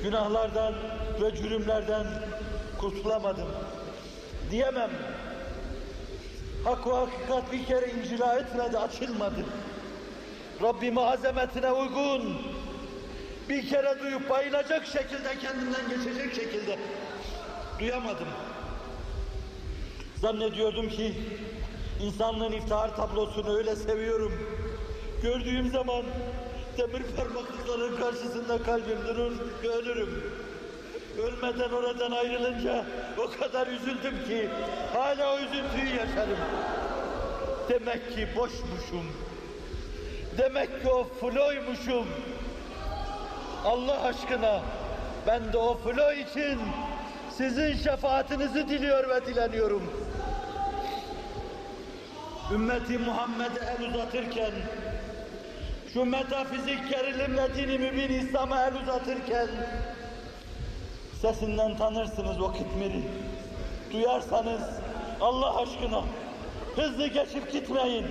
Günahlardan 0.03 0.73
ve 1.21 1.35
cürümlerden 1.35 2.05
kurtulamadım. 2.77 3.47
Diyemem. 4.51 4.89
Hak 6.63 6.87
ve 6.87 6.91
hakikat 6.91 7.51
bir 7.51 7.65
kere 7.65 7.91
incila 7.91 8.39
etmedi, 8.39 8.77
açılmadı. 8.77 9.45
Rabbime 10.61 11.01
azametine 11.01 11.71
uygun 11.71 12.37
bir 13.49 13.69
kere 13.69 13.99
duyup 13.99 14.29
bayılacak 14.29 14.85
şekilde 14.85 15.39
kendimden 15.41 15.89
geçecek 15.89 16.35
şekilde 16.35 16.79
duyamadım. 17.79 18.27
Zannediyordum 20.21 20.89
ki 20.89 21.13
insanlığın 22.01 22.51
iftihar 22.51 22.95
tablosunu 22.95 23.57
öyle 23.57 23.75
seviyorum. 23.75 24.33
Gördüğüm 25.21 25.71
zaman 25.71 26.03
demir 26.77 27.03
parmaklıkların 27.17 27.97
karşısında 27.97 28.63
kalbim 28.63 29.07
durur 29.07 29.31
ölürüm. 29.63 30.23
Ölmeden 31.23 31.69
oradan 31.69 32.11
ayrılınca 32.11 32.85
o 33.17 33.39
kadar 33.39 33.67
üzüldüm 33.67 34.25
ki 34.27 34.49
hala 34.93 35.35
o 35.35 35.39
üzüntüyü 35.39 35.95
yaşarım. 35.99 36.37
Demek 37.69 38.15
ki 38.15 38.27
boşmuşum. 38.35 39.11
Demek 40.37 40.81
ki 40.81 40.89
o 40.89 41.03
floymuşum. 41.03 42.07
Allah 43.65 44.01
aşkına 44.03 44.61
ben 45.27 45.53
de 45.53 45.57
o 45.57 45.77
flo 45.77 46.11
için 46.11 46.59
sizin 47.37 47.77
şefaatinizi 47.77 48.69
diliyor 48.69 49.09
ve 49.09 49.25
dileniyorum. 49.25 49.83
Ümmeti 52.53 52.97
Muhammed'e 52.97 53.59
el 53.79 53.93
uzatırken, 53.93 54.51
şu 55.93 56.05
metafizik 56.05 56.89
gerilimle 56.89 57.55
dini 57.55 57.77
mübin 57.77 58.13
İslam'a 58.13 58.61
el 58.61 58.73
uzatırken, 58.83 59.47
sesinden 61.21 61.77
tanırsınız 61.77 62.41
o 62.41 62.53
kitmiri. 62.53 63.01
Duyarsanız 63.93 64.61
Allah 65.21 65.57
aşkına 65.57 66.01
hızlı 66.75 67.07
geçip 67.07 67.51
gitmeyin. 67.51 68.05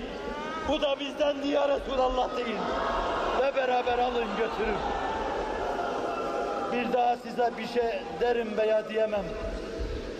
Bu 0.68 0.82
da 0.82 1.00
bizden 1.00 1.42
diye 1.42 1.68
Resulallah 1.68 2.36
değil. 2.36 2.56
Ve 3.42 3.56
beraber 3.56 3.98
alın 3.98 4.28
götürün. 4.38 4.76
Bir 6.74 6.92
daha 6.92 7.16
size 7.16 7.50
bir 7.58 7.66
şey 7.66 8.00
derim 8.20 8.56
veya 8.56 8.88
diyemem. 8.88 9.24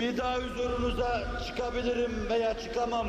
Bir 0.01 0.17
daha 0.17 0.37
huzurunuza 0.37 1.23
çıkabilirim 1.47 2.29
veya 2.31 2.59
çıkamam. 2.59 3.09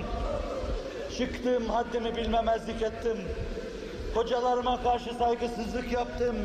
Çıktım, 1.18 1.70
haddimi 1.70 2.16
bilmemezlik 2.16 2.82
ettim. 2.82 3.18
Hocalarıma 4.14 4.84
karşı 4.84 5.14
saygısızlık 5.14 5.92
yaptım. 5.92 6.36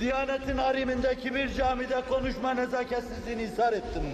Diyanetin 0.00 0.58
harimindeki 0.58 1.34
bir 1.34 1.54
camide 1.54 2.00
konuşma 2.08 2.54
nezaketsizliğini 2.54 3.42
ishar 3.42 3.72
ettim. 3.72 4.04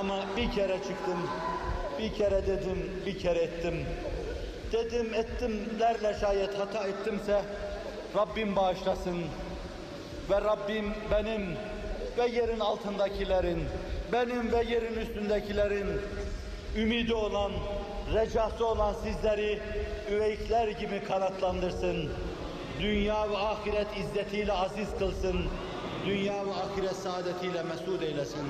Ama 0.00 0.16
bir 0.36 0.52
kere 0.52 0.74
çıktım, 0.74 1.28
bir 1.98 2.14
kere 2.14 2.46
dedim, 2.46 2.90
bir 3.06 3.18
kere 3.18 3.38
ettim. 3.38 3.86
Dedim 4.72 5.14
ettimlerle 5.14 6.14
şayet 6.20 6.58
hata 6.58 6.84
ettimse 6.86 7.42
Rabbim 8.16 8.56
bağışlasın. 8.56 9.18
Ve 10.30 10.40
Rabbim 10.40 10.92
benim 11.10 11.56
ve 12.18 12.26
yerin 12.26 12.60
altındakilerin, 12.60 13.64
benim 14.12 14.52
ve 14.52 14.64
yerin 14.64 14.94
üstündekilerin 14.94 15.86
ümidi 16.76 17.14
olan, 17.14 17.52
recası 18.14 18.66
olan 18.66 18.94
sizleri 19.04 19.60
üveykler 20.10 20.68
gibi 20.68 21.04
kanatlandırsın. 21.04 22.10
Dünya 22.80 23.30
ve 23.30 23.36
ahiret 23.36 23.86
izzetiyle 23.96 24.52
aziz 24.52 24.88
kılsın. 24.98 25.44
Dünya 26.06 26.46
ve 26.46 26.50
ahiret 26.52 26.96
saadetiyle 26.96 27.62
mesud 27.62 28.02
eylesin. 28.02 28.46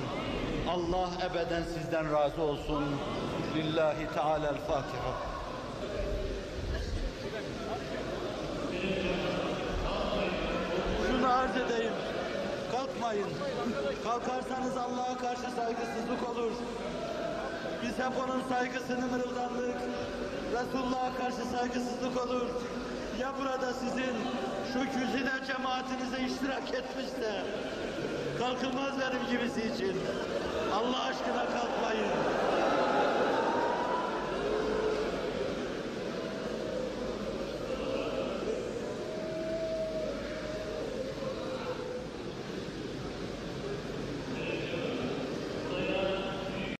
Allah 0.69 1.09
ebeden 1.31 1.63
sizden 1.63 2.13
razı 2.13 2.41
olsun. 2.41 2.83
Lillahi 3.55 4.07
Teala'l-Fatiha. 4.15 5.33
Şunu 11.23 11.33
arz 11.33 11.57
edeyim. 11.57 11.93
Kalkmayın. 12.71 13.27
Kalkarsanız 14.03 14.77
Allah'a 14.77 15.17
karşı 15.17 15.55
saygısızlık 15.55 16.29
olur. 16.29 16.51
Biz 17.83 18.05
hep 18.05 18.13
onun 18.23 18.41
saygısını 18.49 19.07
mırıldandık. 19.07 19.77
Resulullah'a 20.53 21.17
karşı 21.17 21.45
saygısızlık 21.57 22.25
olur. 22.25 22.45
Ya 23.19 23.33
burada 23.39 23.73
sizin 23.73 24.15
şu 24.73 24.79
küzine 24.79 25.31
cemaatinize 25.47 26.33
iştirak 26.33 26.73
etmişse 26.73 27.41
kalkılmaz 28.39 28.93
benim 28.99 29.27
gibisi 29.31 29.59
için. 29.59 30.01
Allah 30.73 31.03
aşkına 31.03 31.45
kalkmayın. 31.45 31.72